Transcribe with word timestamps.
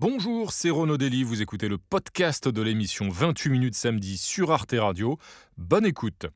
Bonjour, 0.00 0.50
c'est 0.50 0.70
Renaud 0.70 0.96
Dely, 0.96 1.22
vous 1.22 1.40
écoutez 1.40 1.68
le 1.68 1.78
podcast 1.78 2.48
de 2.48 2.62
l'émission 2.62 3.08
28 3.08 3.48
minutes 3.48 3.74
samedi 3.76 4.18
sur 4.18 4.50
Arte 4.50 4.74
Radio. 4.76 5.18
Bonne 5.56 5.86
écoute. 5.86 6.26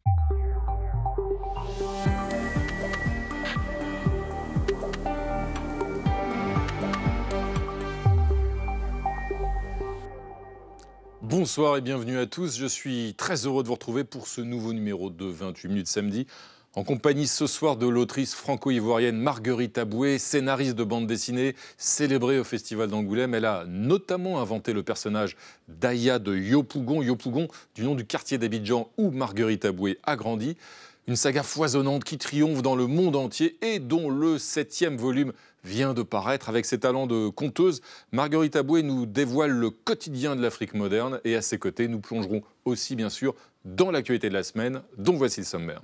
Bonsoir 11.20 11.76
et 11.76 11.80
bienvenue 11.80 12.16
à 12.16 12.26
tous. 12.26 12.56
Je 12.56 12.66
suis 12.66 13.16
très 13.16 13.44
heureux 13.44 13.64
de 13.64 13.68
vous 13.68 13.74
retrouver 13.74 14.04
pour 14.04 14.28
ce 14.28 14.40
nouveau 14.40 14.72
numéro 14.72 15.10
de 15.10 15.26
28 15.26 15.68
minutes 15.68 15.88
samedi 15.88 16.28
en 16.74 16.84
compagnie 16.84 17.26
ce 17.26 17.46
soir 17.46 17.76
de 17.76 17.88
l'autrice 17.88 18.34
franco-ivoirienne 18.34 19.16
Marguerite 19.16 19.78
Aboué, 19.78 20.18
scénariste 20.18 20.76
de 20.76 20.84
bande 20.84 21.06
dessinée, 21.06 21.56
célébrée 21.76 22.38
au 22.38 22.44
Festival 22.44 22.88
d'Angoulême. 22.88 23.34
Elle 23.34 23.46
a 23.46 23.64
notamment 23.66 24.40
inventé 24.40 24.72
le 24.72 24.82
personnage 24.82 25.36
d'Aya 25.66 26.18
de 26.18 26.36
Yopougon, 26.36 27.02
Yopougon 27.02 27.48
du 27.74 27.82
nom 27.82 27.94
du 27.94 28.04
quartier 28.04 28.38
d'Abidjan 28.38 28.90
où 28.96 29.10
Marguerite 29.10 29.64
Aboué 29.64 29.98
a 30.04 30.16
grandi. 30.16 30.56
Une 31.06 31.16
saga 31.16 31.42
foisonnante 31.42 32.04
qui 32.04 32.18
triomphe 32.18 32.60
dans 32.60 32.76
le 32.76 32.86
monde 32.86 33.16
entier 33.16 33.56
et 33.62 33.78
dont 33.78 34.10
le 34.10 34.36
septième 34.38 34.98
volume 34.98 35.32
vient 35.64 35.94
de 35.94 36.02
paraître. 36.02 36.50
Avec 36.50 36.66
ses 36.66 36.78
talents 36.78 37.06
de 37.06 37.28
conteuse, 37.28 37.80
Marguerite 38.12 38.56
Aboué 38.56 38.82
nous 38.82 39.06
dévoile 39.06 39.52
le 39.52 39.70
quotidien 39.70 40.36
de 40.36 40.42
l'Afrique 40.42 40.74
moderne 40.74 41.18
et 41.24 41.34
à 41.34 41.42
ses 41.42 41.58
côtés, 41.58 41.88
nous 41.88 42.00
plongerons 42.00 42.42
aussi 42.66 42.94
bien 42.94 43.08
sûr 43.08 43.34
dans 43.64 43.90
l'actualité 43.90 44.28
de 44.28 44.34
la 44.34 44.42
semaine, 44.42 44.82
dont 44.98 45.16
voici 45.16 45.40
le 45.40 45.46
sommaire. 45.46 45.80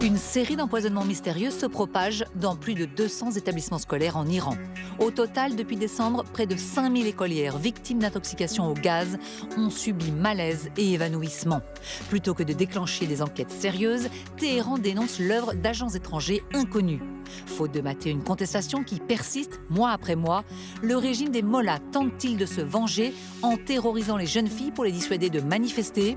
Une 0.00 0.16
série 0.16 0.54
d'empoisonnements 0.54 1.04
mystérieux 1.04 1.50
se 1.50 1.66
propage 1.66 2.24
dans 2.36 2.54
plus 2.54 2.74
de 2.74 2.84
200 2.84 3.32
établissements 3.32 3.78
scolaires 3.78 4.16
en 4.16 4.26
Iran. 4.26 4.56
Au 5.00 5.10
total, 5.10 5.56
depuis 5.56 5.74
décembre, 5.74 6.22
près 6.22 6.46
de 6.46 6.56
5000 6.56 7.08
écolières 7.08 7.58
victimes 7.58 7.98
d'intoxication 7.98 8.68
au 8.68 8.74
gaz 8.74 9.18
ont 9.56 9.70
subi 9.70 10.12
malaise 10.12 10.70
et 10.76 10.92
évanouissement. 10.92 11.62
Plutôt 12.08 12.32
que 12.32 12.44
de 12.44 12.52
déclencher 12.52 13.06
des 13.06 13.22
enquêtes 13.22 13.50
sérieuses, 13.50 14.08
Téhéran 14.36 14.78
dénonce 14.78 15.18
l'œuvre 15.18 15.54
d'agents 15.54 15.88
étrangers 15.88 16.44
inconnus. 16.54 17.00
Faute 17.46 17.74
de 17.74 17.80
mater 17.80 18.10
une 18.10 18.22
contestation 18.22 18.84
qui 18.84 19.00
persiste 19.00 19.60
mois 19.68 19.90
après 19.90 20.14
mois, 20.14 20.44
le 20.80 20.96
régime 20.96 21.30
des 21.30 21.42
Mollahs 21.42 21.80
tente-t-il 21.90 22.36
de 22.36 22.46
se 22.46 22.60
venger 22.60 23.12
en 23.42 23.56
terrorisant 23.56 24.16
les 24.16 24.26
jeunes 24.26 24.46
filles 24.46 24.70
pour 24.70 24.84
les 24.84 24.92
dissuader 24.92 25.28
de 25.28 25.40
manifester? 25.40 26.16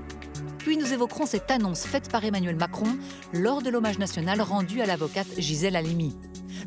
Puis 0.64 0.76
nous 0.76 0.92
évoquerons 0.92 1.26
cette 1.26 1.50
annonce 1.50 1.84
faite 1.84 2.08
par 2.08 2.24
Emmanuel 2.24 2.56
Macron 2.56 2.96
lors 3.32 3.62
de 3.62 3.70
l'hommage 3.70 3.98
national 3.98 4.40
rendu 4.40 4.80
à 4.80 4.86
l'avocate 4.86 5.26
Gisèle 5.36 5.74
Halimi. 5.74 6.14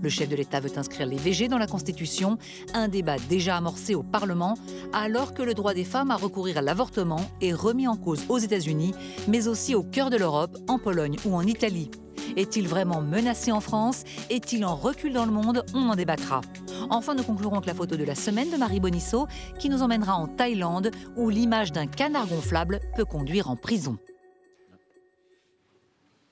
Le 0.01 0.09
chef 0.09 0.27
de 0.27 0.35
l'État 0.35 0.59
veut 0.59 0.77
inscrire 0.77 1.07
les 1.07 1.15
VG 1.15 1.47
dans 1.47 1.57
la 1.57 1.67
Constitution, 1.67 2.37
un 2.73 2.89
débat 2.89 3.15
déjà 3.29 3.55
amorcé 3.55 3.95
au 3.95 4.03
Parlement, 4.03 4.57
alors 4.91 5.33
que 5.33 5.43
le 5.43 5.53
droit 5.53 5.73
des 5.73 5.85
femmes 5.85 6.11
à 6.11 6.17
recourir 6.17 6.57
à 6.57 6.61
l'avortement 6.61 7.29
est 7.41 7.53
remis 7.53 7.87
en 7.87 7.95
cause 7.95 8.25
aux 8.27 8.37
États-Unis, 8.37 8.93
mais 9.27 9.47
aussi 9.47 9.75
au 9.75 9.83
cœur 9.83 10.09
de 10.09 10.17
l'Europe, 10.17 10.57
en 10.67 10.77
Pologne 10.77 11.15
ou 11.25 11.35
en 11.35 11.43
Italie. 11.43 11.89
Est-il 12.35 12.67
vraiment 12.67 13.01
menacé 13.01 13.53
en 13.53 13.61
France? 13.61 14.03
Est-il 14.29 14.65
en 14.65 14.75
recul 14.75 15.13
dans 15.13 15.25
le 15.25 15.31
monde? 15.31 15.63
On 15.73 15.89
en 15.89 15.95
débattra. 15.95 16.41
Enfin, 16.89 17.15
nous 17.15 17.23
conclurons 17.23 17.55
avec 17.55 17.65
la 17.65 17.73
photo 17.73 17.95
de 17.95 18.03
la 18.03 18.15
semaine 18.15 18.51
de 18.51 18.57
Marie 18.57 18.81
Bonisso 18.81 19.27
qui 19.57 19.69
nous 19.69 19.81
emmènera 19.81 20.15
en 20.15 20.27
Thaïlande 20.27 20.91
où 21.15 21.29
l'image 21.29 21.71
d'un 21.71 21.87
canard 21.87 22.27
gonflable 22.27 22.81
peut 22.97 23.05
conduire 23.05 23.49
en 23.49 23.55
prison. 23.55 23.97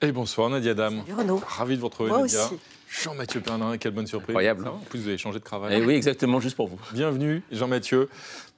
Et 0.02 0.12
bonsoir 0.12 0.50
Nadia 0.50 0.74
Dam. 0.74 1.02
Ravi 1.46 1.76
de 1.76 1.80
vous 1.80 1.88
retrouver 1.88 2.10
Nadia. 2.10 2.50
Jean-Mathieu 3.02 3.40
Pernin, 3.40 3.76
quelle 3.76 3.92
bonne 3.92 4.06
surprise. 4.06 4.30
Incroyable. 4.30 4.68
En 4.68 4.78
plus, 4.78 5.00
vous 5.00 5.08
avez 5.08 5.18
changé 5.18 5.38
de 5.38 5.44
travail. 5.44 5.74
Et 5.74 5.78
eh 5.78 5.84
oui, 5.84 5.94
exactement, 5.94 6.38
juste 6.38 6.54
pour 6.54 6.68
vous. 6.68 6.78
Bienvenue, 6.92 7.42
Jean-Mathieu. 7.50 8.08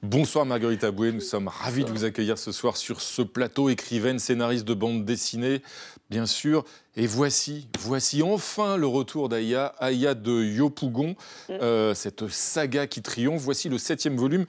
Bonsoir 0.03 0.45
Marguerite 0.45 0.83
Aboué, 0.83 1.11
nous 1.11 1.21
sommes 1.21 1.47
ravis 1.47 1.83
de 1.83 1.89
vous 1.89 2.03
accueillir 2.03 2.37
ce 2.37 2.51
soir 2.51 2.77
sur 2.77 3.01
ce 3.01 3.23
plateau, 3.23 3.69
écrivaine, 3.69 4.19
scénariste 4.19 4.67
de 4.67 4.75
bande 4.75 5.05
dessinée, 5.05 5.63
bien 6.09 6.25
sûr. 6.25 6.63
Et 6.95 7.05
voici, 7.05 7.67
voici 7.79 8.23
enfin 8.23 8.77
le 8.77 8.87
retour 8.87 9.29
d'Aya, 9.29 9.67
Aya 9.79 10.13
de 10.13 10.43
Yopougon, 10.43 11.15
mm. 11.49 11.51
euh, 11.61 11.93
cette 11.93 12.27
saga 12.27 12.87
qui 12.87 13.01
triomphe. 13.01 13.41
Voici 13.41 13.69
le 13.69 13.77
septième 13.77 14.17
volume 14.17 14.45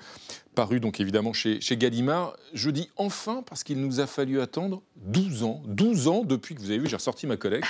paru 0.59 0.81
donc 0.81 0.99
évidemment 0.99 1.33
chez, 1.33 1.61
chez 1.61 1.77
Gallimard. 1.77 2.37
Je 2.53 2.71
dis 2.71 2.91
enfin 2.97 3.45
parce 3.49 3.63
qu'il 3.63 3.81
nous 3.81 4.01
a 4.01 4.09
fallu 4.09 4.41
attendre 4.41 4.83
12 4.97 5.45
ans, 5.45 5.63
12 5.67 6.09
ans 6.09 6.25
depuis 6.25 6.57
que 6.57 6.61
vous 6.61 6.71
avez 6.71 6.81
vu, 6.81 6.89
j'ai 6.89 6.97
ressorti 6.97 7.29
ma 7.29 7.37
collègue, 7.37 7.65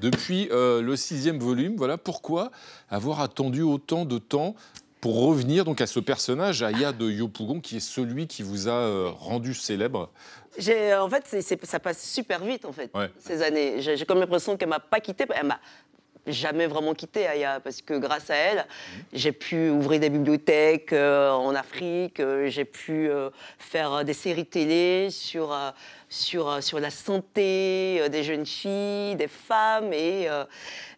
depuis 0.00 0.48
euh, 0.50 0.82
le 0.82 0.96
sixième 0.96 1.38
volume. 1.38 1.76
Voilà 1.76 1.96
pourquoi 1.96 2.50
avoir 2.88 3.20
attendu 3.20 3.62
autant 3.62 4.04
de 4.04 4.18
temps 4.18 4.56
pour 5.04 5.22
revenir 5.26 5.66
donc 5.66 5.82
à 5.82 5.86
ce 5.86 6.00
personnage, 6.00 6.62
Aya 6.62 6.90
de 6.90 7.10
Yopougon, 7.10 7.60
qui 7.60 7.76
est 7.76 7.80
celui 7.80 8.26
qui 8.26 8.42
vous 8.42 8.68
a 8.68 8.72
euh, 8.72 9.10
rendu 9.10 9.52
célèbre. 9.52 10.08
En 10.56 11.10
fait, 11.10 11.42
ça 11.64 11.78
passe 11.78 12.02
super 12.02 12.42
vite, 12.42 12.64
en 12.64 12.72
fait, 12.72 12.90
ces 13.18 13.42
années. 13.42 13.82
J'ai 13.82 14.06
comme 14.06 14.18
l'impression 14.18 14.56
qu'elle 14.56 14.70
m'a 14.70 14.80
pas 14.80 15.00
quitté. 15.00 15.26
Elle 15.34 15.48
m'a 15.48 15.60
jamais 16.26 16.66
vraiment 16.66 16.94
quitté 16.94 17.26
Aya 17.26 17.60
parce 17.60 17.82
que 17.82 17.94
grâce 17.94 18.30
à 18.30 18.34
elle, 18.34 18.66
j'ai 19.12 19.32
pu 19.32 19.70
ouvrir 19.70 20.00
des 20.00 20.10
bibliothèques 20.10 20.92
euh, 20.92 21.30
en 21.30 21.54
Afrique, 21.54 22.20
euh, 22.20 22.48
j'ai 22.48 22.64
pu 22.64 23.08
euh, 23.08 23.30
faire 23.58 24.04
des 24.04 24.14
séries 24.14 24.46
télé 24.46 25.08
sur, 25.10 25.56
sur, 26.08 26.62
sur 26.62 26.80
la 26.80 26.90
santé 26.90 28.08
des 28.08 28.22
jeunes 28.22 28.46
filles, 28.46 29.16
des 29.16 29.28
femmes 29.28 29.92
et 29.92 30.28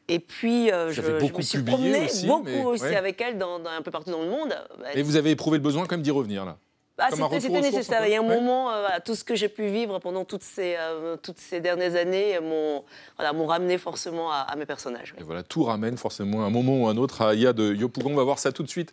et 0.08 0.20
puis, 0.20 0.68
je, 0.68 0.92
je, 0.92 1.02
me 1.02 1.42
suis 1.42 1.62
promenée 1.62 2.06
beaucoup 2.26 2.68
aussi 2.68 2.94
avec 2.94 3.20
elle 3.20 3.38
dans, 3.38 3.60
un 3.64 3.82
peu 3.82 3.90
partout 3.90 4.12
dans 4.12 4.22
le 4.22 4.30
monde. 4.30 4.54
Et 4.94 5.02
vous 5.02 5.16
avez 5.16 5.32
éprouvé 5.32 5.58
le 5.58 5.64
besoin 5.64 5.84
quand 5.84 5.96
même 5.96 6.02
d'y 6.02 6.12
revenir 6.12 6.44
là? 6.44 6.56
Ah, 6.98 7.08
c'était 7.38 7.60
nécessaire. 7.60 8.06
Il 8.06 8.12
y 8.12 8.14
a 8.14 8.20
un 8.20 8.22
moment, 8.22 8.70
euh, 8.70 8.88
tout 9.04 9.14
ce 9.14 9.24
que 9.24 9.34
j'ai 9.34 9.48
pu 9.48 9.66
vivre 9.66 9.98
pendant 9.98 10.24
toutes 10.24 10.42
ces, 10.42 10.76
euh, 10.78 11.16
toutes 11.16 11.38
ces 11.38 11.60
dernières 11.60 11.94
années 11.94 12.40
m'ont 12.40 12.84
voilà, 13.18 13.32
ramené 13.46 13.76
forcément 13.76 14.32
à, 14.32 14.54
mes 14.56 14.66
personnages. 14.66 15.14
Et 15.18 15.22
voilà, 15.22 15.42
tout 15.42 15.64
ramène 15.64 15.98
forcément 15.98 16.44
un 16.44 16.50
moment 16.50 16.78
ou 16.78 16.88
un 16.88 16.96
autre 16.96 17.22
à 17.22 17.30
Aya 17.30 17.52
de 17.52 17.74
Yopougon. 17.74 18.12
On 18.12 18.16
va 18.16 18.24
voir 18.24 18.38
ça 18.38 18.52
tout 18.52 18.62
de 18.62 18.68
suite 18.68 18.92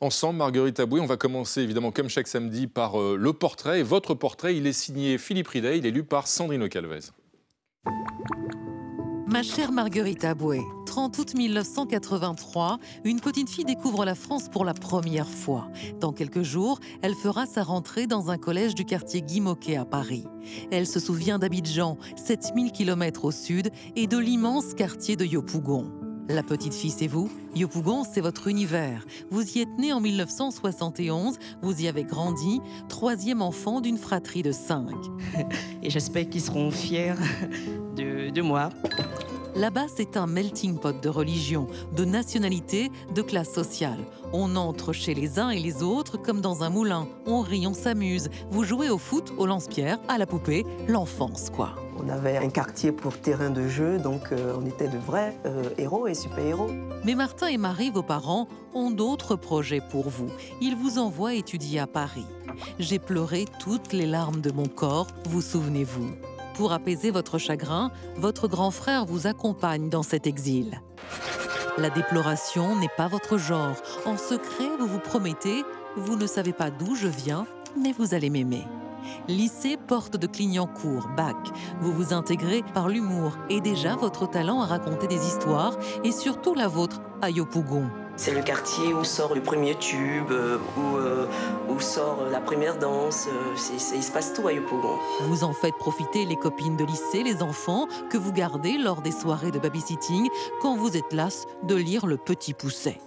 ensemble, 0.00 0.38
Marguerite 0.38 0.80
Aboué. 0.80 1.00
On 1.00 1.06
va 1.06 1.16
commencer 1.16 1.60
évidemment, 1.62 1.92
comme 1.92 2.08
chaque 2.08 2.28
samedi, 2.28 2.66
par 2.66 3.00
euh, 3.00 3.16
le 3.18 3.32
portrait. 3.32 3.80
Et 3.80 3.82
votre 3.82 4.14
portrait, 4.14 4.56
il 4.56 4.66
est 4.66 4.72
signé 4.72 5.18
Philippe 5.18 5.48
Ridet, 5.48 5.78
il 5.78 5.86
est 5.86 5.90
lu 5.90 6.04
par 6.04 6.28
Sandrine 6.28 6.68
Calvez. 6.68 7.00
Ma 9.32 9.42
chère 9.42 9.72
Marguerite 9.72 10.24
Aboué, 10.24 10.60
30 10.84 11.16
août 11.16 11.34
1983, 11.34 12.78
une 13.04 13.18
petite 13.18 13.48
fille 13.48 13.64
découvre 13.64 14.04
la 14.04 14.14
France 14.14 14.50
pour 14.50 14.62
la 14.62 14.74
première 14.74 15.26
fois. 15.26 15.68
Dans 16.00 16.12
quelques 16.12 16.42
jours, 16.42 16.80
elle 17.00 17.14
fera 17.14 17.46
sa 17.46 17.62
rentrée 17.62 18.06
dans 18.06 18.30
un 18.30 18.36
collège 18.36 18.74
du 18.74 18.84
quartier 18.84 19.22
Guy 19.22 19.42
à 19.74 19.86
Paris. 19.86 20.26
Elle 20.70 20.86
se 20.86 21.00
souvient 21.00 21.38
d'Abidjan, 21.38 21.96
7000 22.22 22.72
km 22.72 23.24
au 23.24 23.30
sud, 23.30 23.70
et 23.96 24.06
de 24.06 24.18
l'immense 24.18 24.74
quartier 24.74 25.16
de 25.16 25.24
Yopougon. 25.24 26.01
La 26.28 26.42
petite 26.42 26.72
fille, 26.72 26.90
c'est 26.90 27.08
vous 27.08 27.30
Yopougon, 27.54 28.04
c'est 28.04 28.20
votre 28.20 28.46
univers. 28.46 29.04
Vous 29.30 29.42
y 29.56 29.60
êtes 29.60 29.76
né 29.78 29.92
en 29.92 30.00
1971, 30.00 31.38
vous 31.62 31.82
y 31.82 31.88
avez 31.88 32.04
grandi, 32.04 32.60
troisième 32.88 33.42
enfant 33.42 33.80
d'une 33.80 33.98
fratrie 33.98 34.42
de 34.42 34.52
cinq. 34.52 34.94
Et 35.82 35.90
j'espère 35.90 36.28
qu'ils 36.28 36.42
seront 36.42 36.70
fiers 36.70 37.14
de, 37.96 38.30
de 38.30 38.42
moi. 38.42 38.70
Là-bas, 39.54 39.86
c'est 39.94 40.16
un 40.16 40.26
melting 40.26 40.78
pot 40.78 40.98
de 40.98 41.08
religion, 41.10 41.66
de 41.94 42.06
nationalité, 42.06 42.90
de 43.14 43.20
classe 43.20 43.52
sociale. 43.52 43.98
On 44.32 44.56
entre 44.56 44.94
chez 44.94 45.12
les 45.12 45.38
uns 45.38 45.50
et 45.50 45.60
les 45.60 45.82
autres 45.82 46.16
comme 46.16 46.40
dans 46.40 46.62
un 46.62 46.70
moulin. 46.70 47.06
On 47.26 47.40
rit, 47.40 47.66
on 47.66 47.74
s'amuse. 47.74 48.30
Vous 48.50 48.64
jouez 48.64 48.88
au 48.88 48.96
foot, 48.96 49.32
au 49.36 49.44
lance-pierre, 49.44 49.98
à 50.08 50.16
la 50.16 50.26
poupée, 50.26 50.64
l'enfance, 50.88 51.50
quoi. 51.50 51.74
On 52.02 52.08
avait 52.08 52.38
un 52.38 52.48
quartier 52.48 52.92
pour 52.92 53.18
terrain 53.18 53.50
de 53.50 53.68
jeu, 53.68 53.98
donc 53.98 54.32
euh, 54.32 54.56
on 54.58 54.64
était 54.66 54.88
de 54.88 54.98
vrais 54.98 55.36
euh, 55.44 55.64
héros 55.76 56.06
et 56.06 56.14
super-héros. 56.14 56.70
Mais 57.04 57.14
Martin 57.14 57.48
et 57.48 57.58
Marie, 57.58 57.90
vos 57.90 58.02
parents, 58.02 58.48
ont 58.72 58.90
d'autres 58.90 59.36
projets 59.36 59.82
pour 59.90 60.08
vous. 60.08 60.30
Ils 60.62 60.76
vous 60.76 60.98
envoient 60.98 61.34
étudier 61.34 61.78
à 61.78 61.86
Paris. 61.86 62.26
J'ai 62.78 62.98
pleuré 62.98 63.44
toutes 63.60 63.92
les 63.92 64.06
larmes 64.06 64.40
de 64.40 64.50
mon 64.50 64.66
corps, 64.66 65.08
vous 65.28 65.42
souvenez-vous? 65.42 66.08
Pour 66.54 66.72
apaiser 66.72 67.10
votre 67.10 67.38
chagrin, 67.38 67.90
votre 68.16 68.48
grand 68.48 68.70
frère 68.70 69.04
vous 69.04 69.26
accompagne 69.26 69.88
dans 69.88 70.02
cet 70.02 70.26
exil. 70.26 70.80
La 71.78 71.90
déploration 71.90 72.76
n'est 72.76 72.90
pas 72.96 73.08
votre 73.08 73.38
genre. 73.38 73.76
En 74.04 74.18
secret, 74.18 74.68
vous 74.78 74.86
vous 74.86 74.98
promettez, 74.98 75.64
vous 75.96 76.16
ne 76.16 76.26
savez 76.26 76.52
pas 76.52 76.70
d'où 76.70 76.94
je 76.94 77.08
viens, 77.08 77.46
mais 77.82 77.92
vous 77.92 78.14
allez 78.14 78.30
m'aimer. 78.30 78.64
Lycée 79.28 79.76
Porte 79.76 80.16
de 80.16 80.26
Clignancourt, 80.26 81.08
bac. 81.16 81.36
Vous 81.80 81.92
vous 81.92 82.12
intégrez 82.12 82.62
par 82.74 82.88
l'humour 82.88 83.36
et 83.50 83.60
déjà 83.60 83.96
votre 83.96 84.28
talent 84.28 84.60
à 84.60 84.66
raconter 84.66 85.06
des 85.06 85.26
histoires 85.26 85.76
et 86.04 86.12
surtout 86.12 86.54
la 86.54 86.68
vôtre 86.68 87.00
à 87.20 87.30
Yopougon. 87.30 87.88
C'est 88.24 88.34
le 88.34 88.42
quartier 88.42 88.94
où 88.94 89.02
sort 89.02 89.34
le 89.34 89.40
premier 89.40 89.74
tube, 89.74 90.30
euh, 90.30 90.56
où, 90.76 90.96
euh, 90.96 91.26
où, 91.68 91.80
sort 91.80 92.26
la 92.30 92.38
première 92.38 92.78
danse. 92.78 93.26
Euh, 93.26 93.74
il 93.96 94.00
se 94.00 94.12
passe 94.12 94.32
tout 94.32 94.46
à 94.46 94.52
Yopougon. 94.52 94.96
Vous 95.22 95.42
en 95.42 95.52
faites 95.52 95.74
profiter 95.74 96.24
les 96.24 96.36
copines 96.36 96.76
de 96.76 96.84
lycée, 96.84 97.24
les 97.24 97.42
enfants, 97.42 97.88
que 98.10 98.16
vous 98.16 98.30
gardez 98.30 98.78
lors 98.78 99.02
des 99.02 99.10
soirées 99.10 99.50
de 99.50 99.58
babysitting 99.58 100.28
quand 100.60 100.76
vous 100.76 100.96
êtes 100.96 101.12
las 101.12 101.46
de 101.64 101.74
lire 101.74 102.06
Le 102.06 102.16
Petit 102.16 102.54
Pousset. 102.54 103.00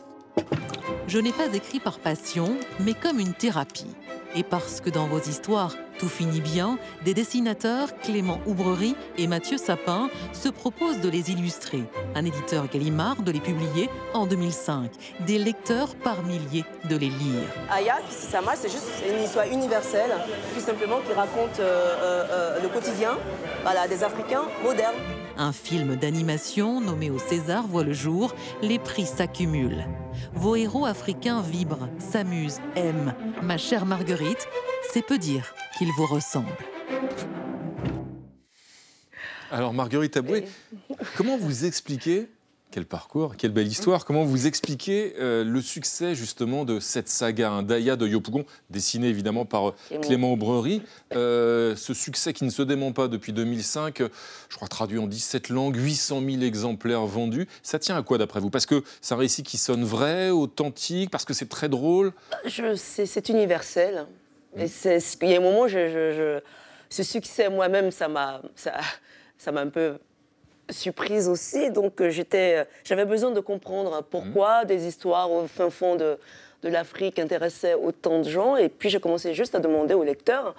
Je 1.07 1.19
n'ai 1.19 1.31
pas 1.31 1.53
écrit 1.53 1.79
par 1.79 1.99
passion, 1.99 2.57
mais 2.79 2.95
comme 2.95 3.19
une 3.19 3.33
thérapie. 3.33 3.95
Et 4.35 4.41
parce 4.41 4.81
que 4.81 4.89
dans 4.89 5.05
vos 5.05 5.19
histoires, 5.19 5.75
tout 5.99 6.09
finit 6.09 6.41
bien, 6.41 6.79
des 7.05 7.13
dessinateurs, 7.13 7.95
Clément 7.99 8.41
Oubrerie 8.47 8.95
et 9.19 9.27
Mathieu 9.27 9.57
Sapin, 9.57 10.09
se 10.33 10.49
proposent 10.49 11.01
de 11.01 11.09
les 11.09 11.29
illustrer. 11.29 11.83
Un 12.15 12.25
éditeur 12.25 12.67
Gallimard 12.67 13.21
de 13.21 13.31
les 13.31 13.39
publier 13.39 13.87
en 14.15 14.25
2005. 14.25 14.89
Des 15.27 15.37
lecteurs 15.37 15.95
par 15.95 16.23
milliers 16.23 16.65
de 16.89 16.97
les 16.97 17.09
lire. 17.09 17.43
Aya, 17.69 17.97
Kisisama, 18.09 18.55
c'est 18.55 18.71
juste 18.71 18.89
une 19.07 19.23
histoire 19.23 19.45
universelle, 19.47 20.11
tout 20.55 20.61
simplement 20.61 21.01
qui 21.07 21.13
raconte 21.13 21.59
euh, 21.59 21.95
euh, 22.01 22.25
euh, 22.31 22.61
le 22.63 22.67
quotidien 22.67 23.11
voilà, 23.61 23.87
des 23.87 24.03
Africains 24.03 24.45
modernes. 24.63 24.95
Un 25.37 25.51
film 25.51 25.97
d'animation 25.97 26.79
nommé 26.79 27.09
au 27.09 27.19
César 27.19 27.67
voit 27.67 27.83
le 27.83 27.91
jour, 27.91 28.33
les 28.61 28.79
prix 28.79 29.05
s'accumulent. 29.05 29.85
Vos 30.33 30.55
héros 30.55 30.85
africains 30.85 31.41
vibrent, 31.41 31.89
s'amusent, 31.99 32.61
aiment. 32.75 33.13
Ma 33.43 33.57
chère 33.57 33.85
Marguerite, 33.85 34.47
c'est 34.91 35.05
peu 35.05 35.17
dire 35.17 35.53
qu'ils 35.77 35.91
vous 35.91 36.05
ressemblent. 36.05 36.47
Alors 39.51 39.73
Marguerite 39.73 40.15
Aboué, 40.17 40.45
comment 41.17 41.37
vous 41.37 41.65
expliquez 41.65 42.29
quel 42.75 42.85
parcours, 42.85 43.37
quelle 43.37 43.53
belle 43.53 43.69
histoire. 43.69 44.03
Comment 44.03 44.25
vous 44.25 44.47
expliquez 44.47 45.15
euh, 45.17 45.45
le 45.45 45.61
succès 45.61 46.13
justement 46.13 46.65
de 46.65 46.81
cette 46.81 47.07
saga, 47.07 47.49
un 47.49 47.63
Daya 47.63 47.95
de 47.95 48.05
Yopougon, 48.05 48.43
dessiné 48.69 49.07
évidemment 49.07 49.45
par 49.45 49.69
euh, 49.69 49.99
Clément 50.01 50.33
Aubrerie 50.33 50.81
euh, 51.13 51.77
Ce 51.77 51.93
succès 51.93 52.33
qui 52.33 52.43
ne 52.43 52.49
se 52.49 52.61
dément 52.61 52.91
pas 52.91 53.07
depuis 53.07 53.31
2005, 53.31 53.99
je 54.49 54.55
crois 54.57 54.67
traduit 54.67 54.99
en 54.99 55.07
17 55.07 55.47
langues, 55.47 55.77
800 55.77 56.21
000 56.29 56.41
exemplaires 56.41 57.05
vendus. 57.05 57.47
Ça 57.63 57.79
tient 57.79 57.95
à 57.95 58.03
quoi 58.03 58.17
d'après 58.17 58.41
vous? 58.41 58.49
Parce 58.49 58.65
que 58.65 58.83
c'est 58.99 59.13
un 59.13 59.19
récit 59.19 59.43
qui 59.43 59.57
sonne 59.57 59.85
vrai, 59.85 60.31
authentique, 60.31 61.11
parce 61.11 61.23
que 61.23 61.33
c'est 61.33 61.47
très 61.47 61.69
drôle? 61.69 62.11
C'est 62.75 63.29
universel. 63.29 64.05
Mmh. 64.53 64.59
Et 64.59 64.99
il 65.21 65.29
y 65.29 65.33
a 65.33 65.37
un 65.37 65.41
moment, 65.41 65.69
je, 65.69 66.41
ce 66.89 67.03
succès 67.03 67.47
moi-même, 67.47 67.89
ça 67.89 68.09
m'a 68.09 68.41
ça, 68.57 69.51
m'a 69.53 69.61
un 69.61 69.69
peu 69.69 69.97
surprise 70.69 71.27
aussi. 71.27 71.71
Donc 71.71 72.01
euh, 72.01 72.09
j'étais, 72.09 72.59
euh, 72.59 72.63
j'avais 72.83 73.05
besoin 73.05 73.31
de 73.31 73.39
comprendre 73.39 74.03
pourquoi 74.09 74.63
mmh. 74.63 74.67
des 74.67 74.87
histoires 74.87 75.31
au 75.31 75.47
fin 75.47 75.69
fond 75.69 75.95
de, 75.95 76.17
de 76.63 76.69
l'Afrique 76.69 77.19
intéressaient 77.19 77.75
autant 77.75 78.19
de 78.19 78.29
gens. 78.29 78.55
Et 78.55 78.69
puis 78.69 78.89
j'ai 78.89 78.99
commencé 78.99 79.33
juste 79.33 79.55
à 79.55 79.59
demander 79.59 79.93
aux 79.93 80.03
lecteurs 80.03 80.55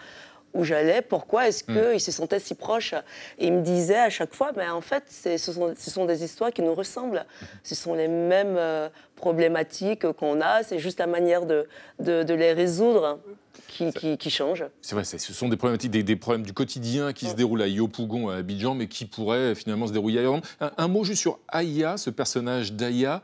où 0.57 0.65
j'allais, 0.65 1.03
pourquoi 1.03 1.49
est-ce 1.49 1.65
mmh. 1.71 1.93
qu'ils 1.93 2.01
se 2.01 2.13
sentaient 2.13 2.41
si 2.41 2.55
proches. 2.55 2.95
Et 3.39 3.47
ils 3.47 3.53
me 3.53 3.63
disaient 3.63 3.99
à 3.99 4.11
chaque 4.11 4.35
fois, 4.35 4.53
mais 4.57 4.65
ben, 4.65 4.73
en 4.73 4.81
fait, 4.81 5.05
ce 5.09 5.37
sont, 5.39 5.75
ce 5.77 5.91
sont, 5.91 6.07
des 6.07 6.25
histoires 6.25 6.51
qui 6.53 6.63
nous 6.63 6.75
ressemblent. 6.75 7.25
Ce 7.63 7.75
sont 7.75 7.95
les 7.95 8.09
mêmes 8.09 8.57
euh, 8.57 8.89
problématiques 9.17 10.11
qu'on 10.13 10.41
a, 10.41 10.63
c'est 10.63 10.79
juste 10.79 10.99
la 10.99 11.07
manière 11.07 11.47
de, 11.47 11.69
de, 12.01 12.23
de 12.23 12.35
les 12.35 12.53
résoudre 12.53 13.21
qui, 13.69 14.17
qui, 14.17 14.31
changent. 14.31 14.65
C'est 14.81 14.95
vrai, 14.95 15.05
ce 15.05 15.19
sont 15.19 15.49
des 15.49 15.57
problématiques, 15.57 15.91
des, 15.91 16.17
problèmes 16.17 16.45
du 16.45 16.53
quotidien 16.53 17.13
qui 17.13 17.27
se 17.27 17.35
déroulent 17.35 17.63
à 17.63 17.69
Yopougon, 17.69 18.29
à 18.29 18.37
Abidjan, 18.37 18.75
mais 18.75 18.87
qui 18.87 19.05
pourraient 19.05 19.55
finalement 19.55 19.87
se 19.87 19.93
dérouler 19.93 20.19
ailleurs. 20.19 20.41
Un, 20.61 20.89
mot 20.89 21.05
juste 21.05 21.21
sur 21.21 21.39
Aya, 21.49 21.97
ce 21.97 22.11
personnage 22.11 22.73
d'Aya. 22.73 23.23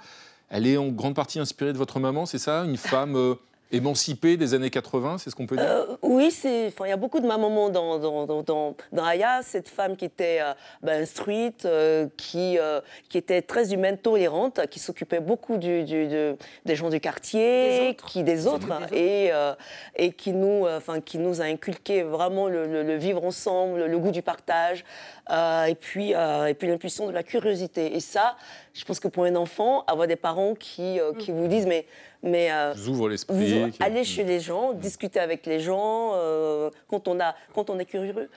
Elle 0.50 0.66
est 0.66 0.76
en 0.76 0.88
grande 0.88 1.14
partie 1.14 1.38
inspirée 1.38 1.72
de 1.72 1.78
votre 1.78 1.98
maman, 1.98 2.26
c'est 2.26 2.38
ça? 2.38 2.64
Une 2.64 2.76
femme 2.76 3.16
euh, 3.16 3.34
émancipée 3.72 4.36
des 4.36 4.54
années 4.54 4.70
80, 4.70 5.18
c'est 5.18 5.30
ce 5.30 5.34
qu'on 5.34 5.46
peut 5.46 5.56
dire 5.56 5.66
euh, 5.66 5.96
Oui, 6.02 6.32
il 6.44 6.72
y 6.86 6.92
a 6.92 6.96
beaucoup 6.96 7.20
de 7.20 7.26
ma 7.26 7.38
maman 7.38 7.70
dans, 7.70 7.98
dans, 7.98 8.26
dans, 8.26 8.42
dans, 8.92 9.04
Aya, 9.04 9.40
cette 9.42 9.68
femme 9.68 9.96
qui 9.96 10.04
était 10.04 10.40
euh, 10.42 10.52
ben, 10.82 11.02
instruite, 11.02 11.64
euh, 11.64 12.06
qui, 12.16 12.58
qui 13.08 13.18
était 13.18 13.42
très 13.42 13.72
humaine, 13.72 13.96
tolérante, 13.96 14.66
qui 14.70 14.78
s'occupait 14.78 15.20
beaucoup 15.20 15.56
du, 15.56 15.84
du, 15.84 16.06
des 16.64 16.76
gens 16.76 16.90
du 16.90 17.00
quartier, 17.00 17.78
des 17.78 17.88
autres. 17.88 18.06
qui 18.06 18.22
des 18.22 18.46
autres, 18.46 18.92
et, 18.92 19.30
et 19.96 20.12
qui, 20.12 20.32
nous, 20.32 20.66
enfin, 20.66 21.00
qui 21.00 21.18
nous 21.18 21.40
a 21.40 21.44
inculqué 21.44 22.02
vraiment 22.02 22.48
le, 22.48 22.66
le, 22.82 22.96
vivre 22.96 23.24
ensemble, 23.24 23.86
le 23.86 23.98
goût 23.98 24.10
du 24.10 24.22
partage, 24.22 24.84
et 25.30 25.74
puis, 25.74 26.10
et 26.10 26.54
puis 26.54 26.68
l'impulsion 26.68 27.06
de 27.06 27.12
la 27.12 27.22
curiosité. 27.22 27.96
Et 27.96 28.00
ça, 28.00 28.36
je 28.74 28.84
pense 28.84 29.00
que 29.00 29.08
pour 29.08 29.24
un 29.24 29.34
enfant, 29.34 29.84
avoir 29.86 30.06
des 30.06 30.16
parents 30.16 30.54
qui, 30.54 30.98
qui 31.18 31.32
vous 31.32 31.48
disent, 31.48 31.66
mais 31.66 31.86
mais 32.22 32.52
euh, 32.52 32.72
vous 32.76 32.94
l'esprit. 33.08 33.74
Aller 33.80 34.04
chez 34.04 34.24
les 34.24 34.40
gens, 34.40 34.72
discuter 34.72 35.20
avec 35.20 35.46
les 35.46 35.60
gens. 35.60 36.12
Euh, 36.14 36.70
quand, 36.88 37.08
on 37.08 37.18
a, 37.20 37.34
quand 37.54 37.70
on 37.70 37.78
est 37.78 37.84
curieux, 37.84 38.28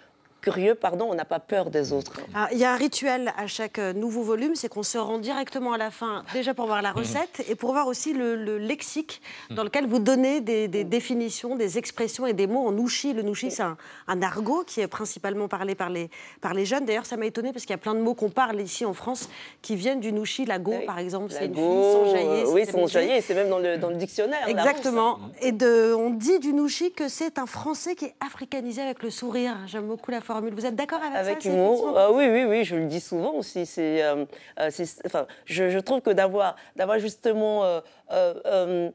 curieux, 0.46 0.76
pardon, 0.76 1.08
on 1.10 1.16
n'a 1.16 1.26
pas 1.26 1.40
peur 1.40 1.72
des 1.72 1.92
autres. 1.92 2.14
Ah, 2.36 2.50
il 2.52 2.60
y 2.60 2.66
a 2.66 2.72
un 2.72 2.76
rituel 2.76 3.34
à 3.36 3.48
chaque 3.48 3.80
euh, 3.80 3.94
nouveau 3.94 4.22
volume, 4.22 4.54
c'est 4.54 4.70
qu'on 4.70 4.84
se 4.84 5.00
rend 5.00 5.18
directement 5.18 5.74
à 5.74 5.80
la 5.80 5.90
fin, 5.90 6.24
déjà 6.34 6.54
pour 6.54 6.68
voir 6.68 6.84
la 6.84 6.92
mhm. 6.92 7.00
recette 7.00 7.44
et 7.50 7.56
pour 7.56 7.72
voir 7.72 7.88
aussi 7.88 8.14
le, 8.14 8.36
lexique 8.60 9.22
dans 9.50 9.64
lequel 9.64 9.88
vous 9.88 9.98
donnez 9.98 10.42
des, 10.42 10.68
définitions, 10.68 11.56
des 11.56 11.80
expressions 11.80 12.28
et 12.28 12.34
des 12.34 12.46
mots 12.46 12.68
en 12.68 12.72
nouchi. 12.72 13.14
Le 13.14 13.24
nouchi, 13.24 13.50
c'est 13.50 13.64
un, 13.64 13.78
argot 14.22 14.64
qui 14.68 14.82
est 14.82 14.88
principalement 14.88 15.48
parlé 15.48 15.74
par 15.74 15.90
les, 15.90 16.12
par 16.42 16.54
les 16.54 16.66
jeunes. 16.66 16.86
D'ailleurs, 16.86 17.08
ça 17.08 17.18
m'a 17.18 17.26
étonné 17.26 17.52
parce 17.52 17.66
qu'il 17.66 17.74
y 17.74 17.80
a 17.80 17.80
plein 17.80 17.96
de 17.96 18.02
mots 18.02 18.14
qu'on 18.14 18.30
parle 18.30 18.62
ici 18.62 18.86
en 18.86 18.94
France 18.94 19.30
qui 19.64 19.76
viennent 19.76 20.00
du 20.00 20.14
nouchi. 20.14 20.46
La 20.46 20.60
go, 20.60 20.76
par 20.86 21.00
exemple, 21.00 21.32
c'est 21.32 21.48
une 21.48 21.56
fille 21.56 21.64
sans 21.64 22.12
jaillir. 22.12 22.50
Oui, 22.52 22.66
sans 22.68 22.88
jaillir, 22.88 23.24
c'est 23.26 23.34
même 23.34 23.50
dans 23.50 23.60
le, 23.60 23.78
dans 23.78 23.90
le 23.90 23.96
dictionnaire. 23.96 24.48
Exactement. 24.48 25.20
Et 25.42 25.52
de, 25.52 25.94
on 25.96 26.12
dit 26.12 26.38
du 26.38 26.54
nouchi 26.54 26.92
que 26.92 27.08
c'est 27.08 27.40
un 27.40 27.48
Français 27.48 27.96
qui 27.96 28.06
est 28.06 28.16
africanisé 28.24 28.82
avec 28.84 29.02
le 29.02 29.10
sourire. 29.10 29.56
J'aime 29.66 29.88
beaucoup 29.88 30.12
la 30.12 30.22
forme 30.22 30.35
vous 30.42 30.66
êtes 30.66 30.76
d'accord 30.76 31.02
avec, 31.02 31.18
avec 31.18 31.42
ça 31.42 31.50
humour 31.50 31.94
ah 31.98 32.12
Oui, 32.12 32.26
oui, 32.30 32.46
oui, 32.48 32.64
je 32.64 32.76
le 32.76 32.86
dis 32.86 33.00
souvent 33.00 33.34
aussi. 33.34 33.66
C'est, 33.66 34.04
euh, 34.04 34.26
euh, 34.60 34.70
enfin, 35.06 35.26
je, 35.46 35.80
trouve 35.80 36.02
que 36.02 36.10
d'avoir, 36.12 36.56
d'avoir 36.76 37.00
justement 37.00 37.82
euh, 38.12 38.90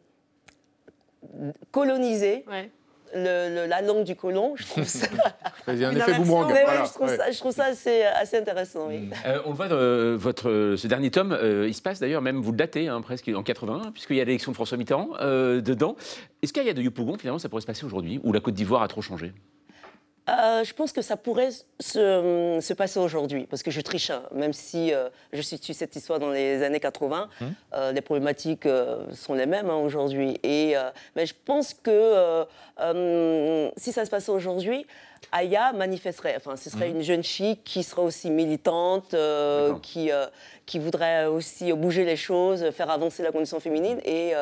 colonisé. 1.71 2.45
la 3.15 3.83
langue 3.83 4.05
du 4.05 4.15
colon, 4.15 4.55
je 4.57 4.67
trouve 4.67 4.85
ça. 4.85 5.07
Il 5.69 5.79
y 5.79 5.85
a 5.85 5.89
un 5.89 5.97
effet 5.97 6.15
boomerang. 6.15 6.53
je, 6.53 6.93
trouve 6.93 7.09
ça, 7.09 7.31
je 7.31 7.39
trouve 7.39 7.53
ça 7.53 7.65
assez, 7.67 8.03
assez 8.03 8.39
intéressant. 8.39 8.89
Mm. 8.89 9.11
on 9.47 9.51
le 9.51 9.55
voit, 9.55 9.69
votre, 10.17 10.75
ce 10.77 10.87
dernier 10.87 11.11
tome, 11.11 11.37
il 11.67 11.75
se 11.75 11.83
passe 11.83 12.01
d'ailleurs, 12.01 12.23
même 12.23 12.41
vous 12.41 12.53
le 12.53 12.57
datez 12.57 12.89
hein, 12.89 13.01
presque 13.01 13.31
en 13.35 13.43
80, 13.43 13.91
puisqu'il 13.93 14.17
y 14.17 14.21
a 14.21 14.25
l'élection 14.25 14.53
de 14.53 14.57
François 14.57 14.79
Mitterrand 14.79 15.11
dedans. 15.21 15.97
Est-ce 16.43 16.53
qu'il 16.53 16.65
y 16.65 16.71
a 16.71 16.75
de 16.75 16.83
Yopougon, 16.83 17.19
finalement, 17.19 17.39
ça 17.39 17.49
pourrait 17.49 17.63
se 17.63 17.67
passer 17.67 17.85
aujourd'hui, 17.85 18.21
ou 18.25 18.33
la 18.33 18.41
Côte 18.41 18.55
d'Ivoire 18.55 18.83
a 18.83 18.89
trop 18.89 19.03
changé? 19.03 19.33
Euh, 20.31 20.65
je 20.65 20.73
pense 20.75 20.93
que 20.93 21.03
ça 21.03 21.17
pourrait 21.17 21.50
se, 21.81 22.59
se 22.61 22.75
passer 22.75 23.00
aujourd'hui, 23.00 23.47
parce 23.49 23.62
que 23.62 23.71
je 23.71 23.81
triche, 23.81 24.11
hein. 24.11 24.23
même 24.32 24.53
si 24.53 24.93
euh, 24.93 25.09
je 25.32 25.43
situe 25.43 25.75
cette 25.75 25.97
histoire 25.97 26.19
dans 26.19 26.31
les 26.31 26.62
années 26.62 26.81
80, 26.81 27.29
hum. 27.41 27.55
euh, 27.75 27.93
les 27.93 28.00
problématiques 28.00 28.69
sont 29.12 29.35
les 29.35 29.47
mêmes 29.47 29.71
hein, 29.71 29.77
aujourd'hui. 29.77 30.38
Et 30.43 30.75
mais 31.17 31.27
je 31.27 31.35
pense 31.44 31.75
que 31.75 32.45
si 33.76 33.93
ça 33.93 34.05
se 34.05 34.11
passait 34.11 34.33
aujourd'hui, 34.33 34.87
Aya 35.33 35.73
manifesterait. 35.73 36.35
Enfin, 36.37 36.57
ce 36.57 36.71
serait 36.71 36.90
hum. 36.90 36.97
une 36.97 37.02
jeune 37.02 37.25
fille 37.25 37.57
qui 37.59 37.83
serait 37.83 38.02
aussi 38.02 38.31
militante, 38.31 39.14
qui, 39.83 40.11
qui 40.66 40.78
voudrait 40.78 41.26
aussi 41.26 41.73
bouger 41.73 42.05
les 42.05 42.16
choses, 42.16 42.71
faire 42.71 42.90
avancer 42.90 43.23
la 43.23 43.33
condition 43.33 43.61
féminine 43.61 44.00
et, 44.05 44.33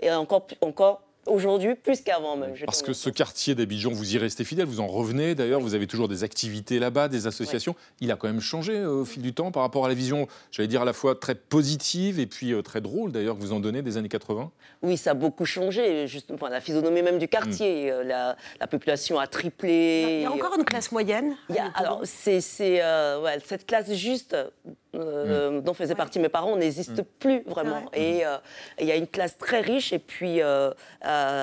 et 0.00 0.10
encore, 0.12 0.46
encore 0.60 1.02
Aujourd'hui, 1.26 1.76
plus 1.76 2.00
qu'avant 2.00 2.36
même. 2.36 2.54
Parce 2.66 2.82
que 2.82 2.92
ce 2.92 3.08
quartier 3.08 3.54
d'Abidjan, 3.54 3.92
vous 3.92 4.16
y 4.16 4.18
restez 4.18 4.42
fidèle, 4.42 4.66
vous 4.66 4.80
en 4.80 4.88
revenez 4.88 5.36
d'ailleurs, 5.36 5.60
vous 5.60 5.74
avez 5.74 5.86
toujours 5.86 6.08
des 6.08 6.24
activités 6.24 6.80
là-bas, 6.80 7.06
des 7.06 7.28
associations. 7.28 7.76
Il 8.00 8.10
a 8.10 8.16
quand 8.16 8.26
même 8.26 8.40
changé 8.40 8.76
euh, 8.76 9.02
au 9.02 9.04
fil 9.04 9.22
du 9.22 9.32
temps 9.32 9.52
par 9.52 9.62
rapport 9.62 9.84
à 9.84 9.88
la 9.88 9.94
vision, 9.94 10.26
j'allais 10.50 10.66
dire 10.66 10.82
à 10.82 10.84
la 10.84 10.92
fois 10.92 11.14
très 11.14 11.36
positive 11.36 12.18
et 12.18 12.26
puis 12.26 12.52
euh, 12.52 12.60
très 12.62 12.80
drôle 12.80 13.12
d'ailleurs 13.12 13.36
que 13.36 13.40
vous 13.40 13.52
en 13.52 13.60
donnez 13.60 13.82
des 13.82 13.96
années 13.96 14.08
80. 14.08 14.50
Oui, 14.82 14.96
ça 14.96 15.12
a 15.12 15.14
beaucoup 15.14 15.44
changé. 15.44 16.08
Justement, 16.08 16.48
la 16.48 16.60
physionomie 16.60 17.02
même 17.02 17.18
du 17.18 17.28
quartier, 17.28 17.92
mm. 17.92 17.94
euh, 17.94 18.34
la, 18.58 18.66
population 18.66 19.20
a 19.20 19.28
triplé. 19.28 20.16
Il 20.18 20.22
y 20.22 20.24
a 20.24 20.32
encore 20.32 20.56
une 20.58 20.64
classe 20.64 20.90
moyenne. 20.90 21.36
Il 21.50 21.54
y 21.54 21.58
a, 21.58 21.66
alors, 21.76 22.00
c'est, 22.04 22.40
ouais, 22.58 23.38
cette 23.44 23.66
classe 23.66 23.92
juste 23.92 24.36
euh, 24.94 25.60
mm. 25.60 25.62
dont 25.62 25.72
faisaient 25.72 25.94
partie 25.94 26.18
mes 26.18 26.28
parents 26.28 26.56
n'existe 26.56 26.98
mm. 26.98 27.04
plus 27.18 27.42
vraiment. 27.46 27.90
Et 27.94 28.26
euh, 28.26 28.36
il 28.78 28.86
y 28.86 28.92
a 28.92 28.96
une 28.96 29.06
classe 29.06 29.38
très 29.38 29.60
riche 29.60 29.92
et 29.92 29.98
puis 29.98 30.42
euh, 30.42 30.70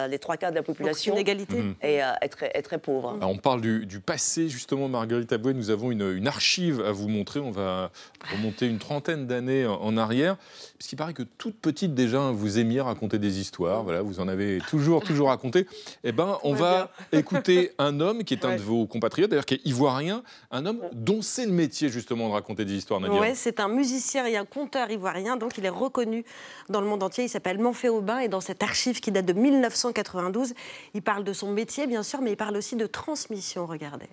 les 0.08 0.20
trois 0.20 0.38
quarts 0.38 0.52
de 0.52 0.56
la 0.56 0.64
population 0.64 1.18
égalité. 1.18 1.62
Mm. 1.62 1.76
est, 1.82 2.30
très, 2.30 2.50
très, 2.62 2.78
pauvre. 2.78 3.18
on 3.22 3.38
parle 3.38 3.62
du, 3.62 4.00
passé 4.00 4.50
justement, 4.50 4.88
Marguerite 4.88 5.34
Aboué. 5.34 5.54
Nous 5.54 5.72
avons 5.72 5.92
une, 5.92 6.28
archive 6.28 6.82
à 6.82 6.92
vous 6.92 7.08
montrer. 7.08 7.40
On 7.40 7.52
va 7.52 7.92
remonter 8.32 8.68
une 8.68 8.78
trentaine 8.78 9.26
d'années 9.26 9.66
en 9.66 9.98
arrière. 9.98 10.38
Parce 10.78 10.88
qu'il 10.88 10.98
paraît 10.98 11.14
que 11.14 11.24
toute 11.24 11.60
petite 11.60 11.94
déjà, 11.94 12.32
vous 12.32 12.60
aimiez 12.60 12.82
raconter 12.82 13.18
des 13.18 13.40
histoires. 13.40 13.84
Voilà, 13.84 14.02
vous 14.02 14.20
en 14.20 14.28
avez 14.28 14.60
toujours, 14.70 15.04
toujours 15.04 15.30
raconté. 15.30 15.66
Eh 16.04 16.12
ben, 16.12 16.38
on 16.44 16.54
va 16.54 16.92
écouter 17.12 17.72
un 17.80 18.00
homme 18.00 18.24
qui 18.24 18.34
est 18.34 18.46
un 18.46 18.56
de 18.56 18.62
vos 18.62 18.86
compatriotes, 18.86 19.32
d'ailleurs 19.32 19.46
qui 19.46 19.56
est 19.56 19.66
ivoirien, 19.66 20.24
un 20.52 20.66
homme 20.66 20.82
dont 20.94 21.22
c'est 21.22 21.46
le 21.46 21.52
métier 21.52 21.90
justement 21.90 22.28
de 22.28 22.34
raconter 22.34 22.64
des 22.64 22.76
histoires. 22.76 23.02
Oui, 23.02 23.36
c'est 23.40 23.60
un 23.60 23.68
musicien 23.70 24.26
et 24.26 24.36
un 24.38 24.46
conteur 24.46 24.92
ivoirien, 24.92 25.38
donc 25.38 25.58
il 25.58 25.66
est 25.66 25.70
reconnu 25.70 26.26
dans 26.70 26.82
le 26.82 26.88
monde 26.88 27.02
entier. 27.02 27.24
Il 27.24 27.30
s'appelle 27.30 27.58
Manfé 27.58 27.90
Aubin 27.90 28.20
et 28.20 28.28
dans 28.28 28.42
cette 28.42 28.62
archive 28.62 29.00
qui 29.00 29.12
date 29.12 29.26
de 29.26 29.34
1992, 29.34 30.54
il 30.94 31.02
parle 31.02 31.24
de 31.24 31.34
son 31.34 31.52
métier 31.52 31.88
bien 31.88 32.04
sûr, 32.04 32.22
mais 32.22 32.32
il 32.32 32.38
parle 32.38 32.58
aussi 32.58 32.76
de 32.76 32.86
transmission. 32.86 33.66
Regardez. 33.66 34.08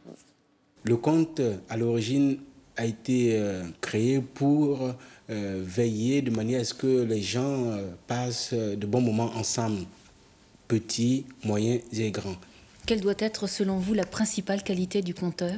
Le 0.85 0.97
conte 0.97 1.41
à 1.69 1.77
l'origine 1.77 2.39
a 2.77 2.85
été 2.87 3.43
créé 3.81 4.21
pour 4.21 4.95
veiller 5.29 6.23
de 6.23 6.31
manière 6.31 6.61
à 6.61 6.65
ce 6.65 6.75
que 6.75 7.03
les 7.03 7.23
gens 7.23 7.77
passent 8.07 8.55
de 8.55 8.87
bons 8.87 9.01
moments 9.01 9.33
ensemble, 9.35 9.85
petits, 10.69 11.27
moyens 11.45 11.83
et 11.93 12.11
grands. 12.11 12.37
Quelle 12.87 13.01
doit 13.01 13.15
être, 13.19 13.49
selon 13.49 13.79
vous, 13.79 13.95
la 13.95 14.07
principale 14.07 14.63
qualité 14.63 15.03
du 15.03 15.15
conteur? 15.15 15.55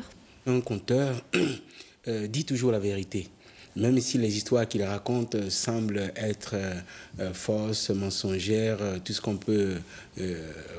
Un 0.46 0.60
conteur 0.62 1.22
dit 2.06 2.46
toujours 2.46 2.72
la 2.72 2.78
vérité 2.78 3.28
même 3.76 4.00
si 4.00 4.18
les 4.18 4.36
histoires 4.36 4.66
qu'il 4.66 4.82
raconte 4.82 5.34
euh, 5.34 5.50
semblent 5.50 6.12
être 6.16 6.54
euh, 6.54 6.74
euh, 7.20 7.32
fausses, 7.32 7.90
mensongères, 7.90 8.78
tout 9.04 9.12
ce 9.12 9.20
qu'on 9.20 9.36
peut 9.36 9.76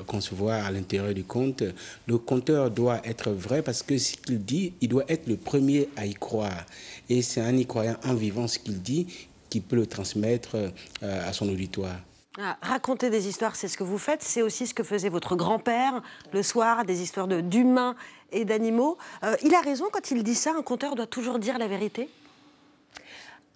concevoir 0.06 0.66
à 0.66 0.70
l'intérieur 0.70 1.14
du 1.14 1.24
conte, 1.24 1.62
le 2.06 2.18
conteur 2.18 2.70
doit 2.70 3.00
être 3.04 3.30
vrai 3.30 3.62
parce 3.62 3.82
que 3.82 3.96
ce 3.96 4.16
qu'il 4.16 4.44
dit, 4.44 4.74
il 4.82 4.88
doit 4.88 5.04
être 5.08 5.26
le 5.26 5.36
premier 5.36 5.88
à 5.96 6.04
y 6.04 6.12
croire. 6.12 6.66
Et 7.08 7.22
c'est 7.22 7.40
en 7.40 7.56
y 7.56 7.66
croyant 7.66 7.96
en 8.04 8.14
vivant 8.14 8.46
ce 8.46 8.58
qu'il 8.58 8.82
dit 8.82 9.06
qu'il 9.48 9.62
peut 9.62 9.76
le 9.76 9.86
transmettre 9.86 10.56
à 11.00 11.32
son 11.32 11.48
auditoire. 11.48 11.98
Ah, 12.38 12.58
raconter 12.60 13.08
des 13.08 13.28
histoires, 13.28 13.56
c'est 13.56 13.68
ce 13.68 13.78
que 13.78 13.84
vous 13.84 13.98
faites. 13.98 14.22
C'est 14.22 14.42
aussi 14.42 14.66
ce 14.66 14.74
que 14.74 14.82
faisait 14.82 15.08
votre 15.08 15.36
grand-père 15.36 16.02
le 16.32 16.42
soir, 16.42 16.84
des 16.84 17.00
histoires 17.00 17.26
d'humains 17.26 17.96
et 18.32 18.44
d'animaux. 18.44 18.98
il 19.42 19.54
a 19.54 19.60
raison 19.62 19.86
quand 19.90 20.10
il 20.10 20.22
dit 20.22 20.34
ça, 20.34 20.52
un 20.54 20.62
conteur 20.62 20.96
doit 20.96 21.06
toujours 21.06 21.38
dire 21.38 21.58
la 21.58 21.66
vérité? 21.66 22.10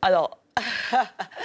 Alors. 0.05 0.39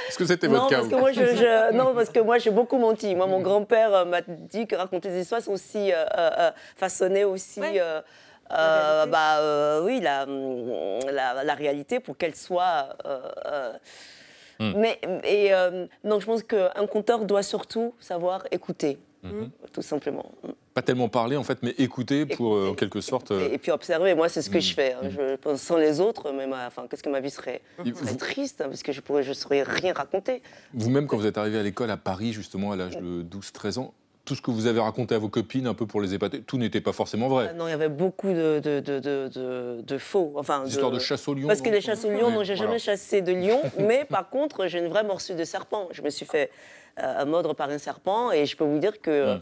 Est-ce 0.08 0.18
que 0.18 0.26
c'était 0.26 0.48
votre 0.48 0.64
non, 0.64 0.70
cas 0.70 0.76
parce 0.78 0.90
que 0.90 0.96
moi, 0.96 1.12
je, 1.12 1.74
Non, 1.74 1.96
parce 1.96 2.10
que 2.10 2.20
moi, 2.20 2.38
j'ai 2.38 2.52
beaucoup 2.52 2.78
menti. 2.78 3.16
Moi, 3.16 3.26
mon 3.26 3.40
grand-père 3.40 3.94
euh, 3.94 4.06
m'a 4.06 4.22
dit 4.22 4.68
que 4.68 4.76
raconter 4.76 5.10
des 5.10 5.22
histoires, 5.22 5.42
c'est 5.42 5.50
aussi 5.50 5.92
euh, 5.92 6.06
euh, 6.18 6.52
façonner 6.76 7.24
aussi. 7.24 7.62
bah, 8.50 9.82
oui, 9.82 10.00
la, 10.02 10.26
la, 11.44 11.56
réalité 11.56 12.00
pour 12.00 12.18
qu'elle 12.18 12.36
soit. 12.36 12.90
Hmm. 14.60 14.74
Mais 14.76 15.00
et, 15.24 15.52
donc, 16.04 16.22
je 16.22 16.26
pense 16.26 16.44
qu'un 16.44 16.88
conteur 16.92 17.26
doit 17.26 17.44
surtout 17.44 17.96
savoir 18.00 18.44
écouter, 18.52 19.00
mhm. 19.24 19.50
tout 19.72 19.82
simplement 19.82 20.32
pas 20.80 20.82
tellement 20.82 21.10
parler 21.10 21.36
en 21.36 21.44
fait, 21.44 21.60
mais 21.62 21.74
écouter 21.78 22.26
pour 22.26 22.56
euh, 22.56 22.70
en 22.70 22.74
quelque 22.74 23.02
sorte. 23.02 23.32
Et, 23.32 23.58
puis 23.58 23.72
observer. 23.72 24.16
Moi, 24.16 24.30
c'est 24.30 24.42
ce 24.42 24.50
que 24.50 24.60
je 24.60 24.72
mm. 24.72 24.76
fais. 24.76 24.94
Hein. 24.94 25.08
Mm. 25.08 25.10
Je 25.10 25.36
pense 25.36 25.62
sans 25.62 25.78
les 25.78 26.00
autres, 26.00 26.32
mais 26.32 26.46
enfin, 26.66 26.86
qu'est-ce 26.90 27.04
que 27.04 27.10
ma 27.10 27.20
vie 27.20 27.32
serait, 27.32 27.62
triste, 28.18 28.62
hein, 28.62 28.68
parce 28.70 28.84
que 28.84 28.92
je 28.92 29.02
pourrais, 29.02 29.24
je 29.24 29.34
saurais 29.34 29.64
rien 29.64 29.94
raconter. 29.94 30.42
Vous-même, 30.74 31.08
quand 31.08 31.18
vous 31.18 31.26
êtes 31.26 31.38
arrivé 31.38 31.60
à 31.60 31.64
l'école 31.64 31.92
à 31.92 31.98
Paris, 31.98 32.32
justement 32.34 32.72
à 32.72 32.76
l'âge 32.76 32.98
de 32.98 33.24
12-13 33.24 33.80
ans, 33.80 33.94
tout 34.26 34.36
ce 34.36 34.42
que 34.42 34.52
vous 34.52 34.68
avez 34.68 34.80
raconté 34.80 35.16
à 35.16 35.18
vos 35.18 35.28
copines, 35.28 35.66
un 35.66 35.74
peu 35.74 35.88
pour 35.88 36.02
les 36.02 36.14
épater, 36.14 36.42
tout 36.42 36.58
n'était 36.58 36.82
pas 36.82 36.94
forcément 36.94 37.28
vrai. 37.30 37.48
Ah 37.50 37.54
non, 37.54 37.68
il 37.68 37.72
y 37.72 37.74
avait 37.74 37.90
beaucoup 37.90 38.28
de, 38.28 38.62
de, 38.64 38.80
de, 38.80 39.82
de 39.82 39.98
faux. 39.98 40.34
Enfin, 40.36 40.64
Des 40.64 40.70
histoires 40.70 40.92
de 40.92 41.00
chasse 41.00 41.28
au 41.28 41.34
lion. 41.34 41.48
Parce 41.48 41.62
que 41.62 41.70
les 41.70 41.82
chasses 41.82 42.06
au 42.06 42.12
lion, 42.12 42.30
non, 42.30 42.44
j'ai 42.44 42.56
jamais 42.56 42.80
chassé 42.80 43.22
de 43.22 43.34
lion, 43.34 43.60
mais 43.80 44.06
par 44.06 44.30
contre, 44.30 44.68
j'ai 44.68 44.80
une 44.80 44.88
vraie 44.88 45.04
morsure 45.04 45.36
de 45.36 45.44
serpent. 45.44 45.90
Je 45.92 46.04
me 46.04 46.10
suis 46.10 46.28
fait 46.28 46.52
mordre 47.26 47.54
par 47.54 47.70
un 47.70 47.78
serpent. 47.78 48.32
Et 48.32 48.46
je 48.46 48.56
peux 48.56 48.64
vous 48.64 48.80
dire 48.80 49.02
que 49.02 49.40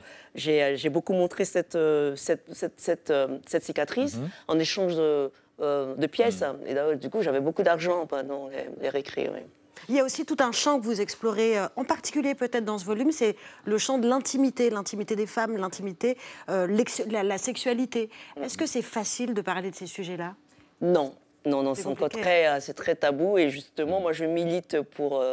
euh, 0.48 0.76
j'ai 0.76 0.90
beaucoup 0.90 1.14
montré 1.14 1.46
cette, 1.46 1.76
euh, 1.76 2.16
cette, 2.16 2.46
cette, 2.78 3.10
euh, 3.10 3.40
cette, 3.46 3.64
cicatrice 3.64 4.16
mhm. 4.18 4.30
en 4.48 4.60
échange 4.60 4.96
de, 4.96 5.32
de 5.60 6.08
pièces. 6.08 6.42
Mhm. 6.42 6.94
Et 6.94 6.96
du 6.96 7.10
coup, 7.10 7.22
j'avais 7.22 7.40
beaucoup 7.42 7.64
d'argent 7.64 8.06
pendant 8.06 8.48
les, 8.50 8.70
les 8.82 8.90
récrés. 8.90 9.30
Il 9.90 9.96
y 9.96 10.00
a 10.00 10.04
aussi 10.04 10.26
tout 10.26 10.38
un 10.40 10.52
champ 10.52 10.80
que 10.80 10.86
vous 10.86 11.02
explorez, 11.02 11.56
en 11.76 11.84
particulier 11.84 12.34
peut-être 12.34 12.66
dans 12.66 12.80
ce 12.80 12.86
volume, 12.86 13.12
c'est 13.12 13.36
le 13.64 13.78
champ 13.78 14.00
de 14.00 14.08
l'intimité, 14.08 14.70
l'intimité 14.70 15.16
des 15.16 15.28
femmes, 15.28 15.56
l'intimité, 15.56 16.18
la, 16.48 17.38
sexualité. 17.38 18.10
Est-ce 18.42 18.58
que 18.58 18.66
c'est 18.66 18.82
facile 18.82 19.34
de 19.34 19.42
parler 19.42 19.70
de 19.70 19.76
ces 19.76 19.86
sujets-là? 19.86 20.36
Non. 20.82 21.14
Non, 21.48 21.64
non, 21.64 21.74
c'est 21.76 21.88
encore 21.88 22.10
très, 22.10 22.60
c'est 22.62 22.74
très 22.74 22.96
tabou. 22.96 23.38
Et 23.38 23.50
justement, 23.50 24.00
moi, 24.00 24.14
je 24.14 24.26
milite 24.26 24.82
pour 24.82 25.24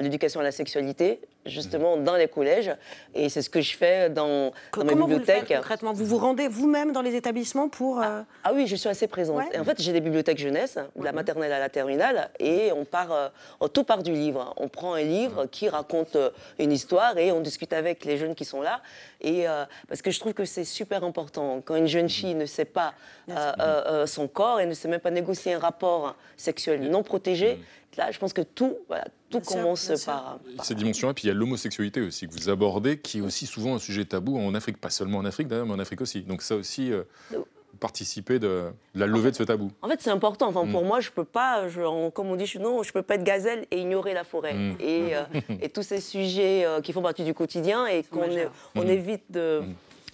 l'éducation 0.00 0.40
à 0.40 0.42
la 0.44 0.52
sexualité 0.52 1.20
justement 1.46 1.96
dans 1.96 2.16
les 2.16 2.28
collèges. 2.28 2.74
Et 3.14 3.28
c'est 3.28 3.42
ce 3.42 3.50
que 3.50 3.60
je 3.60 3.76
fais 3.76 4.10
dans, 4.10 4.52
dans 4.76 4.84
ma 4.84 4.94
bibliothèque. 4.94 5.48
Vous 5.48 5.56
concrètement? 5.56 5.92
Vous 5.92 6.04
vous 6.04 6.18
rendez 6.18 6.48
vous-même 6.48 6.92
dans 6.92 7.02
les 7.02 7.14
établissements 7.14 7.68
pour... 7.68 8.00
Euh, 8.00 8.22
ah, 8.44 8.52
oui, 8.54 8.66
je 8.66 8.76
suis 8.76 8.88
assez 8.88 9.06
présente. 9.06 9.42
en 9.56 9.64
fait, 9.64 9.80
j'ai 9.80 9.92
des 9.92 10.00
bibliothèques 10.00 10.38
jeunesse, 10.38 10.78
de 10.96 11.04
la 11.04 11.12
maternelle 11.12 11.52
à 11.52 11.58
la 11.58 11.68
terminale, 11.68 12.30
et 12.38 12.72
on 12.72 12.84
part, 12.84 13.12
euh, 13.12 13.68
tout 13.68 13.84
part 13.84 14.02
du 14.02 14.12
livre. 14.12 14.54
On 14.56 14.68
prend 14.68 14.94
un 14.94 15.02
livre 15.02 15.46
qui 15.46 15.68
raconte 15.68 16.16
euh, 16.16 16.30
une 16.58 16.72
histoire 16.72 17.16
et 17.18 17.32
on 17.32 17.40
discute 17.40 17.72
avec 17.72 18.04
les 18.04 18.16
jeunes 18.18 18.34
qui 18.34 18.44
sont 18.44 18.62
là. 18.62 18.80
Et, 19.20 19.46
parce 19.88 20.02
que 20.02 20.10
je 20.10 20.20
trouve 20.20 20.34
que 20.34 20.44
c'est 20.44 20.64
super 20.64 21.02
important. 21.02 21.60
Quand 21.64 21.74
une 21.74 21.86
jeune 21.86 22.08
fille 22.08 22.34
ne 22.34 22.46
sait 22.46 22.66
pas 22.66 22.94
son 24.06 24.28
corps 24.28 24.60
et 24.60 24.66
ne 24.66 24.74
sait 24.74 24.88
même 24.88 25.00
pas 25.00 25.10
négocier 25.10 25.54
un 25.54 25.58
rapport 25.58 26.14
sexuel 26.36 26.88
non 26.90 27.02
protégé, 27.02 27.58
là, 27.96 28.10
je 28.10 28.18
pense 28.18 28.32
que 28.32 28.42
tout, 28.42 28.76
voilà, 28.88 29.06
tout 29.30 29.40
commence 29.40 29.90
par, 30.04 30.38
Cette 30.62 30.78
dimension-là, 30.78 31.14
puis 31.14 31.24
il 31.24 31.28
y 31.28 31.30
a 31.30 31.34
l'homosexualité 31.34 32.00
aussi 32.00 32.28
que 32.28 32.32
vous 32.32 32.48
abordez, 32.48 32.98
qui 32.98 33.18
est 33.18 33.22
aussi 33.22 33.46
souvent 33.46 33.74
un 33.74 33.78
sujet 33.78 34.04
tabou 34.04 34.38
en 34.38 34.54
Afrique, 34.54 34.78
pas 34.78 34.90
seulement 34.90 35.18
en 35.18 35.24
Afrique 35.24 35.48
d'ailleurs, 35.48 35.66
mais 35.66 35.74
en 35.74 35.78
Afrique 35.78 36.00
aussi. 36.00 36.22
Donc 36.22 36.42
ça 36.42 36.56
aussi, 36.56 36.92
euh, 36.92 37.02
participer 37.76 38.38
de, 38.38 38.72
la 38.94 39.06
levée 39.06 39.30
de 39.30 39.36
ce 39.36 39.42
tabou. 39.42 39.70
En 39.82 39.88
fait, 39.88 40.00
c'est 40.00 40.10
important. 40.10 40.48
Enfin, 40.48 40.66
Pour 40.66 40.82
mm. 40.82 40.86
moi, 40.86 41.00
je 41.00 41.10
peux 41.10 41.24
pas, 41.24 41.68
je, 41.68 42.08
comme 42.10 42.28
on 42.28 42.36
dit, 42.36 42.46
je, 42.46 42.58
non, 42.58 42.82
je 42.82 42.92
peux 42.92 43.02
pas 43.02 43.14
être 43.14 43.24
gazelle 43.24 43.66
et 43.70 43.80
ignorer 43.80 44.14
la 44.14 44.24
forêt. 44.24 44.54
Mm. 44.54 44.76
Et, 44.80 45.16
euh, 45.16 45.22
et, 45.62 45.68
tous 45.68 45.82
ces 45.82 46.00
sujets 46.00 46.64
euh, 46.64 46.80
qui 46.80 46.92
font 46.92 47.02
partie 47.02 47.24
du 47.24 47.34
quotidien 47.34 47.86
et 47.86 48.02
qu'on 48.02 48.28
on 48.74 48.84
mm. 48.84 48.88
évite 48.88 49.24
de 49.30 49.62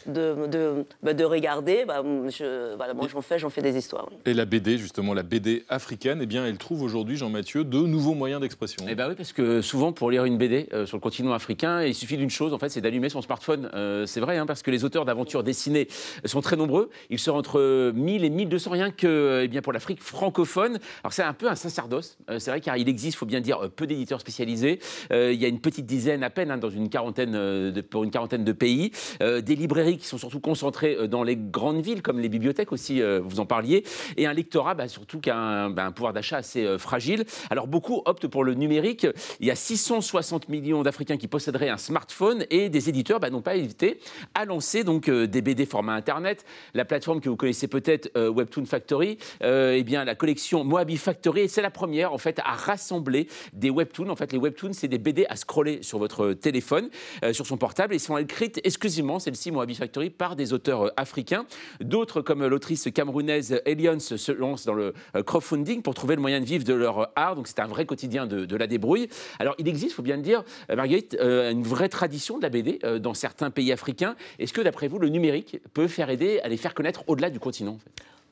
de, 0.06 0.47
de, 0.47 0.85
bah, 1.02 1.14
de 1.14 1.25
regarder, 1.25 1.85
bah, 1.87 2.02
je, 2.28 2.75
voilà, 2.76 2.94
moi 2.94 3.09
j'en 3.12 3.23
fais, 3.23 3.38
j'en 3.38 3.50
fais 3.50 3.62
des 3.62 3.76
histoires. 3.76 4.09
Et 4.26 4.35
la 4.35 4.44
BD, 4.44 4.78
justement, 4.78 5.14
la 5.14 5.23
BD 5.23 5.64
africaine, 5.68 6.21
eh 6.23 6.26
bien, 6.26 6.47
elle 6.47 6.59
trouve 6.59 6.82
aujourd'hui, 6.82 7.16
Jean-Mathieu, 7.16 7.64
de 7.64 7.78
nouveaux 7.78 8.14
moyens 8.14 8.40
d'expression. 8.40 8.85
Eh 8.88 8.94
bien 8.94 9.09
oui, 9.09 9.14
parce 9.16 9.32
que 9.32 9.61
souvent, 9.61 9.92
pour 9.92 10.11
lire 10.11 10.25
une 10.25 10.38
BD 10.38 10.68
euh, 10.73 10.87
sur 10.87 10.97
le 10.97 11.00
continent 11.00 11.32
africain, 11.32 11.82
il 11.82 11.94
suffit 11.94 12.16
d'une 12.16 12.30
chose, 12.30 12.52
en 12.52 12.59
fait, 12.59 12.68
c'est 12.68 12.80
d'allumer 12.80 13.09
son 13.09 13.23
smartphone. 13.23 13.71
Euh, 13.75 14.06
c'est 14.06 14.21
vrai, 14.21 14.38
hein, 14.38 14.47
parce 14.47 14.62
que 14.62 14.71
les 14.71 14.85
auteurs 14.85 15.04
d'aventures 15.04 15.42
dessinées 15.42 15.88
sont 16.25 16.40
très 16.40 16.56
nombreux. 16.56 16.90
Ils 17.11 17.18
sont 17.18 17.32
entre 17.32 17.92
1000 17.94 18.25
et 18.25 18.30
1200 18.30 18.71
rien 18.71 18.90
que 18.90 19.42
eh 19.44 19.49
bien, 19.49 19.62
pour 19.62 19.73
l'Afrique 19.73 20.02
francophone. 20.02 20.78
Alors 21.02 21.12
c'est 21.12 21.23
un 21.23 21.35
peu 21.35 21.49
un 21.49 21.56
sacerdoce, 21.56 22.16
euh, 22.30 22.38
c'est 22.38 22.50
vrai, 22.50 22.61
car 22.61 22.76
il 22.76 22.88
existe, 22.88 23.16
faut 23.16 23.26
bien 23.26 23.40
dire, 23.40 23.71
peu 23.75 23.87
d'éditeurs 23.87 24.21
spécialisés. 24.21 24.78
il 25.11 25.35
y 25.35 25.44
a 25.44 25.49
une 25.49 25.61
petite 25.61 25.87
dizaine 25.87 26.23
à 26.23 26.30
peine, 26.30 26.50
hein, 26.50 26.59
dans 26.59 26.71
une 26.71 26.88
quarantaine 26.88 27.32
de, 27.32 27.80
pour 27.80 28.04
une 28.04 28.11
quarantaine 28.11 28.44
de 28.44 28.52
pays. 28.52 28.92
des 29.21 29.56
librairies 29.56 29.91
qui 29.99 30.06
sont 30.06 30.18
surtout 30.18 30.40
concentrés 30.40 30.96
euh, 30.96 31.06
dans 31.06 31.22
les 31.22 31.37
grandes 31.37 31.82
villes, 31.82 32.02
comme 32.02 32.20
les 32.20 32.28
bibliothèques 32.28 32.72
aussi, 32.72 33.02
euh, 33.02 33.20
vous 33.22 33.40
en 33.40 33.46
parliez, 33.46 33.84
et 34.16 34.26
un 34.26 34.32
lectorat 34.32 34.75
bah, 34.75 34.88
surtout 34.88 35.20
qui 35.20 35.30
a 35.30 35.37
un, 35.37 35.70
bah, 35.70 35.90
pouvoir 35.90 36.12
d'achat 36.12 36.38
assez 36.38 36.64
euh, 36.64 36.78
fragile. 36.78 37.25
Alors 37.50 37.66
beaucoup 37.66 38.02
optent 38.04 38.26
pour 38.26 38.44
le 38.44 38.54
numérique. 38.54 39.06
Il 39.40 39.46
y 39.46 39.50
a 39.50 39.54
660 39.54 40.49
millions 40.49 40.82
d'Africains 40.82 41.16
qui 41.16 41.28
posséderaient 41.28 41.68
un 41.68 41.76
smartphone 41.76 42.44
et 42.50 42.68
des 42.68 42.88
éditeurs 42.88 43.20
bah, 43.20 43.30
n'ont 43.30 43.42
pas 43.42 43.56
hésité 43.56 43.99
à 44.34 44.44
lancer 44.44 44.84
donc 44.84 45.11
des 45.11 45.42
BD 45.42 45.66
format 45.66 45.94
Internet. 45.94 46.44
La 46.75 46.84
plateforme 46.84 47.20
que 47.20 47.28
vous 47.28 47.37
connaissez 47.37 47.68
peut-être, 47.68 48.11
Webtoon 48.16 48.64
Factory, 48.64 49.18
eh 49.42 49.82
bien 49.84 50.04
la 50.04 50.14
collection 50.14 50.64
Moabi 50.64 50.96
Factory, 50.96 51.49
c'est 51.49 51.62
la 51.62 51.70
première 51.70 52.12
en 52.12 52.18
fait 52.18 52.40
à 52.40 52.54
rassembler 52.54 53.28
des 53.52 53.70
webtoons. 53.70 54.08
En 54.08 54.16
fait, 54.16 54.32
les 54.32 54.38
webtoons, 54.38 54.72
c'est 54.72 54.88
des 54.88 54.99
BD 54.99 55.26
à 55.28 55.37
scroller 55.37 55.82
sur 55.82 55.99
votre 55.99 56.32
téléphone, 56.32 56.88
sur 57.32 57.46
son 57.46 57.56
portable, 57.56 57.94
et 57.94 57.99
sont 57.99 58.16
écrites 58.18 58.61
exclusivement, 58.64 59.18
celle-ci, 59.18 59.50
Moabi 59.50 59.75
Factory, 59.75 59.81
par 60.10 60.36
des 60.36 60.52
auteurs 60.52 60.86
euh, 60.86 60.90
africains. 60.96 61.46
D'autres, 61.80 62.20
comme 62.22 62.46
l'autrice 62.46 62.88
camerounaise 62.94 63.60
Elions, 63.64 64.00
se 64.00 64.32
lancent 64.32 64.64
dans 64.64 64.74
le 64.74 64.94
euh, 65.16 65.22
crowdfunding 65.22 65.82
pour 65.82 65.94
trouver 65.94 66.16
le 66.16 66.20
moyen 66.20 66.40
de 66.40 66.44
vivre 66.44 66.64
de 66.64 66.74
leur 66.74 67.10
art. 67.16 67.36
Donc 67.36 67.48
c'est 67.48 67.60
un 67.60 67.66
vrai 67.66 67.86
quotidien 67.86 68.26
de, 68.26 68.56
la 68.56 68.66
débrouille. 68.66 69.08
Alors 69.38 69.54
il 69.58 69.68
existe, 69.68 69.92
il 69.92 69.94
faut 69.94 70.02
bien 70.02 70.16
le 70.16 70.22
dire, 70.22 70.44
euh, 70.70 70.76
Marguerite, 70.76 71.16
une 71.20 71.62
vraie 71.62 71.88
tradition 71.88 72.38
de 72.38 72.42
la 72.42 72.48
BD 72.48 72.80
dans 73.00 73.14
certains 73.14 73.50
pays 73.50 73.72
africains. 73.72 74.14
Est-ce 74.38 74.52
que 74.52 74.60
d'après 74.60 74.88
vous, 74.88 74.98
le 74.98 75.08
numérique 75.08 75.58
peut 75.74 75.88
faire 75.88 76.10
aider 76.10 76.40
à 76.40 76.48
les 76.48 76.56
faire 76.56 76.74
connaître 76.74 77.04
au-delà 77.06 77.30
du 77.30 77.38
continent 77.38 77.78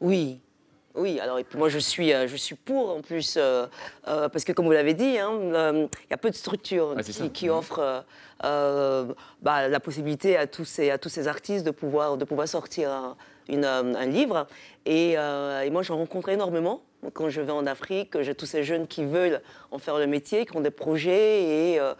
Oui, 0.00 0.40
oui, 0.94 1.20
alors 1.20 1.38
et 1.38 1.44
puis 1.44 1.59
moi 1.59 1.68
je 1.68 1.78
suis, 1.78 2.11
je 2.11 2.37
suis 2.37 2.56
pour 2.56 2.90
en 2.90 3.00
plus, 3.00 3.38
parce 4.04 4.44
que 4.44 4.52
comme 4.52 4.66
vous 4.66 4.73
l'avez 4.73 4.94
dit, 4.94 5.18
hein, 5.18 5.30
il 5.40 6.11
y 6.11 6.14
a 6.14 6.16
peu 6.16 6.30
de 6.30 6.35
structures 6.35 6.97
qui, 7.32 7.49
mmh. 7.49 7.52
offrent 7.52 8.04
euh, 8.44 9.12
bah, 9.42 9.68
la 9.68 9.80
possibilité 9.80 10.37
à 10.37 10.47
tous, 10.47 10.64
ces, 10.64 10.90
à 10.90 10.99
tous 10.99 11.11
ces 11.11 11.28
artistes 11.28 11.64
de 11.64 11.70
pouvoir, 11.70 12.16
de 12.16 12.25
pouvoir 12.25 12.49
sortir 12.49 12.90
un, 12.90 13.16
une, 13.49 13.64
un 13.64 14.06
livre. 14.06 14.47
Et, 14.87 15.14
euh, 15.18 15.62
et 15.62 15.70
moi, 15.70 15.82
j'en 15.82 15.99
rencontre 15.99 16.30
énormément 16.30 16.82
quand 17.12 17.28
je 17.28 17.40
vais 17.40 17.52
en 17.52 17.66
Afrique. 17.66 18.20
J'ai 18.23 18.35
tous 18.35 18.47
ces 18.47 18.64
jeunes 18.64 18.87
qui 18.87 19.04
veulent 19.04 19.42
en 19.70 19.78
faire 19.78 19.99
le 19.99 20.06
métier, 20.06 20.47
qui 20.47 20.56
ont 20.56 20.61
des 20.61 20.70
projets. 20.70 21.42
Et, 21.42 21.80
euh, 21.80 21.94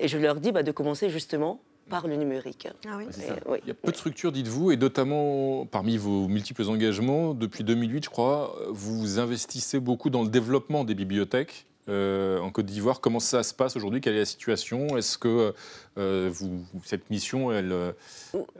et 0.00 0.08
je 0.08 0.18
leur 0.18 0.36
dis 0.36 0.50
bah, 0.50 0.64
de 0.64 0.72
commencer 0.72 1.10
justement 1.10 1.60
par 1.88 2.06
le 2.06 2.16
numérique. 2.16 2.68
Ah 2.86 2.96
oui. 2.96 3.06
Il 3.62 3.68
y 3.68 3.70
a 3.70 3.74
peu 3.74 3.92
de 3.92 3.96
structures, 3.96 4.32
dites-vous, 4.32 4.70
et 4.72 4.76
notamment 4.76 5.66
parmi 5.66 5.96
vos 5.96 6.28
multiples 6.28 6.68
engagements, 6.68 7.34
depuis 7.34 7.64
2008, 7.64 8.04
je 8.04 8.10
crois, 8.10 8.56
vous 8.70 9.18
investissez 9.18 9.80
beaucoup 9.80 10.10
dans 10.10 10.22
le 10.22 10.28
développement 10.28 10.84
des 10.84 10.94
bibliothèques 10.94 11.66
en 11.88 12.50
Côte 12.50 12.66
d'Ivoire. 12.66 13.00
Comment 13.00 13.20
ça 13.20 13.42
se 13.42 13.54
passe 13.54 13.76
aujourd'hui? 13.76 14.00
Quelle 14.00 14.14
est 14.14 14.20
la 14.20 14.24
situation? 14.24 14.96
Est-ce 14.96 15.18
que 15.18 15.54
vous, 15.96 16.64
cette 16.84 17.10
mission, 17.10 17.52
elle, 17.52 17.94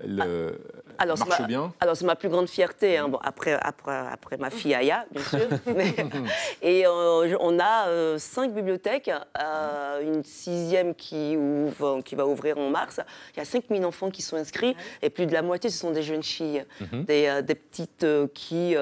elle 0.03 0.57
alors, 0.99 1.19
marche 1.19 1.47
bien? 1.47 1.73
Alors, 1.81 1.97
c'est 1.97 2.05
ma 2.05 2.17
plus 2.17 2.29
grande 2.29 2.49
fierté, 2.49 2.99
hein. 2.99 3.09
bon, 3.09 3.19
après, 3.23 3.59
après, 3.61 3.97
après 4.13 4.37
ma 4.37 4.51
fille 4.51 4.75
Aya, 4.75 5.07
bien 5.11 5.23
sûr. 5.23 5.49
et 6.63 6.87
on 6.87 7.59
a 7.59 8.19
cinq 8.19 8.55
bibliothèques, 8.55 9.11
une 10.03 10.23
sixième 10.25 10.95
qui, 10.95 11.37
ouvre, 11.37 12.03
qui 12.03 12.15
va 12.15 12.27
ouvrir 12.27 12.59
en 12.59 12.71
mars. 12.71 13.01
Il 13.35 13.39
y 13.39 13.43
a 13.43 13.45
5000 13.45 13.85
enfants 13.85 14.11
qui 14.11 14.23
sont 14.23 14.37
inscrits, 14.37 14.77
et 15.03 15.11
plus 15.11 15.27
de 15.27 15.33
la 15.33 15.43
moitié, 15.43 15.71
ce 15.71 15.79
sont 15.79 15.91
des 15.91 16.03
jeunes 16.03 16.23
filles, 16.23 16.65
des, 16.93 17.41
des, 17.43 17.55
petites 17.55 18.07
qui 18.35 18.77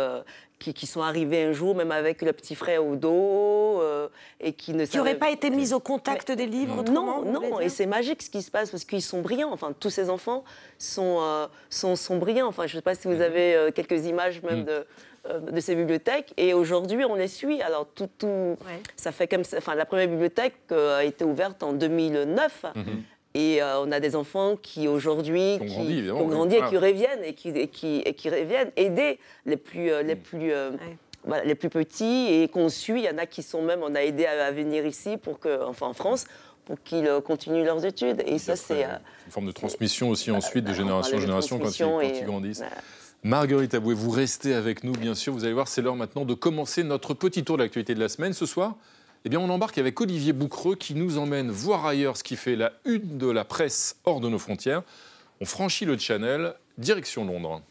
qui, 0.63 0.87
sont 0.87 1.03
arrivés 1.03 1.43
un 1.45 1.53
jour, 1.53 1.75
même 1.75 1.91
avec 1.91 2.23
le 2.23 2.33
petit 2.33 2.55
frère 2.55 2.87
au 2.87 2.95
dos, 2.95 3.81
euh, 3.83 4.09
et 4.41 4.53
qui 4.53 4.73
ne 4.73 4.85
qui 4.85 4.97
n'auraient 4.97 5.17
pas 5.17 5.31
été 5.31 5.51
mis 5.51 5.73
au 5.73 5.81
contact 5.81 6.31
des 6.31 6.47
livres. 6.47 6.85
Non, 6.85 7.25
non, 7.25 7.61
et 7.61 7.69
c'est 7.69 7.87
magique 7.87 8.23
ce 8.23 8.31
qui 8.31 8.43
se 8.43 8.51
passe 8.51 8.71
parce 8.71 8.85
qu'ils 8.85 9.03
sont 9.03 9.21
brillants. 9.21 9.53
Enfin, 9.53 9.73
tous 9.79 9.91
ces 9.91 10.11
enfants 10.11 10.45
sont 10.79 11.19
euh, 11.21 11.47
sont, 11.71 11.97
sont, 11.97 12.19
brillants. 12.19 12.49
Enfin, 12.49 12.67
je 12.67 12.75
ne 12.75 12.79
sais 12.79 12.83
pas 12.83 12.95
si 12.95 13.09
vous 13.09 13.21
avez 13.21 13.55
euh, 13.55 13.71
quelques 13.71 14.07
images 14.07 14.43
même 14.43 14.63
mm. 14.63 14.67
de 14.67 14.87
de 15.53 15.61
ces 15.61 15.77
bibliothèques. 15.77 16.35
Et 16.37 16.53
aujourd'hui, 16.53 17.05
on 17.05 17.15
les 17.15 17.29
suit. 17.29 17.63
Alors, 17.63 17.87
tout, 17.95 18.09
tout 18.19 18.57
ça 18.97 19.13
fait 19.13 19.29
comme 19.29 19.45
ça. 19.45 19.59
Enfin, 19.59 19.77
la 19.77 19.85
première 19.85 20.09
bibliothèque 20.09 20.57
a 20.73 21.05
été 21.05 21.25
ouverte 21.25 21.63
en 21.63 21.73
2009. 21.73 22.67
Et 23.35 23.63
euh, 23.63 23.81
on 23.81 23.91
a 23.93 24.01
des 24.01 24.15
enfants 24.15 24.57
qui 24.61 24.89
aujourd'hui 24.89 25.59
qui, 25.59 26.11
ont 26.11 26.27
grandi, 26.29 26.57
et 26.57 26.63
qui 26.69 26.77
reviennent 26.77 27.25
et 27.25 27.33
qui, 27.33 27.49
et 27.49 27.69
qui, 27.69 28.03
et 28.05 28.13
qui 28.13 28.29
reviennent 28.29 28.71
aider 28.77 29.19
les 29.47 29.57
plus, 29.57 29.91
euh, 29.91 30.03
les, 30.03 30.17
mm. 30.17 30.19
plus, 30.19 30.53
euh, 30.53 30.71
les 31.45 31.55
plus 31.55 31.71
petits 31.71 32.27
et 32.31 32.49
qu'on 32.49 32.69
suit. 32.69 33.01
Il 33.01 33.05
y 33.05 33.09
en 33.09 33.17
a 33.17 33.25
qui 33.25 33.43
sont 33.43 33.63
même, 33.63 33.81
on 33.83 33.95
a 33.95 34.03
aidé 34.03 34.27
à, 34.27 34.51
venir 34.53 34.85
ici 34.85 35.17
pour 35.17 35.41
que, 35.41 35.65
enfin 35.65 35.87
en 35.87 35.95
France, 35.95 36.27
pour 36.67 36.83
qu'ils 36.83 37.11
continuent 37.25 37.65
leurs 37.65 37.87
études. 37.87 38.23
Et 38.27 38.39
ça, 38.39 38.55
c'est 38.55 38.85
une 38.85 39.33
forme 39.33 39.47
de 39.47 39.53
transmission 39.53 40.11
aussi 40.11 40.31
ensuite 40.31 40.65
de 40.65 40.75
génération 40.75 41.17
en 41.17 41.21
génération 41.21 41.59
quand 41.59 41.71
ils, 42.03 42.25
grandissent. 42.25 42.63
Marguerite 43.25 43.73
Aboué, 43.75 43.95
vous 43.95 44.11
restez 44.11 44.53
avec 44.53 44.85
nous, 44.85 44.93
bien 44.93 45.15
sûr. 45.15 45.33
Vous 45.33 45.45
allez 45.45 45.55
voir, 45.55 45.69
c'est 45.69 45.81
l'heure 45.81 45.97
maintenant 45.97 46.25
de 46.25 46.35
commencer 46.35 46.83
notre 46.83 47.15
petit 47.15 47.45
tour 47.45 47.57
de 47.57 47.63
l'actualité 47.63 47.95
de 47.95 48.01
la 48.01 48.09
semaine. 48.09 48.33
Ce 48.33 48.47
soir, 48.47 48.77
eh 49.25 49.29
bien, 49.29 49.39
on 49.39 49.51
embarque 49.51 49.79
avec 49.79 50.01
Olivier 50.01 50.33
Boucreux 50.33 50.75
qui 50.75 50.95
nous 50.95 51.19
emmène 51.19 51.51
voir 51.51 51.87
ailleurs 51.87 52.17
ce 52.17 52.25
qui 52.25 52.37
fait 52.37 52.57
la 52.57 52.73
une 52.85 53.19
de 53.19 53.31
la 53.31 53.45
presse 53.45 53.97
hors 54.05 54.21
de 54.21 54.29
nos 54.29 54.39
frontières. 54.39 54.83
On 55.41 55.45
franchit 55.45 55.85
le 55.85 55.97
Channel, 55.97 56.55
direction 56.79 57.25
Londres. 57.25 57.63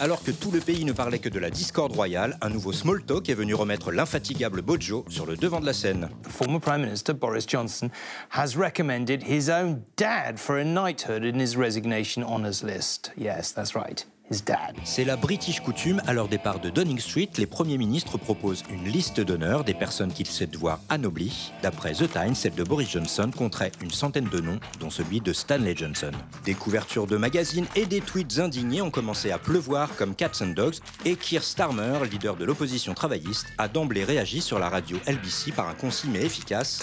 Alors 0.00 0.24
que 0.24 0.32
tout 0.32 0.50
le 0.50 0.58
pays 0.58 0.84
ne 0.84 0.92
parlait 0.92 1.20
que 1.20 1.28
de 1.28 1.38
la 1.38 1.50
discorde 1.50 1.92
royale, 1.92 2.36
un 2.40 2.48
nouveau 2.48 2.72
small 2.72 3.04
talk 3.04 3.28
est 3.28 3.34
venu 3.34 3.54
remettre 3.54 3.92
l'infatigable 3.92 4.60
Bojo 4.60 5.04
sur 5.08 5.24
le 5.24 5.36
devant 5.36 5.60
de 5.60 5.66
la 5.66 5.72
scène. 5.72 6.08
Former 6.28 6.58
Prime 6.58 6.82
Minister 6.82 7.12
Boris 7.12 7.46
Johnson 7.46 7.90
has 8.30 8.56
recommended 8.56 9.22
his 9.22 9.48
own 9.48 9.82
dad 9.96 10.38
for 10.38 10.58
a 10.58 10.64
knighthood 10.64 11.22
in 11.24 11.38
his 11.38 11.56
resignation 11.56 12.24
honours 12.24 12.64
list. 12.64 13.12
Yes, 13.16 13.52
that's 13.54 13.74
right. 13.76 14.04
C'est 14.84 15.04
la 15.04 15.16
British 15.16 15.60
coutume. 15.60 16.02
À 16.06 16.12
leur 16.12 16.28
départ 16.28 16.60
de 16.60 16.70
Downing 16.70 16.98
Street, 16.98 17.28
les 17.38 17.46
premiers 17.46 17.78
ministres 17.78 18.18
proposent 18.18 18.64
une 18.70 18.84
liste 18.84 19.20
d'honneur 19.20 19.64
des 19.64 19.74
personnes 19.74 20.12
qu'ils 20.12 20.26
souhaitent 20.26 20.56
voir 20.56 20.80
anoblies. 20.88 21.52
D'après 21.62 21.92
The 21.92 22.10
Times, 22.10 22.34
celle 22.34 22.54
de 22.54 22.64
Boris 22.64 22.90
Johnson 22.90 23.30
compterait 23.36 23.72
une 23.80 23.90
centaine 23.90 24.28
de 24.28 24.40
noms, 24.40 24.58
dont 24.80 24.90
celui 24.90 25.20
de 25.20 25.32
Stanley 25.32 25.74
Johnson. 25.76 26.10
Des 26.44 26.54
couvertures 26.54 27.06
de 27.06 27.16
magazines 27.16 27.66
et 27.76 27.86
des 27.86 28.00
tweets 28.00 28.38
indignés 28.38 28.82
ont 28.82 28.90
commencé 28.90 29.30
à 29.30 29.38
pleuvoir 29.38 29.94
comme 29.96 30.14
Cats 30.14 30.42
and 30.42 30.54
Dogs, 30.56 30.76
et 31.04 31.16
Keir 31.16 31.44
Starmer, 31.44 32.00
leader 32.10 32.36
de 32.36 32.44
l'opposition 32.44 32.94
travailliste, 32.94 33.46
a 33.58 33.68
d'emblée 33.68 34.04
réagi 34.04 34.40
sur 34.40 34.58
la 34.58 34.68
radio 34.68 34.98
LBC 35.06 35.52
par 35.52 35.68
un 35.68 35.74
concis 35.74 36.08
mais 36.08 36.22
efficace, 36.22 36.82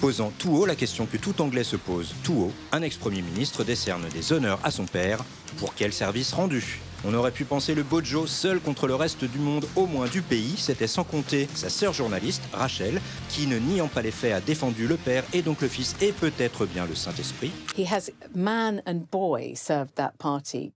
posant 0.00 0.32
tout 0.38 0.56
haut 0.56 0.66
la 0.66 0.76
question 0.76 1.06
que 1.06 1.16
tout 1.16 1.40
Anglais 1.40 1.64
se 1.64 1.76
pose 1.76 2.14
tout 2.22 2.34
haut. 2.34 2.52
Un 2.72 2.82
ex-premier 2.82 3.22
ministre 3.22 3.64
décerne 3.64 4.04
des 4.12 4.32
honneurs 4.32 4.60
à 4.64 4.70
son 4.70 4.84
père. 4.84 5.24
Pour 5.58 5.74
quel 5.74 5.92
service 5.92 6.32
rendu? 6.32 6.80
On 7.04 7.14
aurait 7.14 7.30
pu 7.30 7.44
penser 7.44 7.74
le 7.74 7.82
Bojo 7.82 8.26
seul 8.26 8.60
contre 8.60 8.86
le 8.86 8.94
reste 8.94 9.24
du 9.24 9.38
monde, 9.38 9.66
au 9.76 9.86
moins 9.86 10.06
du 10.06 10.22
pays. 10.22 10.54
C'était 10.56 10.86
sans 10.86 11.04
compter 11.04 11.48
sa 11.54 11.68
sœur 11.68 11.92
journaliste, 11.92 12.42
Rachel, 12.52 13.00
qui, 13.28 13.46
ne 13.46 13.58
niant 13.58 13.88
pas 13.88 14.02
les 14.02 14.10
faits, 14.10 14.32
a 14.32 14.40
défendu 14.40 14.86
le 14.86 14.96
père 14.96 15.24
et 15.32 15.42
donc 15.42 15.60
le 15.60 15.68
fils 15.68 15.94
et 16.00 16.12
peut-être 16.12 16.66
bien 16.66 16.86
le 16.86 16.94
Saint-Esprit. 16.94 17.52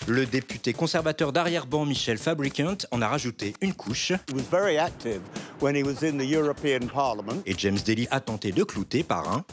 Le 0.06 0.26
député 0.26 0.72
conservateur 0.72 1.32
d'arrière-ban 1.32 1.84
Michel 1.84 2.18
Fabricant 2.18 2.76
en 2.90 3.02
a 3.02 3.08
rajouté 3.08 3.54
une 3.60 3.74
couche. 3.74 4.12
Et 7.46 7.54
James 7.56 7.78
Daly 7.86 8.08
a 8.10 8.20
tenté 8.20 8.52
de 8.52 8.64
clouter 8.64 9.02
par 9.02 9.32
un. 9.32 9.44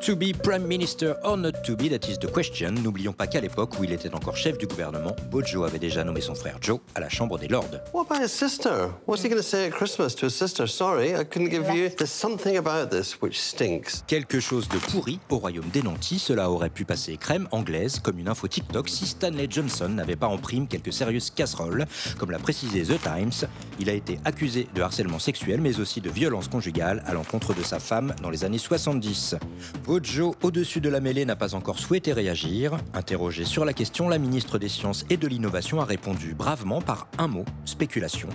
To 0.00 0.16
be 0.16 0.32
prime 0.32 0.66
minister 0.66 1.16
or 1.22 1.36
not 1.36 1.52
to 1.64 1.76
be, 1.76 1.88
that 1.88 2.08
is 2.08 2.18
the 2.18 2.30
question. 2.30 2.72
N'oublions 2.72 3.12
pas 3.12 3.26
qu'à 3.26 3.40
l'époque 3.40 3.78
où 3.80 3.84
il 3.84 3.92
était 3.92 4.14
encore 4.14 4.36
chef 4.36 4.58
du 4.58 4.66
gouvernement, 4.66 5.16
Bojo 5.30 5.64
avait 5.64 5.78
déjà 5.78 6.04
nommé 6.04 6.20
son 6.20 6.34
frère 6.34 6.58
Joe 6.60 6.80
à 6.94 7.00
la 7.00 7.08
Chambre 7.08 7.38
des 7.38 7.48
Lords. 7.48 7.70
What 7.94 8.02
about 8.02 8.22
his 8.22 8.28
sister? 8.28 8.90
What's 9.06 9.22
he 9.22 9.28
going 9.28 9.40
to 9.40 9.42
say 9.42 9.66
at 9.66 9.70
Christmas 9.70 10.14
to 10.16 10.26
his 10.26 10.34
sister? 10.34 10.66
Sorry, 10.66 11.14
I 11.14 11.24
couldn't 11.24 11.48
give 11.48 11.66
you. 11.74 11.88
There's 11.88 12.10
something 12.10 12.58
about 12.58 12.90
this 12.90 13.20
which 13.22 13.40
stinks. 13.40 14.04
Quelque 14.06 14.38
chose 14.38 14.68
de 14.68 14.76
pourri 14.76 15.18
au 15.30 15.38
royaume 15.38 15.68
des 15.72 15.82
nantis. 15.82 16.18
Cela 16.18 16.50
aurait 16.50 16.68
pu 16.68 16.84
passer 16.84 17.16
crème 17.16 17.48
anglaise 17.52 18.00
comme 18.00 18.18
une 18.18 18.28
info 18.28 18.48
TikTok 18.48 18.88
si 18.88 19.06
Stanley 19.06 19.46
Johnson 19.48 19.88
n'avait 19.88 20.16
pas 20.16 20.26
en 20.26 20.36
prime 20.36 20.68
quelques 20.68 20.92
sérieuses 20.92 21.30
casseroles. 21.30 21.86
Comme 22.18 22.30
l'a 22.30 22.38
précisé 22.38 22.82
The 22.82 23.00
Times, 23.00 23.48
il 23.78 23.88
a 23.88 23.94
été 23.94 24.18
accusé 24.24 24.68
de 24.74 24.82
harcèlement 24.82 25.18
sexuel 25.18 25.60
mais 25.60 25.80
aussi 25.80 26.00
de 26.00 26.10
violence 26.10 26.48
conjugale 26.48 27.02
à 27.06 27.14
l'encontre 27.14 27.54
de 27.54 27.62
sa 27.62 27.78
femme 27.78 28.14
dans 28.22 28.30
les 28.30 28.44
années 28.44 28.58
70. 28.58 29.36
Bojo, 29.84 30.34
au-dessus 30.42 30.80
de 30.80 30.90
la 30.90 31.00
mêlée, 31.00 31.24
n'a 31.24 31.36
pas 31.36 31.54
encore 31.54 31.78
souhaité 31.78 32.12
réagir. 32.12 32.76
Interrogé 32.92 33.44
sur 33.44 33.64
la 33.64 33.69
la 33.70 33.74
question, 33.74 34.08
la 34.08 34.18
ministre 34.18 34.58
des 34.58 34.68
Sciences 34.68 35.04
et 35.10 35.16
de 35.16 35.28
l'Innovation 35.28 35.80
a 35.80 35.84
répondu 35.84 36.34
bravement 36.34 36.80
par 36.80 37.06
un 37.18 37.28
mot 37.28 37.44
spéculation. 37.64 38.28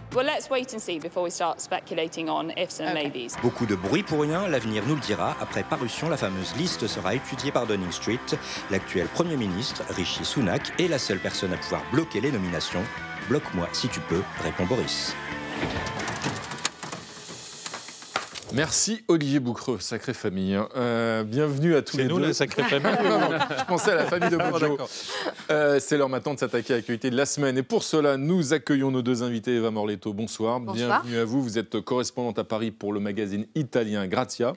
Beaucoup 3.44 3.66
de 3.66 3.76
bruit 3.76 4.04
pour 4.04 4.22
rien, 4.22 4.48
l'avenir 4.48 4.84
nous 4.88 4.96
le 4.96 5.02
dira. 5.02 5.36
Après 5.42 5.64
parution, 5.64 6.08
la 6.08 6.16
fameuse 6.16 6.56
liste 6.56 6.88
sera 6.88 7.16
étudiée 7.16 7.52
par 7.52 7.68
Downing 7.68 7.92
Street. 7.92 8.18
L'actuel 8.72 9.08
Premier 9.08 9.36
ministre, 9.36 9.84
Rishi 9.90 10.24
Sunak, 10.24 10.72
est 10.80 10.88
la 10.88 11.00
seule 11.00 11.20
personne 11.20 11.52
à 11.52 11.58
pouvoir 11.58 11.82
bloquer 11.92 12.22
les 12.22 12.32
nominations. 12.32 12.84
Bloque-moi 13.28 13.68
si 13.74 13.90
tu 13.90 14.00
peux, 14.00 14.24
répond 14.42 14.66
Boris. 14.66 15.14
Merci 18.56 19.04
Olivier 19.10 19.42
Boucreux, 19.42 19.80
sacrée 19.82 20.14
famille. 20.14 20.56
Hein. 20.56 20.70
Euh, 20.78 21.26
bienvenue 21.26 21.76
à 21.76 21.82
tous 21.82 21.98
les 21.98 22.06
nous, 22.06 22.22
deux. 22.22 22.32
sacrée 22.32 22.64
famille. 22.70 22.90
Je 22.90 23.66
pensais 23.66 23.92
à 23.92 23.96
la 23.96 24.06
famille 24.06 24.30
de 24.30 24.38
Bojo. 24.38 24.78
Euh, 25.52 25.78
c'est 25.82 25.98
l'heure 25.98 26.08
maintenant 26.08 26.36
de 26.36 26.40
s'attaquer 26.40 26.72
à 26.72 26.78
l'actualité 26.78 27.10
de 27.10 27.18
la 27.18 27.26
semaine. 27.26 27.58
Et 27.58 27.64
pour 27.64 27.84
cela, 27.84 28.16
nous 28.16 28.54
accueillons 28.54 28.92
nos 28.92 29.02
deux 29.02 29.24
invités. 29.24 29.58
Eva 29.58 29.72
Morletto, 29.72 30.14
bonsoir. 30.14 30.62
bonsoir. 30.62 31.02
Bienvenue 31.04 31.18
à 31.22 31.26
vous. 31.26 31.42
Vous 31.44 31.58
êtes 31.58 31.82
correspondante 31.82 32.40
à 32.40 32.46
Paris 32.46 32.72
pour 32.72 32.94
le 32.94 33.02
magazine 33.02 33.46
italien 33.56 34.08
Grazia. 34.08 34.54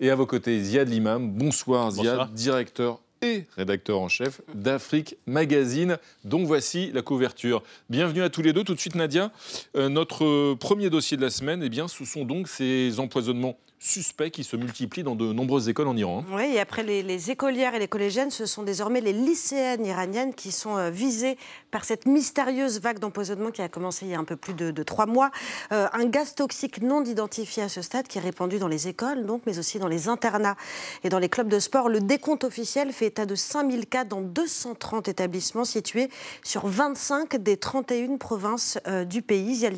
Et 0.00 0.08
à 0.08 0.14
vos 0.14 0.26
côtés, 0.26 0.58
Ziad 0.58 0.88
Limam. 0.88 1.30
Bonsoir, 1.30 1.90
Ziad, 1.90 2.32
directeur 2.32 3.00
et 3.22 3.44
rédacteur 3.56 4.00
en 4.00 4.08
chef 4.08 4.40
d'Afrique 4.54 5.16
Magazine, 5.26 5.98
dont 6.24 6.44
voici 6.44 6.90
la 6.92 7.02
couverture. 7.02 7.62
Bienvenue 7.90 8.22
à 8.22 8.30
tous 8.30 8.42
les 8.42 8.52
deux. 8.52 8.64
Tout 8.64 8.74
de 8.74 8.80
suite, 8.80 8.94
Nadia, 8.94 9.32
euh, 9.76 9.88
notre 9.88 10.54
premier 10.54 10.90
dossier 10.90 11.16
de 11.16 11.22
la 11.22 11.30
semaine, 11.30 11.62
eh 11.62 11.68
bien, 11.68 11.88
ce 11.88 12.04
sont 12.04 12.24
donc 12.24 12.48
ces 12.48 13.00
empoisonnements 13.00 13.58
suspects 13.78 14.30
qui 14.30 14.44
se 14.44 14.56
multiplient 14.56 15.02
dans 15.02 15.14
de 15.14 15.32
nombreuses 15.32 15.68
écoles 15.68 15.88
en 15.88 15.96
Iran. 15.96 16.24
Oui, 16.32 16.54
et 16.54 16.60
après 16.60 16.82
les, 16.82 17.30
écolières 17.30 17.74
et 17.74 17.78
les 17.78 17.88
collégiennes, 17.88 18.30
ce 18.30 18.46
sont 18.46 18.62
désormais 18.62 19.00
les 19.00 19.12
lycéennes 19.12 19.84
iraniennes 19.84 20.34
qui 20.34 20.52
sont 20.52 20.76
euh, 20.76 20.90
visées 20.90 21.36
par 21.70 21.84
cette 21.84 22.06
mystérieuse 22.06 22.80
vague 22.80 22.98
d'empoisonnement 22.98 23.50
qui 23.50 23.62
a 23.62 23.68
commencé 23.68 24.06
il 24.06 24.12
y 24.12 24.14
a 24.14 24.18
un 24.18 24.24
peu 24.24 24.36
plus 24.36 24.54
de, 24.54 24.82
trois 24.82 25.06
mois. 25.06 25.30
Euh, 25.72 25.86
un 25.92 26.06
gaz 26.06 26.34
toxique 26.34 26.80
non 26.80 27.04
identifié 27.04 27.62
à 27.62 27.68
ce 27.68 27.82
stade 27.82 28.08
qui 28.08 28.18
est 28.18 28.20
répandu 28.20 28.58
dans 28.58 28.68
les 28.68 28.88
écoles, 28.88 29.26
donc, 29.26 29.42
mais 29.46 29.58
aussi 29.58 29.78
dans 29.78 29.88
les 29.88 30.08
internats 30.08 30.56
et 31.04 31.08
dans 31.08 31.18
les 31.18 31.28
clubs 31.28 31.48
de 31.48 31.58
sport. 31.58 31.88
Le 31.88 32.00
décompte 32.00 32.44
officiel 32.44 32.92
fait 32.92 33.06
état 33.06 33.26
de 33.26 33.34
5000 33.34 33.86
cas 33.86 34.04
dans 34.04 34.20
230 34.20 35.08
établissements 35.08 35.64
situés 35.64 36.08
sur 36.42 36.66
25 36.66 37.36
des 37.36 37.56
31 37.56 38.16
provinces 38.16 38.78
euh, 38.86 39.04
du 39.04 39.22
pays. 39.22 39.56
Zial 39.56 39.74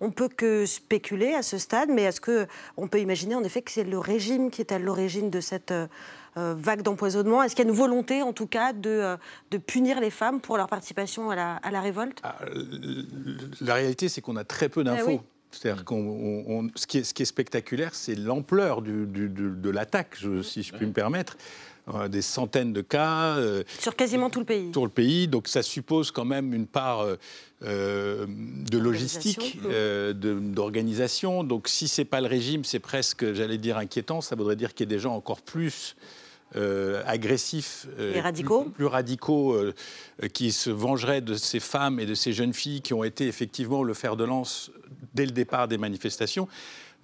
on 0.00 0.10
peut 0.10 0.28
que 0.28 0.66
spéculer 0.66 1.32
à 1.32 1.42
ce 1.42 1.58
stade, 1.58 1.88
mais 1.88 2.02
est-ce 2.02 2.20
qu'on 2.20 2.88
peut 2.88 3.00
imaginer 3.00 3.21
en 3.34 3.44
effet 3.44 3.62
que 3.62 3.70
c'est 3.70 3.84
le 3.84 3.98
régime 3.98 4.50
qui 4.50 4.60
est 4.60 4.72
à 4.72 4.78
l'origine 4.78 5.30
de 5.30 5.40
cette 5.40 5.70
euh, 5.70 5.86
euh, 6.36 6.54
vague 6.56 6.82
d'empoisonnement. 6.82 7.42
Est-ce 7.42 7.54
qu'il 7.54 7.64
y 7.64 7.68
a 7.68 7.70
une 7.70 7.76
volonté, 7.76 8.22
en 8.22 8.32
tout 8.32 8.46
cas, 8.46 8.72
de, 8.72 8.90
euh, 8.90 9.16
de 9.50 9.58
punir 9.58 10.00
les 10.00 10.10
femmes 10.10 10.40
pour 10.40 10.56
leur 10.56 10.68
participation 10.68 11.30
à 11.30 11.36
la, 11.36 11.56
à 11.56 11.70
la 11.70 11.80
révolte? 11.80 12.20
Ah, 12.22 12.36
La 13.60 13.74
réalité, 13.74 14.08
c'est 14.08 14.20
qu'on 14.20 14.36
a 14.36 14.44
très 14.44 14.68
peu 14.68 14.82
d'infos. 14.84 15.20
C'est-à-dire 15.52 15.84
qu'on, 15.84 16.68
ce, 16.74 16.86
qui 16.86 16.98
est, 16.98 17.04
ce 17.04 17.14
qui 17.14 17.22
est 17.22 17.26
spectaculaire, 17.26 17.94
c'est 17.94 18.14
l'ampleur 18.14 18.82
de 18.82 19.70
l'attaque, 19.70 20.16
si 20.42 20.62
je 20.62 20.72
puis 20.72 20.86
me 20.86 20.92
permettre. 20.92 21.36
Euh, 21.92 22.06
des 22.06 22.22
centaines 22.22 22.72
de 22.72 22.80
cas. 22.80 23.36
Euh, 23.38 23.64
Sur 23.80 23.96
quasiment 23.96 24.30
tout 24.30 24.38
le 24.38 24.44
pays. 24.44 24.70
Tout 24.70 24.84
le 24.84 24.90
pays, 24.90 25.26
donc 25.26 25.48
ça 25.48 25.62
suppose 25.62 26.12
quand 26.12 26.24
même 26.24 26.54
une 26.54 26.68
part 26.68 27.04
euh, 27.64 28.26
de 28.28 28.78
logistique, 28.78 29.58
d'organisation. 30.14 31.42
Donc 31.42 31.66
si 31.66 31.88
c'est 31.88 32.04
pas 32.04 32.20
le 32.20 32.28
régime, 32.28 32.64
c'est 32.64 32.78
presque, 32.78 33.32
j'allais 33.32 33.58
dire, 33.58 33.78
inquiétant. 33.78 34.20
Ça 34.20 34.36
voudrait 34.36 34.54
dire 34.54 34.74
qu'il 34.74 34.86
y 34.86 34.88
a 34.88 34.94
des 34.94 35.00
gens 35.00 35.16
encore 35.16 35.42
plus 35.42 35.96
agressifs, 37.06 37.86
et 37.98 38.20
radicaux, 38.20 38.64
plus, 38.64 38.86
radicaux, 38.86 39.56
qui 40.32 40.52
se 40.52 40.70
vengeraient 40.70 41.20
de 41.20 41.34
ces 41.34 41.60
femmes 41.60 41.98
et 41.98 42.06
de 42.06 42.14
ces 42.14 42.32
jeunes 42.32 42.52
filles 42.52 42.82
qui 42.82 42.94
ont 42.94 43.04
été 43.04 43.26
effectivement 43.26 43.82
le 43.82 43.94
fer 43.94 44.16
de 44.16 44.24
lance 44.24 44.70
dès 45.14 45.24
le 45.26 45.32
départ 45.32 45.68
des 45.68 45.78
manifestations. 45.78 46.48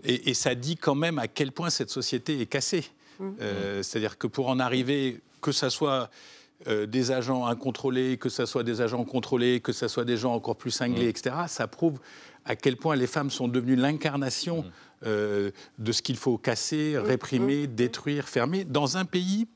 Et, 0.04 0.30
et 0.30 0.34
ça 0.34 0.54
dit 0.54 0.76
quand 0.76 0.94
même 0.94 1.18
à 1.18 1.28
quel 1.28 1.52
point 1.52 1.70
cette 1.70 1.90
société 1.90 2.40
est 2.40 2.46
cassée. 2.46 2.84
Euh, 3.40 3.82
c'est-à-dire 3.82 4.18
que 4.18 4.26
pour 4.26 4.48
en 4.48 4.60
arriver, 4.60 5.20
que 5.40 5.52
ce 5.52 5.68
soit 5.68 6.10
euh, 6.66 6.86
des 6.86 7.10
agents 7.10 7.46
incontrôlés, 7.46 8.16
que 8.16 8.28
ce 8.28 8.46
soit 8.46 8.62
des 8.62 8.80
agents 8.80 9.04
contrôlés, 9.04 9.60
que 9.60 9.72
ce 9.72 9.88
soit 9.88 10.04
des 10.04 10.16
gens 10.16 10.34
encore 10.34 10.56
plus 10.56 10.70
cinglés, 10.70 11.08
etc., 11.08 11.34
ça 11.48 11.66
prouve 11.66 11.98
à 12.44 12.56
quel 12.56 12.76
point 12.76 12.96
les 12.96 13.06
femmes 13.06 13.30
sont 13.30 13.48
devenues 13.48 13.76
l'incarnation 13.76 14.64
euh, 15.06 15.50
de 15.78 15.92
ce 15.92 16.02
qu'il 16.02 16.16
faut 16.16 16.38
casser, 16.38 16.98
réprimer, 16.98 17.66
détruire, 17.66 18.28
fermer, 18.28 18.64
dans 18.64 18.96
un 18.96 19.04
pays 19.04 19.46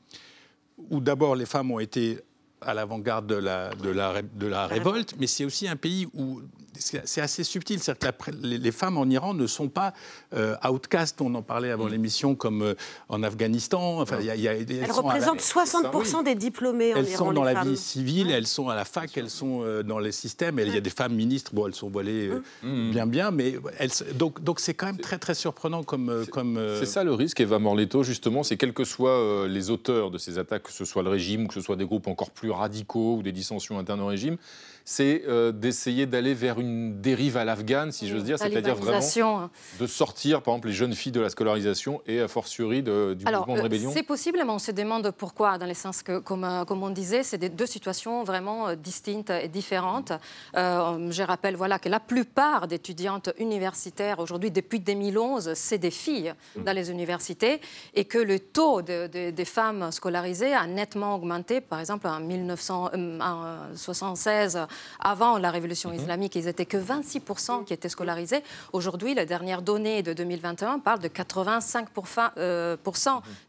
où 0.89 0.99
d'abord 0.99 1.35
les 1.35 1.45
femmes 1.45 1.71
ont 1.71 1.79
été 1.79 2.19
à 2.61 2.73
l'avant-garde 2.73 3.27
de 3.27 3.35
la, 3.35 3.69
de, 3.75 3.89
la, 3.89 4.21
de 4.21 4.47
la 4.47 4.67
révolte, 4.67 5.15
mais 5.19 5.27
c'est 5.27 5.45
aussi 5.45 5.67
un 5.67 5.75
pays 5.75 6.07
où 6.13 6.41
c'est 6.79 7.21
assez 7.21 7.43
subtil. 7.43 7.79
cest 7.79 7.99
que 7.99 8.31
les 8.41 8.71
femmes 8.71 8.97
en 8.97 9.09
Iran 9.09 9.33
ne 9.33 9.47
sont 9.47 9.69
pas 9.69 9.93
euh, 10.33 10.55
outcast, 10.67 11.21
on 11.21 11.33
en 11.35 11.41
parlait 11.41 11.71
avant 11.71 11.85
mm. 11.85 11.91
l'émission, 11.91 12.35
comme 12.35 12.61
euh, 12.61 12.75
en 13.09 13.23
Afghanistan. 13.23 14.01
Enfin, 14.01 14.17
elles, 14.19 14.91
représentent 14.91 15.41
60% 15.41 16.23
des 16.23 16.35
diplômés 16.35 16.93
en 16.93 16.97
elles 16.97 17.09
Iran. 17.09 17.11
Elles 17.11 17.17
sont 17.17 17.33
dans 17.33 17.43
la 17.43 17.63
vie 17.63 17.77
civile, 17.77 18.31
elles 18.31 18.47
sont 18.47 18.69
à 18.69 18.75
la 18.75 18.85
fac, 18.85 19.15
elles 19.17 19.29
sont 19.29 19.61
euh, 19.63 19.83
dans 19.83 19.99
les 19.99 20.11
systèmes. 20.11 20.59
Il 20.59 20.73
y 20.73 20.77
a 20.77 20.81
des 20.81 20.89
femmes 20.89 21.13
ministres, 21.13 21.51
bon, 21.53 21.67
elles 21.67 21.75
sont 21.75 21.89
voilées 21.89 22.31
mm. 22.63 22.91
bien, 22.91 23.07
bien, 23.07 23.31
mais 23.31 23.55
elles, 23.77 23.91
donc, 24.15 24.43
donc 24.43 24.59
c'est 24.59 24.73
quand 24.73 24.87
même 24.87 24.97
très, 24.97 25.17
très 25.17 25.35
surprenant 25.35 25.83
comme. 25.83 26.25
comme 26.31 26.59
C'est 26.79 26.85
ça 26.85 27.03
le 27.03 27.13
risque, 27.13 27.39
Eva 27.39 27.59
Morletto, 27.59 28.03
justement, 28.03 28.43
c'est 28.43 28.57
quels 28.57 28.73
que 28.73 28.83
soient 28.83 29.47
les 29.47 29.69
auteurs 29.69 30.11
de 30.11 30.17
ces 30.17 30.37
attaques, 30.37 30.63
que 30.63 30.71
ce 30.71 30.85
soit 30.85 31.03
le 31.03 31.09
régime, 31.09 31.45
ou 31.45 31.47
que 31.47 31.53
ce 31.53 31.61
soit 31.61 31.75
des 31.75 31.85
groupes 31.85 32.07
encore 32.07 32.31
plus 32.31 32.51
radicaux 32.51 33.17
ou 33.17 33.23
des 33.23 33.31
dissensions 33.31 33.77
internes 33.77 34.01
au 34.01 34.07
régime, 34.07 34.37
c'est 34.85 35.23
d'essayer 35.53 36.05
d'aller 36.05 36.33
vers 36.33 36.59
une 36.59 36.62
dérive 36.63 37.37
à 37.37 37.45
l'afghane, 37.45 37.91
si 37.91 38.07
j'ose 38.07 38.23
dire, 38.23 38.37
c'est-à-dire 38.37 38.75
vraiment 38.75 39.49
de 39.79 39.87
sortir, 39.87 40.41
par 40.41 40.53
exemple, 40.53 40.67
les 40.67 40.73
jeunes 40.73 40.93
filles 40.93 41.11
de 41.11 41.19
la 41.19 41.29
scolarisation 41.29 42.01
et 42.07 42.21
a 42.21 42.27
fortiori 42.27 42.83
de, 42.83 43.13
du 43.13 43.25
mouvement 43.25 43.55
de 43.55 43.59
euh, 43.59 43.63
rébellion 43.63 43.91
C'est 43.93 44.03
possible, 44.03 44.39
mais 44.45 44.51
on 44.51 44.59
se 44.59 44.71
demande 44.71 45.11
pourquoi, 45.11 45.57
dans 45.57 45.65
le 45.65 45.73
sens 45.73 46.03
que, 46.03 46.19
comme, 46.19 46.43
euh, 46.43 46.65
comme 46.65 46.83
on 46.83 46.89
disait, 46.89 47.23
c'est 47.23 47.37
deux 47.37 47.65
situations 47.65 48.23
vraiment 48.23 48.69
euh, 48.69 48.75
distinctes 48.75 49.29
et 49.29 49.47
différentes. 49.47 50.11
je 50.55 51.23
rappelle 51.23 51.55
voilà, 51.55 51.79
que 51.79 51.89
la 51.89 51.99
plupart 51.99 52.67
d'étudiantes 52.67 53.29
universitaires 53.37 54.19
aujourd'hui, 54.19 54.51
depuis 54.51 54.79
2011, 54.79 55.53
c'est 55.55 55.77
des 55.77 55.91
filles 55.91 56.33
dans 56.55 56.73
les 56.73 56.91
universités 56.91 57.59
et 57.93 58.05
que 58.05 58.17
le 58.17 58.39
taux 58.39 58.81
des 58.81 59.45
femmes 59.45 59.91
scolarisées 59.91 60.53
a 60.53 60.65
nettement 60.67 61.15
augmenté. 61.15 61.59
Par 61.61 61.79
exemple, 61.79 62.07
en 62.07 62.19
1976, 62.19 64.59
avant 64.99 65.37
la 65.37 65.51
révolution 65.51 65.89
mhm. 65.89 65.97
islamique, 65.97 66.35
ils 66.35 66.47
étaient 66.53 66.65
que 66.65 66.77
26% 66.77 67.65
qui 67.65 67.73
étaient 67.73 67.89
scolarisés. 67.89 68.43
Aujourd'hui, 68.71 69.15
la 69.15 69.25
dernière 69.25 69.61
donnée 69.61 70.03
de 70.03 70.13
2021 70.13 70.79
parle 70.79 70.99
de 70.99 71.07
85% 71.07 72.29
euh, 72.37 72.77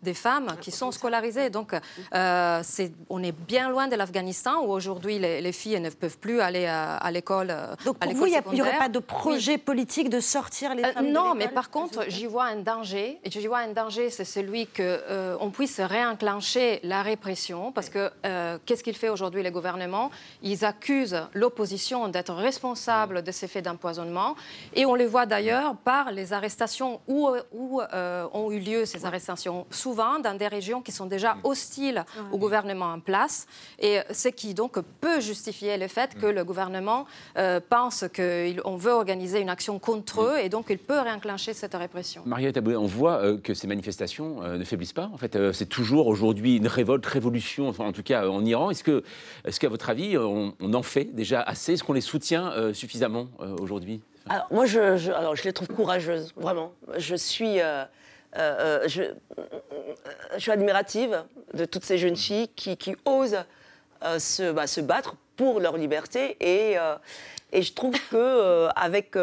des 0.02 0.14
femmes 0.14 0.56
qui 0.60 0.70
sont 0.70 0.90
scolarisées. 0.90 1.50
Donc, 1.50 1.74
euh, 2.14 2.62
on 3.10 3.22
est 3.22 3.32
bien 3.32 3.68
loin 3.68 3.88
de 3.88 3.96
l'Afghanistan 3.96 4.62
où 4.64 4.72
aujourd'hui 4.72 5.18
les, 5.18 5.52
filles 5.52 5.80
ne 5.80 5.90
peuvent 5.90 6.18
plus 6.18 6.40
aller 6.40 6.66
à, 6.66 7.10
l'école. 7.10 7.48
Euh, 7.50 7.74
Donc, 7.84 7.98
pour 7.98 8.12
vous, 8.12 8.26
il 8.26 8.40
n'y 8.52 8.62
aurait 8.62 8.78
pas 8.78 8.88
de 8.88 8.98
projet 8.98 9.58
politique 9.58 10.08
de 10.08 10.20
sortir 10.20 10.74
les 10.74 10.82
femmes 10.82 11.12
Non, 11.12 11.34
mais 11.34 11.48
par 11.48 11.70
contre, 11.70 12.04
j'y 12.08 12.26
vois 12.26 12.46
un 12.46 12.56
danger. 12.56 13.20
Et 13.22 13.30
j'y 13.30 13.46
vois 13.46 13.58
un 13.58 13.72
danger, 13.72 14.10
c'est 14.10 14.24
celui 14.24 14.66
qu'on 14.66 15.36
on 15.40 15.50
puisse 15.50 15.78
réenclencher 15.80 16.80
la 16.82 17.02
répression. 17.02 17.70
Parce 17.72 17.90
que 17.90 18.10
qu'est-ce 18.64 18.82
qu'il 18.82 18.96
fait 18.96 19.10
aujourd'hui 19.10 19.42
les 19.42 19.50
gouvernements 19.50 20.10
Ils 20.42 20.64
accusent 20.64 21.20
l'opposition 21.34 22.08
d'être 22.08 22.32
responsable 22.32 22.93
de 22.94 23.32
ces 23.32 23.48
faits 23.48 23.64
d'empoisonnement. 23.64 24.36
Et 24.74 24.86
on 24.86 24.94
les 24.94 25.06
voit 25.06 25.26
d'ailleurs 25.26 25.76
par 25.76 26.12
les 26.12 26.32
arrestations 26.32 27.00
où, 27.06 27.28
où 27.52 27.80
euh, 27.80 28.26
ont 28.32 28.50
eu 28.50 28.58
lieu 28.58 28.84
ces 28.84 29.04
arrestations, 29.04 29.66
souvent 29.70 30.18
dans 30.18 30.36
des 30.36 30.48
régions 30.48 30.80
qui 30.80 30.92
sont 30.92 31.06
déjà 31.06 31.36
hostiles 31.44 32.04
au 32.32 32.38
gouvernement 32.38 32.92
en 32.92 33.00
place. 33.00 33.46
Et 33.78 34.00
ce 34.12 34.28
qui 34.28 34.54
donc 34.54 34.78
peut 35.00 35.20
justifier 35.20 35.76
le 35.76 35.88
fait 35.88 36.14
que 36.14 36.26
le 36.26 36.44
gouvernement 36.44 37.06
euh, 37.36 37.60
pense 37.68 38.04
qu'on 38.14 38.76
veut 38.76 38.92
organiser 38.92 39.40
une 39.40 39.50
action 39.50 39.78
contre 39.78 40.22
eux 40.22 40.38
et 40.42 40.48
donc 40.48 40.66
il 40.70 40.78
peut 40.78 41.00
réenclencher 41.00 41.52
cette 41.52 41.74
répression. 41.74 42.22
Mariette 42.26 42.56
Aboué, 42.56 42.76
on 42.76 42.86
voit 42.86 43.18
euh, 43.18 43.38
que 43.38 43.54
ces 43.54 43.66
manifestations 43.66 44.42
ne 44.42 44.64
faiblissent 44.64 44.92
pas. 44.92 45.10
En 45.12 45.16
fait, 45.16 45.52
c'est 45.52 45.68
toujours 45.68 46.06
aujourd'hui 46.06 46.56
une 46.56 46.66
révolte, 46.66 47.06
révolution, 47.06 47.68
enfin, 47.68 47.84
en 47.84 47.92
tout 47.92 48.02
cas 48.02 48.28
en 48.28 48.44
Iran. 48.44 48.70
Est-ce 48.70 48.84
que, 48.84 49.02
est 49.44 49.58
qu'à 49.58 49.68
votre 49.68 49.90
avis, 49.90 50.16
on, 50.16 50.54
on, 50.60 50.74
en 50.74 50.82
fait 50.82 51.14
déjà 51.14 51.40
assez? 51.40 51.74
Est-ce 51.74 51.84
qu'on 51.84 51.92
les 51.92 52.00
soutient 52.00 52.52
suffisamment 52.72 52.83
aujourd'hui? 53.60 54.00
Alors, 54.28 54.46
moi, 54.50 54.66
je, 54.66 55.10
alors, 55.12 55.36
je 55.36 55.44
les 55.44 55.52
trouve 55.52 55.68
courageuses, 55.68 56.32
vraiment. 56.36 56.72
Je 56.96 57.14
suis, 57.14 57.60
euh, 57.60 57.84
euh, 57.84 57.86
euh, 58.36 58.88
je, 58.88 59.02
je, 60.34 60.38
suis 60.38 60.50
admirative 60.50 61.24
de 61.52 61.64
toutes 61.64 61.84
ces 61.84 61.98
jeunes 61.98 62.16
filles 62.16 62.48
qui, 62.56 62.76
qui 62.76 62.96
osent 63.04 63.44
se, 64.18 64.52
bah, 64.52 64.66
se, 64.66 64.80
battre 64.80 65.16
pour 65.36 65.60
leur 65.60 65.76
liberté. 65.76 66.36
Et, 66.40 66.76
et 67.52 67.62
je 67.62 67.72
trouve 67.72 67.94
qu'avec 68.10 69.16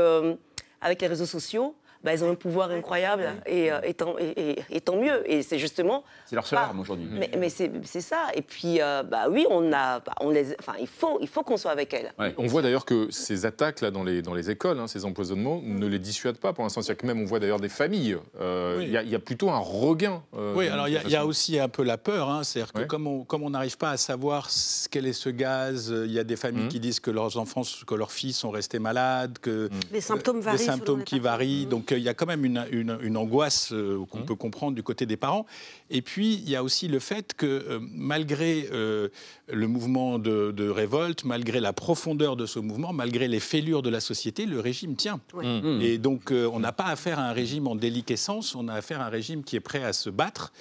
avec 0.81 1.01
les 1.01 1.07
réseaux 1.07 1.25
sociaux, 1.25 1.75
bah, 2.03 2.13
elles 2.13 2.23
ont 2.23 2.31
un 2.31 2.35
pouvoir 2.35 2.71
incroyable 2.71 3.29
et, 3.45 3.71
euh, 3.71 3.79
et, 3.83 3.93
tant, 3.93 4.15
et, 4.17 4.81
tant, 4.81 4.97
mieux. 4.97 5.29
Et 5.31 5.43
c'est 5.43 5.59
justement. 5.59 6.03
C'est 6.25 6.35
leur 6.35 6.47
seule 6.47 6.59
arme 6.59 6.79
aujourd'hui. 6.79 7.07
Mais, 7.11 7.29
mais 7.37 7.49
c'est 7.49 8.01
ça. 8.01 8.27
Et 8.33 8.41
puis, 8.41 8.81
euh, 8.81 9.03
bah 9.03 9.25
oui, 9.29 9.45
on 9.49 9.71
a, 9.71 9.99
bah, 9.99 10.13
on 10.19 10.31
les, 10.31 10.55
enfin, 10.59 10.73
il 10.79 10.87
faut, 10.87 11.19
il 11.21 11.27
faut 11.27 11.43
qu'on 11.43 11.57
soit 11.57 11.71
avec 11.71 11.93
elles. 11.93 12.11
On 12.37 12.47
voit 12.47 12.61
d'ailleurs 12.61 12.85
que 12.85 13.09
ces 13.11 13.45
attaques 13.45 13.81
là 13.81 13.91
dans 13.91 14.03
les, 14.03 14.21
dans 14.21 14.33
les 14.33 14.49
écoles, 14.49 14.79
hein, 14.79 14.87
ces 14.87 15.05
empoisonnements, 15.05 15.61
ne 15.63 15.85
les 15.85 15.99
dissuadent 15.99 16.37
pas 16.37 16.53
pour 16.53 16.63
l'instant. 16.63 16.81
C'est-à-dire 16.81 17.01
que 17.01 17.07
même 17.07 17.21
on 17.21 17.25
voit 17.25 17.39
d'ailleurs 17.39 17.59
des 17.59 17.69
familles. 17.69 18.17
Euh, 18.39 18.79
il 18.81 18.89
y, 18.89 19.15
a 19.15 19.19
plutôt 19.19 19.49
un 19.51 19.59
regain. 19.59 20.23
oui, 20.33 20.67
alors 20.67 20.87
il 20.87 21.09
y, 21.09 21.15
a 21.15 21.25
aussi 21.25 21.59
un 21.59 21.69
peu 21.69 21.83
la 21.83 21.97
peur. 21.97 22.29
Hein, 22.29 22.43
C'est-à-dire 22.43 22.73
que 22.73 22.83
comme 22.83 23.07
on 23.07 23.23
comme 23.23 23.47
n'arrive 23.49 23.77
pas 23.77 23.91
à 23.91 23.97
savoir 23.97 24.49
quel 24.89 25.05
est 25.05 25.13
ce 25.13 25.29
gaz, 25.29 25.93
il 26.05 26.11
y 26.11 26.19
a 26.19 26.23
des 26.23 26.35
familles 26.35 26.65
mmh. 26.65 26.69
qui 26.69 26.79
disent 26.79 26.99
que 26.99 27.11
leurs 27.11 27.37
enfants, 27.37 27.61
que 27.85 27.95
leurs 27.95 28.11
filles 28.11 28.33
sont 28.33 28.49
restés 28.49 28.79
malades, 28.79 29.37
que 29.39 29.69
les 29.91 30.01
symptômes 30.01 30.39
varient. 30.39 30.57
Les 30.57 30.63
symptômes 30.63 31.03
qui 31.03 31.19
varient. 31.19 31.65
Donc 31.65 31.90
il 31.91 32.03
y 32.03 32.09
a 32.09 32.13
quand 32.13 32.25
même 32.25 32.45
une, 32.45 32.65
une, 32.71 33.17
angoisse 33.17 33.71
euh, 33.71 34.03
qu'on 34.09 34.19
mmh. 34.19 34.25
peut 34.25 34.35
comprendre 34.35 34.75
du 34.75 34.83
côté 34.83 35.05
des 35.05 35.17
parents. 35.17 35.45
Et 35.89 36.01
puis, 36.01 36.35
il 36.35 36.49
y 36.49 36.55
a 36.55 36.63
aussi 36.63 36.87
le 36.87 36.99
fait 36.99 37.33
que 37.33 37.45
euh, 37.45 37.79
malgré 37.93 38.67
euh, 38.71 39.09
le 39.51 39.67
mouvement 39.67 40.19
de, 40.19 40.69
révolte, 40.69 41.23
malgré 41.23 41.59
la 41.59 41.73
profondeur 41.73 42.35
de 42.35 42.45
ce 42.45 42.59
mouvement, 42.59 42.93
malgré 42.93 43.27
les 43.27 43.39
fêlures 43.39 43.81
de 43.81 43.89
la 43.89 43.99
société, 43.99 44.45
le 44.45 44.59
régime 44.59 44.95
tient. 44.95 45.19
Mmh. 45.33 45.81
Et 45.81 45.97
donc, 45.97 46.31
on 46.31 46.59
n'a 46.59 46.71
pas 46.71 46.85
affaire 46.85 47.19
à 47.19 47.23
un 47.23 47.33
régime 47.33 47.67
en 47.67 47.75
déliquescence, 47.75 48.55
on 48.55 48.67
a 48.67 48.73
affaire 48.73 49.01
à 49.01 49.05
un 49.05 49.09
régime 49.09 49.43
qui 49.43 49.55
est 49.55 49.61
prêt 49.61 49.83
à 49.83 49.93
se 49.93 50.09
battre. 50.09 50.51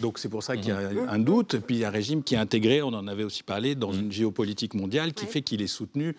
Donc 0.00 0.18
c'est 0.18 0.28
pour 0.28 0.44
ça 0.44 0.56
qu'il 0.56 0.68
y 0.68 0.70
a 0.70 0.80
mmh. 0.80 1.08
un 1.08 1.18
doute. 1.18 1.58
Puis 1.58 1.84
un 1.84 1.90
régime 1.90 2.22
qui 2.22 2.34
est 2.34 2.38
intégré, 2.38 2.82
on 2.82 2.88
en 2.88 3.08
avait 3.08 3.24
aussi 3.24 3.42
parlé, 3.42 3.74
dans 3.74 3.92
une 3.92 4.12
géopolitique 4.12 4.74
mondiale 4.74 5.12
qui 5.12 5.26
fait 5.26 5.42
qu'il 5.42 5.60
est 5.60 5.66
soutenu 5.66 6.14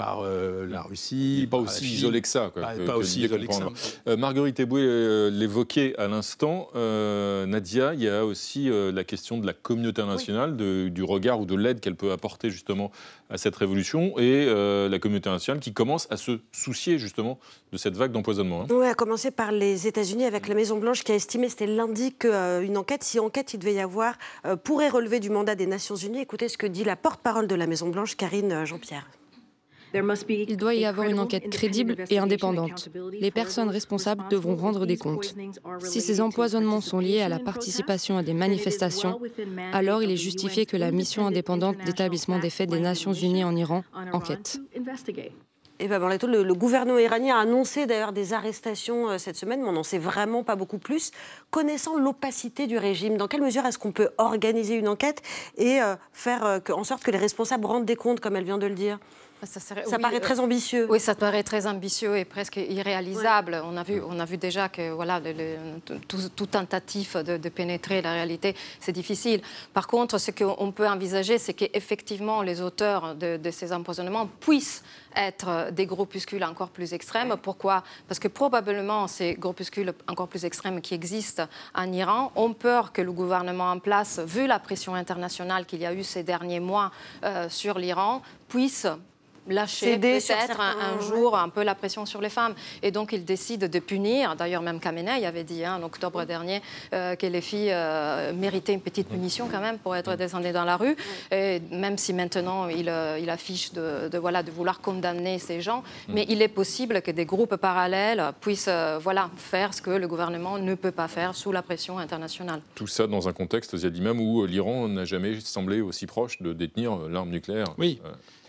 par 0.00 0.22
euh, 0.22 0.66
la 0.66 0.82
Russie. 0.82 1.46
Pas 1.50 1.58
aussi 1.58 1.84
isolé 1.84 2.22
que 2.22 2.28
ça. 2.28 2.50
pas, 2.50 2.96
aussi 2.96 3.24
isolé 3.24 3.46
que 3.46 3.52
ça. 3.52 3.68
Euh, 4.08 4.16
Marguerite 4.16 4.58
Eboué 4.58 4.80
euh, 4.82 5.30
l'évoquait 5.30 5.94
à 5.98 6.08
l'instant. 6.08 6.68
Nadia, 6.74 7.94
il 7.94 8.02
y 8.02 8.08
a 8.08 8.24
aussi 8.24 8.70
la 8.70 9.04
question 9.04 9.38
de 9.38 9.46
la 9.46 9.52
communauté 9.52 10.00
internationale, 10.00 10.56
du 10.56 11.02
regard 11.02 11.40
ou 11.40 11.44
de 11.44 11.54
l'aide 11.54 11.80
qu'elle 11.80 11.96
peut 11.96 12.12
apporter 12.12 12.50
justement 12.50 12.90
à 13.28 13.38
cette 13.38 13.56
révolution 13.56 14.18
et 14.18 14.46
la 14.46 14.98
communauté 14.98 15.28
internationale 15.28 15.60
qui 15.60 15.72
commence 15.72 16.06
à 16.10 16.16
se 16.16 16.40
soucier 16.52 16.98
justement 16.98 17.38
de 17.72 17.78
cette 17.78 17.96
vague 17.96 18.12
d'empoisonnement. 18.12 18.62
Hein. 18.62 18.66
Oui, 18.70 18.86
à 18.86 18.94
commencer 18.94 19.30
par 19.30 19.52
les 19.52 19.86
États-Unis 19.86 20.24
avec 20.24 20.48
la 20.48 20.54
Maison-Blanche 20.54 21.04
qui 21.04 21.12
a 21.12 21.14
estimé, 21.14 21.48
c'était 21.48 21.66
lundi, 21.66 22.12
qu'une 22.12 22.76
enquête, 22.76 23.04
si 23.04 23.18
enquête 23.20 23.54
il 23.54 23.58
devait 23.58 23.74
y 23.74 23.80
avoir, 23.80 24.14
pourrait 24.64 24.88
relever 24.88 25.20
du 25.20 25.30
mandat 25.30 25.54
des 25.54 25.66
Nations 25.66 25.96
Unies. 25.96 26.20
Écoutez 26.20 26.48
ce 26.48 26.58
que 26.58 26.66
dit 26.66 26.84
la 26.84 26.96
porte-parole 26.96 27.46
de 27.46 27.54
la 27.54 27.66
Maison-Blanche, 27.66 28.16
Karine 28.16 28.64
Jean-Pierre. 28.64 29.06
Il 29.92 30.56
doit 30.56 30.74
y 30.74 30.84
avoir 30.84 31.08
une 31.08 31.18
enquête 31.18 31.50
crédible 31.50 31.96
et 32.10 32.18
indépendante. 32.18 32.88
Les 33.12 33.30
personnes 33.30 33.68
responsables 33.68 34.24
devront 34.30 34.56
rendre 34.56 34.86
des 34.86 34.96
comptes. 34.96 35.34
Si 35.80 36.00
ces 36.00 36.20
empoisonnements 36.20 36.80
sont 36.80 36.98
liés 36.98 37.22
à 37.22 37.28
la 37.28 37.38
participation 37.38 38.16
à 38.16 38.22
des 38.22 38.34
manifestations, 38.34 39.20
alors 39.72 40.02
il 40.02 40.10
est 40.10 40.16
justifié 40.16 40.66
que 40.66 40.76
la 40.76 40.90
mission 40.90 41.26
indépendante 41.26 41.76
d'établissement 41.84 42.38
des 42.38 42.50
faits 42.50 42.70
des 42.70 42.80
Nations 42.80 43.12
Unies 43.12 43.44
en 43.44 43.56
Iran 43.56 43.82
enquête. 44.12 44.60
Eva 45.82 45.98
Borletto, 45.98 46.26
le, 46.26 46.42
le, 46.42 46.52
gouvernement 46.52 46.98
iranien 46.98 47.38
a 47.38 47.40
annoncé 47.40 47.86
d'ailleurs 47.86 48.12
des 48.12 48.34
arrestations 48.34 49.16
cette 49.16 49.36
semaine, 49.36 49.62
mais 49.62 49.68
on 49.68 49.72
n'en 49.72 49.82
sait 49.82 49.96
vraiment 49.98 50.44
pas 50.44 50.54
beaucoup 50.54 50.76
plus. 50.76 51.10
Connaissant 51.50 51.96
l'opacité 51.96 52.66
du 52.66 52.76
régime, 52.76 53.16
dans 53.16 53.28
quelle 53.28 53.40
mesure 53.40 53.64
est-ce 53.64 53.78
qu'on 53.78 53.90
peut 53.90 54.10
organiser 54.18 54.74
une 54.74 54.88
enquête 54.88 55.22
et 55.56 55.78
faire 56.12 56.60
en 56.70 56.84
sorte 56.84 57.02
que 57.02 57.10
les 57.10 57.16
responsables 57.16 57.64
rendent 57.64 57.86
des 57.86 57.96
comptes, 57.96 58.20
comme 58.20 58.36
elle 58.36 58.44
vient 58.44 58.58
de 58.58 58.66
le 58.66 58.74
dire? 58.74 58.98
Ça, 59.46 59.98
paraît 59.98 60.20
très 60.20 60.38
ambitieux. 60.38 60.86
Oui, 60.90 61.00
ça 61.00 61.14
paraît 61.14 61.42
très 61.42 61.66
ambitieux 61.66 62.16
et 62.18 62.24
presque 62.24 62.56
irréalisable. 62.56 63.62
On, 63.64 63.76
a 63.76 63.82
vu, 63.82 64.02
on 64.06 64.18
a 64.20 64.24
vu 64.24 64.36
déjà 64.36 64.68
que 64.68 64.90
voilà, 64.90 65.20
tout, 66.08 66.46
tentative 66.46 67.16
de, 67.18 67.48
pénétrer 67.48 68.02
la 68.02 68.12
réalité, 68.12 68.54
c'est 68.80 68.92
difficile. 68.92 69.40
Par 69.72 69.86
contre, 69.86 70.18
ce 70.18 70.30
qu'on 70.30 70.72
peut 70.72 70.86
envisager, 70.86 71.38
c'est 71.38 71.54
qu'effectivement, 71.54 72.42
les 72.42 72.60
auteurs 72.60 73.14
de, 73.14 73.38
ces 73.50 73.72
empoisonnements 73.72 74.26
puissent 74.26 74.82
être 75.16 75.70
des 75.72 75.86
groupuscules 75.86 76.44
encore 76.44 76.68
plus 76.68 76.92
extrêmes. 76.92 77.34
Pourquoi? 77.42 77.82
Parce 78.06 78.20
que 78.20 78.28
probablement 78.28 79.08
ces 79.08 79.34
groupuscules 79.34 79.92
encore 80.06 80.28
plus 80.28 80.44
extrêmes 80.44 80.80
qui 80.80 80.94
existent 80.94 81.48
en 81.74 81.90
Iran 81.92 82.30
ont 82.36 82.52
peur 82.52 82.92
que 82.92 83.02
le 83.02 83.10
gouvernement 83.10 83.72
en 83.72 83.78
place, 83.78 84.20
vu 84.20 84.46
la 84.46 84.58
pression 84.58 84.94
internationale 84.94 85.66
qu'il 85.66 85.80
y 85.80 85.86
a 85.86 85.94
eu 85.94 86.04
ces 86.04 86.22
derniers 86.22 86.60
mois 86.60 86.92
euh, 87.24 87.48
sur 87.48 87.78
l'Iran, 87.78 88.22
puisse 88.48 88.86
lâcher 89.48 89.98
peut-être 89.98 90.60
un, 90.60 91.00
jour 91.00 91.36
un 91.36 91.48
peu 91.48 91.62
la 91.62 91.74
pression 91.74 92.06
sur 92.06 92.20
les 92.20 92.28
femmes. 92.28 92.54
Et 92.82 92.90
donc, 92.90 93.12
il 93.12 93.24
décide 93.24 93.70
de 93.70 93.78
punir. 93.78 94.36
D'ailleurs, 94.36 94.62
même 94.62 94.80
Khamenei 94.80 95.26
avait 95.26 95.44
dit 95.44 95.64
hein, 95.64 95.78
en 95.80 95.82
octobre 95.82 96.24
dernier 96.24 96.62
euh, 96.92 97.16
que 97.16 97.26
les 97.26 97.40
filles 97.40 97.72
euh, 97.72 98.32
méritaient 98.32 98.72
une 98.72 98.80
petite 98.80 99.08
punition 99.08 99.48
quand 99.50 99.60
même 99.60 99.78
pour 99.78 99.96
être 99.96 100.14
descendues 100.16 100.52
dans 100.52 100.64
la 100.64 100.76
rue. 100.76 100.96
Et 101.30 101.60
même 101.70 101.98
si 101.98 102.12
maintenant 102.12 102.68
il, 102.68 102.88
euh, 102.88 103.18
il 103.20 103.30
affiche 103.30 103.72
de, 103.72 104.18
voilà, 104.18 104.42
de 104.42 104.50
vouloir 104.50 104.80
condamner 104.80 105.38
ces 105.38 105.60
gens, 105.60 105.82
mais 106.08 106.26
il 106.28 106.42
est 106.42 106.48
possible 106.48 107.02
que 107.02 107.10
des 107.10 107.24
groupes 107.24 107.56
parallèles 107.56 108.32
puissent 108.40 108.70
voilà, 109.00 109.30
faire 109.36 109.74
ce 109.74 109.82
que 109.82 109.90
le 109.90 110.08
gouvernement 110.08 110.58
ne 110.58 110.74
peut 110.74 110.90
pas 110.90 111.08
faire 111.08 111.34
sous 111.34 111.52
la 111.52 111.62
pression 111.62 111.98
internationale. 111.98 112.60
Tout 112.74 112.86
ça 112.86 113.06
dans 113.06 113.28
un 113.28 113.32
contexte, 113.32 113.74
même 114.00 114.20
où 114.20 114.44
l'Iran 114.46 114.88
n'a 114.88 115.04
jamais 115.04 115.40
semblé 115.40 115.80
aussi 115.80 116.06
proche 116.06 116.40
de 116.40 116.52
détenir 116.52 116.96
l'arme 117.08 117.30
nucléaire. 117.30 117.66
Oui. 117.78 118.00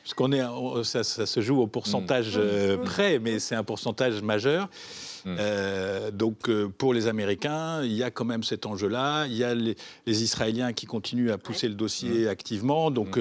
Parce 0.03 0.13
qu'on 0.13 0.31
est, 0.31 0.83
ça, 0.83 1.03
se 1.03 1.41
joue 1.41 1.61
au 1.61 1.67
pourcentage 1.67 2.37
mm. 2.37 2.41
euh, 2.41 2.77
près, 2.77 3.19
mais 3.19 3.39
c'est 3.39 3.55
un 3.55 3.63
pourcentage 3.63 4.21
majeur. 4.21 4.69
Mm. 5.25 5.35
Euh, 5.39 6.11
donc 6.11 6.49
euh, 6.49 6.67
pour 6.67 6.93
les 6.93 7.07
Américains, 7.07 7.83
il 7.83 7.93
y 7.93 8.03
a 8.03 8.09
quand 8.09 8.25
même 8.25 8.43
cet 8.43 8.65
enjeu-là. 8.65 9.27
Il 9.27 9.35
y 9.35 9.43
a 9.43 9.53
les, 9.53 9.75
Israéliens 10.07 10.73
qui 10.73 10.87
continuent 10.87 11.31
à 11.31 11.37
pousser 11.37 11.67
le 11.67 11.75
dossier 11.75 12.25
mm. 12.25 12.29
activement. 12.29 12.89
Donc 12.89 13.19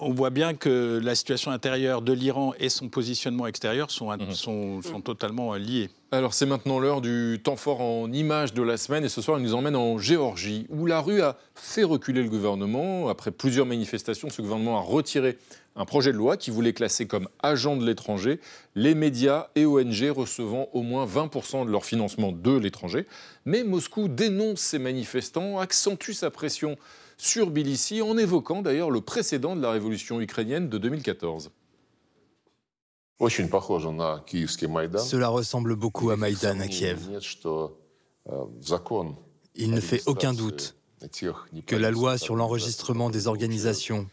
on 0.00 0.12
voit 0.12 0.30
bien 0.30 0.54
que 0.54 1.00
la 1.02 1.14
situation 1.14 1.50
intérieure 1.50 2.02
de 2.02 2.12
l'Iran 2.12 2.54
et 2.60 2.68
son 2.68 2.88
positionnement 2.88 3.46
extérieur 3.46 3.90
sont, 3.90 4.10
mm-hmm. 4.10 4.34
sont, 4.34 4.82
sont 4.82 5.00
totalement 5.00 5.54
liés. 5.54 5.90
Alors 6.14 6.34
c'est 6.34 6.44
maintenant 6.44 6.78
l'heure 6.78 7.00
du 7.00 7.40
temps 7.42 7.56
fort 7.56 7.80
en 7.80 8.12
images 8.12 8.52
de 8.52 8.62
la 8.62 8.76
semaine 8.76 9.02
et 9.02 9.08
ce 9.08 9.22
soir 9.22 9.38
il 9.38 9.42
nous 9.42 9.54
emmène 9.54 9.74
en 9.74 9.96
Géorgie 9.96 10.66
où 10.68 10.84
la 10.84 11.00
rue 11.00 11.22
a 11.22 11.38
fait 11.54 11.84
reculer 11.84 12.22
le 12.22 12.28
gouvernement. 12.28 13.08
Après 13.08 13.30
plusieurs 13.30 13.64
manifestations, 13.64 14.28
ce 14.28 14.42
gouvernement 14.42 14.76
a 14.76 14.82
retiré 14.82 15.38
un 15.74 15.84
projet 15.84 16.12
de 16.12 16.18
loi 16.18 16.36
qui 16.36 16.50
voulait 16.50 16.72
classer 16.72 17.06
comme 17.06 17.28
agents 17.42 17.76
de 17.76 17.86
l'étranger 17.86 18.40
les 18.74 18.94
médias 18.94 19.48
et 19.54 19.64
ONG 19.64 20.10
recevant 20.10 20.68
au 20.72 20.82
moins 20.82 21.06
20% 21.06 21.64
de 21.66 21.70
leur 21.70 21.84
financement 21.84 22.32
de 22.32 22.56
l'étranger. 22.56 23.06
Mais 23.44 23.64
Moscou 23.64 24.08
dénonce 24.08 24.60
ces 24.60 24.78
manifestants, 24.78 25.58
accentue 25.58 26.12
sa 26.12 26.30
pression 26.30 26.76
sur 27.16 27.46
Tbilissi 27.50 28.02
en 28.02 28.18
évoquant 28.18 28.62
d'ailleurs 28.62 28.90
le 28.90 29.00
précédent 29.00 29.56
de 29.56 29.62
la 29.62 29.70
révolution 29.70 30.20
ukrainienne 30.20 30.68
de 30.68 30.78
2014. 30.78 31.50
Cela 34.98 35.28
ressemble 35.28 35.76
beaucoup 35.76 36.10
à 36.10 36.16
Maïdan 36.16 36.58
à 36.58 36.66
Kiev. 36.66 37.08
Il 39.54 39.70
ne 39.70 39.80
fait 39.80 40.02
aucun 40.06 40.32
doute 40.32 40.74
que 41.66 41.76
la 41.76 41.90
loi 41.90 42.18
sur 42.18 42.36
l'enregistrement 42.36 43.10
des 43.10 43.26
organisations 43.26 44.08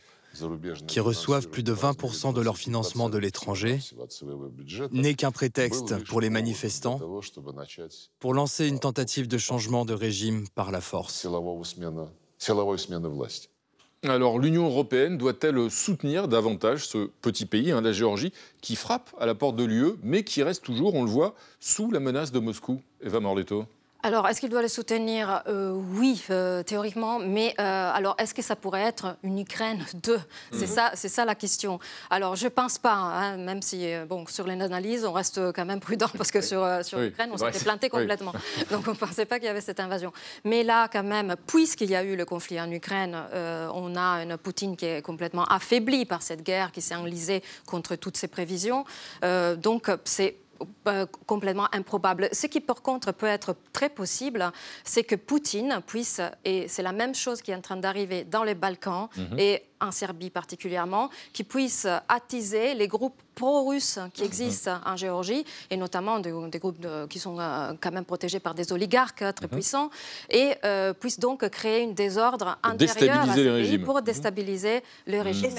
qui 0.88 1.00
reçoivent 1.00 1.50
plus 1.50 1.64
de 1.64 1.74
20% 1.74 2.34
de 2.34 2.42
leur 2.42 2.58
financement 2.58 3.10
de 3.10 3.18
l'étranger, 3.18 3.80
n'est 4.92 5.14
qu'un 5.14 5.32
prétexte 5.32 6.04
pour 6.06 6.22
les 6.22 6.30
manifestants 6.30 7.00
pour 8.20 8.34
lancer 8.34 8.68
une 8.68 8.80
tentative 8.80 9.28
de 9.28 9.38
changement 9.38 9.86
de 9.86 9.94
régime 9.94 10.48
par 10.56 10.72
la 10.72 10.82
force. 10.82 11.28
Alors 14.04 14.40
l'Union 14.40 14.66
européenne 14.66 15.18
doit-elle 15.18 15.70
soutenir 15.70 16.30
davantage 16.30 16.88
ce 16.88 17.10
petit 17.22 17.46
pays, 17.46 17.72
hein, 17.72 17.82
la 17.82 17.92
Géorgie, 17.92 18.32
qui 18.62 18.78
frappe 18.78 19.14
à 19.20 19.26
la 19.26 19.36
porte 19.36 19.58
de 19.58 19.66
l'UE, 19.66 19.96
mais 20.02 20.24
qui 20.24 20.42
reste 20.42 20.64
toujours, 20.64 20.96
on 20.96 21.04
le 21.04 21.10
voit, 21.10 21.36
sous 21.60 21.92
la 21.92 22.00
menace 22.00 22.32
de 22.32 22.40
Moscou? 22.40 22.82
Eva 23.02 23.20
Morletto 23.20 23.66
alors, 24.02 24.26
est-ce 24.30 24.40
qu'il 24.40 24.50
doit 24.50 24.62
les 24.62 24.70
soutenir? 24.70 25.44
Euh, 25.48 25.74
Oui, 25.74 26.24
euh, 26.30 26.64
théoriquement. 26.64 27.20
Mais 27.20 27.54
euh, 27.60 27.92
alors, 27.94 28.16
est-ce 28.18 28.34
que 28.34 28.42
ça 28.42 28.56
pourrait 28.56 28.84
être 28.84 29.18
une 29.24 29.40
Ukraine 29.40 29.86
2 30.04 30.20
C'est 30.52 30.62
mhm. 30.62 30.68
ça, 30.68 30.92
c'est 30.94 31.10
ça 31.10 31.26
la 31.26 31.36
question. 31.36 31.80
Alors, 32.10 32.38
je 32.38 32.48
pense 32.48 32.78
pas. 32.78 32.94
Hein, 32.94 33.38
même 33.38 33.62
si, 33.62 33.92
bon, 34.08 34.26
sur 34.26 34.48
les 34.48 34.62
analyses, 34.62 35.04
on 35.04 35.12
reste 35.12 35.52
quand 35.52 35.66
même 35.66 35.82
prudent 35.82 36.08
parce 36.18 36.32
que 36.32 36.40
sur 36.40 36.66
sur 36.84 37.00
l'Ukraine, 37.00 37.30
on 37.34 37.38
s'était 37.38 37.60
planté 37.60 37.90
complètement. 37.90 38.32
Donc, 38.72 38.88
on 38.88 38.92
ne 38.92 38.96
pensait 38.96 39.26
pas 39.26 39.38
qu'il 39.38 39.48
y 39.48 39.50
avait 39.50 39.60
cette 39.60 39.82
invasion. 39.82 40.14
Mais 40.46 40.64
là, 40.64 40.88
quand 40.88 41.04
même, 41.04 41.36
puisqu'il 41.46 41.90
y 41.90 41.96
a 41.96 42.04
eu 42.04 42.16
le 42.16 42.24
conflit 42.24 42.60
en 42.62 42.72
Ukraine, 42.72 43.18
on 43.34 43.96
a 43.98 44.24
une 44.24 44.38
Poutine 44.38 44.78
qui 44.78 44.86
est 44.86 45.02
complètement 45.02 45.44
affaibli 45.46 46.06
par 46.06 46.22
cette 46.22 46.44
guerre 46.44 46.72
qui 46.72 46.82
s'est 46.82 46.96
enlisée 46.96 47.44
contre 47.66 47.96
toutes 47.96 48.16
ses 48.16 48.30
prévisions. 48.30 48.86
donc, 49.58 49.92
c'est 50.06 50.38
complètement 51.26 51.68
improbable. 51.74 52.30
Ce 52.32 52.48
qui, 52.48 52.60
par 52.60 52.82
contre, 52.82 53.12
peut 53.12 53.28
être 53.28 53.56
très 53.74 53.90
possible, 53.90 54.52
c'est 54.84 55.04
que 55.04 55.16
Poutine 55.16 55.82
puisse, 55.86 56.22
et 56.46 56.68
c'est 56.68 56.84
la 56.84 56.92
même 56.92 57.16
chose 57.16 57.42
qui 57.42 57.52
est 57.52 57.56
en 57.56 57.62
train 57.62 57.78
d'arriver 57.78 58.24
dans 58.24 58.44
les 58.44 58.56
Balkans 58.56 59.10
mhm. 59.16 59.40
et 59.40 59.64
en 59.82 59.92
Serbie 59.92 60.30
particulièrement, 60.30 61.10
qui 61.34 61.44
puisse 61.44 61.88
attiser 62.08 62.74
les 62.74 62.88
groupes 62.88 63.22
pro-russes 63.40 64.00
qui 64.14 64.24
existent 64.24 64.80
en 64.86 64.98
Géorgie, 64.98 65.46
et 65.70 65.78
notamment 65.78 66.20
des, 66.20 66.60
groupes 66.60 66.86
qui 67.10 67.20
sont 67.20 67.38
euh, 67.40 67.72
quand 67.80 67.92
même 67.92 68.04
protégés 68.04 68.40
par 68.40 68.54
des 68.54 68.74
oligarques 68.74 69.24
très 69.34 69.48
mhm. 69.48 69.50
puissants, 69.50 69.90
et 70.30 70.56
euh, 70.66 70.94
puisse 70.94 71.20
donc 71.20 71.48
créer 71.50 71.82
une 71.84 71.94
désordre 71.94 72.58
intérieur 72.64 73.30
à 73.30 73.36
ce 73.36 73.62
pays 73.62 73.78
pour 73.78 74.02
déstabiliser 74.02 74.84
le 75.08 75.18
mhm. 75.18 75.24
régime. 75.24 75.52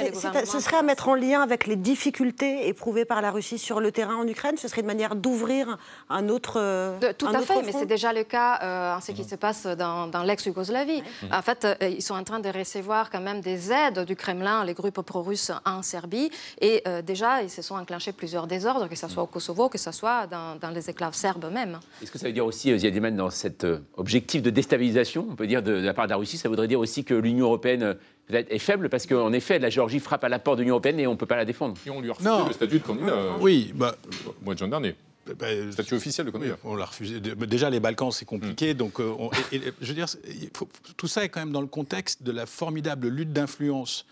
ce 0.45 0.61
serait 0.61 0.77
à 0.77 0.83
mettre 0.83 1.09
en 1.09 1.15
lien 1.15 1.41
avec 1.41 1.67
les 1.67 1.77
difficultés 1.77 2.69
éprouvées 2.69 3.07
par 3.07 3.23
la 3.23 3.31
Russie 3.31 3.59
sur 3.59 3.81
le 3.81 3.91
terrain 3.91 4.17
en 4.17 4.29
Ukraine? 4.29 4.57
Ce 4.59 4.69
serait 4.69 4.83
une 4.83 4.87
manière 4.87 5.15
d'ouvrir 5.17 5.79
un 6.11 6.29
autre. 6.29 6.59
Euh, 6.61 6.99
tout 7.17 7.29
à 7.29 7.41
fait, 7.41 7.63
mais 7.63 7.73
c'est 7.73 7.87
déjà 7.87 8.13
le 8.13 8.25
cas 8.25 8.97
en 8.97 9.01
ce 9.01 9.13
qui 9.13 9.23
mhm. 9.23 9.29
se 9.29 9.37
passe 9.37 9.67
dans, 9.67 10.07
dans 10.07 10.23
l'ex-Yougoslavie. 10.23 11.03
En 11.33 11.43
fait, 11.43 11.67
ils 11.81 12.03
sont 12.03 12.15
en 12.15 12.25
train 12.25 12.41
de 12.41 12.51
recevoir 12.51 13.09
quand 13.09 13.21
même 13.21 13.41
des 13.41 13.73
aides 13.73 14.05
du 14.11 14.17
Kremlin, 14.17 14.65
les 14.65 14.75
groupes 14.75 15.01
pro-russes 15.03 15.53
en 15.65 15.83
Serbie, 15.83 16.31
et 16.61 16.83
déjà, 17.07 17.43
ils 17.43 17.51
se 17.51 17.63
sont 17.63 17.77
enclenchés 17.77 18.13
plusieurs 18.13 18.49
désordres, 18.49 18.89
que 18.89 18.97
ce 18.97 19.07
soit 19.07 19.23
au 19.23 19.27
Kosovo, 19.27 19.69
que 19.69 19.79
ce 19.79 19.93
soit 19.93 20.27
dans, 20.27 20.71
les 20.75 20.91
éclaves 20.91 21.15
serbes 21.15 21.51
même. 21.53 21.79
Est-ce 22.03 22.11
que 22.11 22.19
ça 22.19 22.27
veut 22.27 22.33
dire 22.33 22.47
aussi, 22.47 22.77
Ziad 22.79 22.91
dans 23.17 23.31
cet 23.31 23.65
euh, 23.65 23.79
objectif 23.97 24.43
de 24.43 24.51
déstabilisation, 24.51 25.27
on 25.31 25.37
peut 25.37 25.47
dire, 25.47 25.63
de, 25.63 25.73
la 25.73 25.95
part 25.95 26.07
de 26.07 26.11
la 26.11 26.17
Russie, 26.17 26.37
ça 26.37 26.49
voudrait 26.49 26.69
dire 26.69 26.81
aussi 26.81 27.05
que 27.05 27.15
l'Union 27.15 27.47
européenne 27.47 27.83
euh, 27.83 27.95
est 28.29 28.59
faible? 28.59 28.89
Parce 28.89 29.07
qu'en 29.07 29.33
effet, 29.33 29.59
la 29.59 29.71
Géorgie 29.71 30.01
frappe 30.01 30.25
à 30.25 30.29
la 30.29 30.39
porte 30.39 30.59
de 30.59 30.63
l'Union 30.63 30.75
européenne 30.75 31.01
et 31.01 31.07
on 31.07 31.13
ne 31.13 31.17
peut 31.17 31.27
pas 31.27 31.37
la 31.37 31.45
défendre. 31.45 31.77
Et 31.87 31.91
on 31.91 32.01
lui 32.01 32.11
a 32.11 32.13
refusé 32.13 32.31
le 32.47 32.53
statut 32.53 32.79
de 32.79 32.85
candidat. 32.85 33.13
Euh, 33.13 33.33
oui, 33.41 33.73
bah, 33.75 33.97
au 34.27 34.45
mois 34.45 34.55
de 34.55 34.59
juin 34.59 34.69
dernier. 34.69 34.95
Bah, 35.39 35.47
statut 35.73 35.95
officiel 35.95 36.27
de 36.27 36.31
candidat. 36.31 36.57
on 36.65 36.77
l'a 36.77 36.87
refusé. 36.87 37.21
Déjà, 37.21 37.71
les 37.71 37.81
Balkans, 37.81 38.11
c'est 38.11 38.25
compliqué. 38.25 38.75
Mm. 38.75 38.77
Donc, 38.77 39.01
je 39.01 39.87
veux 39.87 39.95
dire, 39.95 40.07
tout 40.97 41.09
ça 41.09 41.25
est 41.25 41.29
quand 41.29 41.41
même 41.41 41.53
dans 41.53 41.61
le 41.61 41.67
contexte 41.67 42.23
de 42.23 42.33
la 42.33 42.47
formidable 42.47 43.09
lutte 43.09 43.33
d'influence 43.33 44.07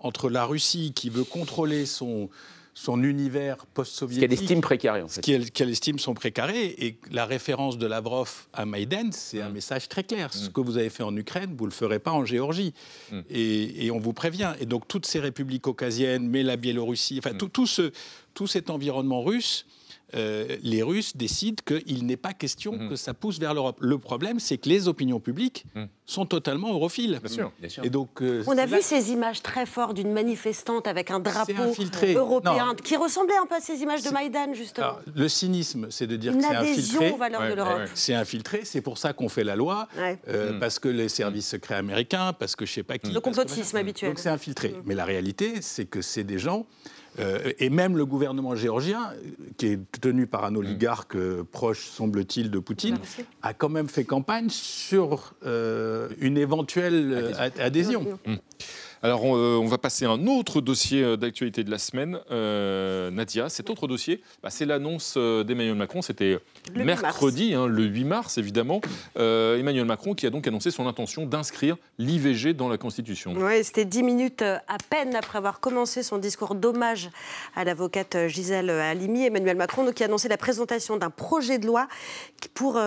entre 0.00 0.28
la 0.28 0.44
Russie 0.44 0.92
qui 0.94 1.08
veut 1.08 1.24
contrôler 1.24 1.86
son, 1.86 2.28
son 2.74 3.02
univers 3.02 3.64
post-soviétique. 3.66 4.28
Qu'elle 4.28 4.38
estime 4.38 4.60
précaire, 4.60 5.02
en 5.02 5.08
fait. 5.08 5.20
Qu'elle 5.20 5.70
estime 5.70 5.98
son 5.98 6.12
précaré. 6.12 6.74
Et 6.78 6.98
la 7.10 7.24
référence 7.24 7.78
de 7.78 7.86
Lavrov 7.86 8.46
à 8.52 8.66
Maïden, 8.66 9.12
c'est 9.12 9.40
un 9.40 9.48
mm. 9.48 9.52
message 9.52 9.88
très 9.88 10.04
clair. 10.04 10.32
Ce 10.34 10.48
mm. 10.48 10.52
que 10.52 10.60
vous 10.60 10.76
avez 10.76 10.90
fait 10.90 11.04
en 11.04 11.16
Ukraine, 11.16 11.54
vous 11.56 11.64
ne 11.64 11.70
le 11.70 11.74
ferez 11.74 12.00
pas 12.00 12.10
en 12.10 12.24
Géorgie. 12.24 12.74
Et, 13.30 13.90
on 13.92 14.00
vous 14.00 14.12
prévient. 14.12 14.54
Et 14.60 14.66
donc, 14.66 14.88
toutes 14.88 15.06
ces 15.06 15.20
républiques 15.20 15.62
caucasiennes, 15.62 16.28
mais 16.28 16.42
la 16.42 16.56
Biélorussie, 16.56 17.18
enfin, 17.18 17.34
tout, 17.34 17.48
tout, 17.48 17.66
ce, 17.66 17.92
tout 18.34 18.48
cet 18.48 18.70
environnement 18.70 19.22
russe, 19.22 19.66
euh, 20.14 20.56
les 20.62 20.82
Russes 20.82 21.16
décident 21.16 21.62
qu'il 21.66 22.06
n'est 22.06 22.16
pas 22.16 22.32
question 22.32 22.72
mhm. 22.72 22.90
que 22.90 22.96
ça 22.96 23.14
pousse 23.14 23.38
vers 23.38 23.54
l'Europe. 23.54 23.78
Le 23.80 23.98
problème, 23.98 24.38
c'est 24.38 24.58
que 24.58 24.68
les 24.68 24.86
opinions 24.86 25.20
publiques 25.20 25.64
mhm. 25.74 25.88
sont 26.06 26.26
totalement 26.26 26.72
europhiles. 26.72 27.20
Bien 27.22 27.68
sûr. 27.68 27.82
Et 27.82 27.90
donc, 27.90 28.22
euh, 28.22 28.44
On 28.46 28.56
a 28.56 28.66
vu 28.66 28.80
ces 28.80 29.10
images 29.10 29.42
très 29.42 29.66
fortes 29.66 29.94
d'une 29.94 30.12
manifestante 30.12 30.86
avec 30.86 31.10
un 31.10 31.20
drapeau 31.20 31.52
européen 32.14 32.74
qui 32.82 32.96
ressemblait 32.96 33.36
un 33.36 33.46
peu 33.46 33.56
à 33.56 33.60
ces 33.60 33.80
images 33.82 34.02
de 34.02 34.10
Maïdan, 34.10 34.54
justement. 34.54 34.98
le 35.14 35.28
cynisme, 35.28 35.88
c'est 35.90 36.06
de 36.06 36.16
dire 36.16 36.36
que 36.36 36.42
c'est 36.42 36.54
infiltré. 36.54 37.10
Aux 37.10 37.16
valeurs 37.16 37.48
de 37.48 37.54
l'Europe. 37.54 37.88
C'est 37.94 38.14
infiltré, 38.14 38.60
c'est 38.64 38.80
pour 38.80 38.98
ça 38.98 39.12
qu'on 39.12 39.28
fait 39.28 39.44
la 39.44 39.56
loi, 39.56 39.88
euh, 40.28 40.58
parce 40.58 40.78
que 40.78 40.88
les 40.88 41.08
services 41.08 41.48
secrets 41.48 41.74
américains, 41.74 42.32
parce 42.32 42.56
que 42.56 42.66
je 42.66 42.70
ne 42.70 42.74
sais 42.74 42.82
pas 42.82 42.98
qui. 42.98 43.10
Le 43.10 43.20
complotisme 43.20 43.76
habituel. 43.76 44.10
Donc 44.10 44.18
c'est 44.18 44.28
infiltré. 44.28 44.74
Mais 44.84 44.94
la 44.94 45.04
réalité, 45.04 45.60
c'est 45.60 45.86
que 45.86 46.02
c'est 46.02 46.24
des 46.24 46.38
gens 46.38 46.66
et 47.58 47.70
même 47.70 47.96
le 47.96 48.06
gouvernement 48.06 48.54
géorgien, 48.56 49.12
qui 49.56 49.66
est 49.66 50.00
tenu 50.00 50.26
par 50.26 50.44
un 50.44 50.54
oligarque 50.54 51.16
proche, 51.52 51.88
semble-t-il, 51.88 52.50
de 52.50 52.58
Poutine, 52.58 52.98
a 53.42 53.54
quand 53.54 53.68
même 53.68 53.88
fait 53.88 54.04
campagne 54.04 54.48
sur 54.48 55.34
une 55.44 56.36
éventuelle 56.36 57.32
adhésion. 57.58 58.18
Alors, 59.02 59.22
euh, 59.24 59.58
on, 59.60 59.66
va 59.66 59.78
passer 59.78 60.04
à 60.04 60.10
un 60.10 60.26
autre 60.26 60.60
dossier 60.60 61.02
euh, 61.02 61.16
d'actualité 61.16 61.64
de 61.64 61.70
la 61.70 61.78
semaine. 61.78 62.18
Euh, 62.30 63.10
Nadia, 63.10 63.48
cet 63.48 63.70
autre 63.70 63.86
dossier, 63.86 64.22
bah, 64.42 64.50
c'est 64.50 64.64
l'annonce 64.64 65.16
d'Emmanuel 65.16 65.74
Macron. 65.74 66.02
C'était 66.02 66.38
mercredi, 66.74 67.54
hein, 67.54 67.66
le 67.66 67.84
8 67.84 68.04
mars, 68.04 68.38
évidemment. 68.38 68.80
Emmanuel 69.16 69.84
Macron 69.84 70.14
qui 70.14 70.26
a 70.26 70.30
donc 70.30 70.46
annoncé 70.46 70.70
son 70.70 70.86
intention 70.86 71.26
d'inscrire 71.26 71.76
l'IVG 71.98 72.54
dans 72.54 72.68
la 72.68 72.78
Constitution. 72.78 73.34
Oui, 73.36 73.62
c'était 73.62 73.84
dix 73.84 74.02
minutes 74.02 74.42
à 74.42 74.78
peine 74.90 75.14
après 75.16 75.38
avoir 75.38 75.60
commencé 75.60 76.02
son 76.02 76.18
discours 76.18 76.54
d'hommage 76.54 77.10
à 77.54 77.64
l'avocate 77.64 78.28
Gisèle 78.28 78.70
Halimi. 78.70 79.24
Emmanuel 79.24 79.56
Macron 79.56 79.90
qui 79.92 80.02
a 80.02 80.06
annoncé 80.06 80.28
la 80.28 80.36
présentation 80.36 80.96
d'un 80.96 81.10
projet 81.10 81.58
de 81.58 81.66
loi 81.66 81.88
pour 82.54 82.78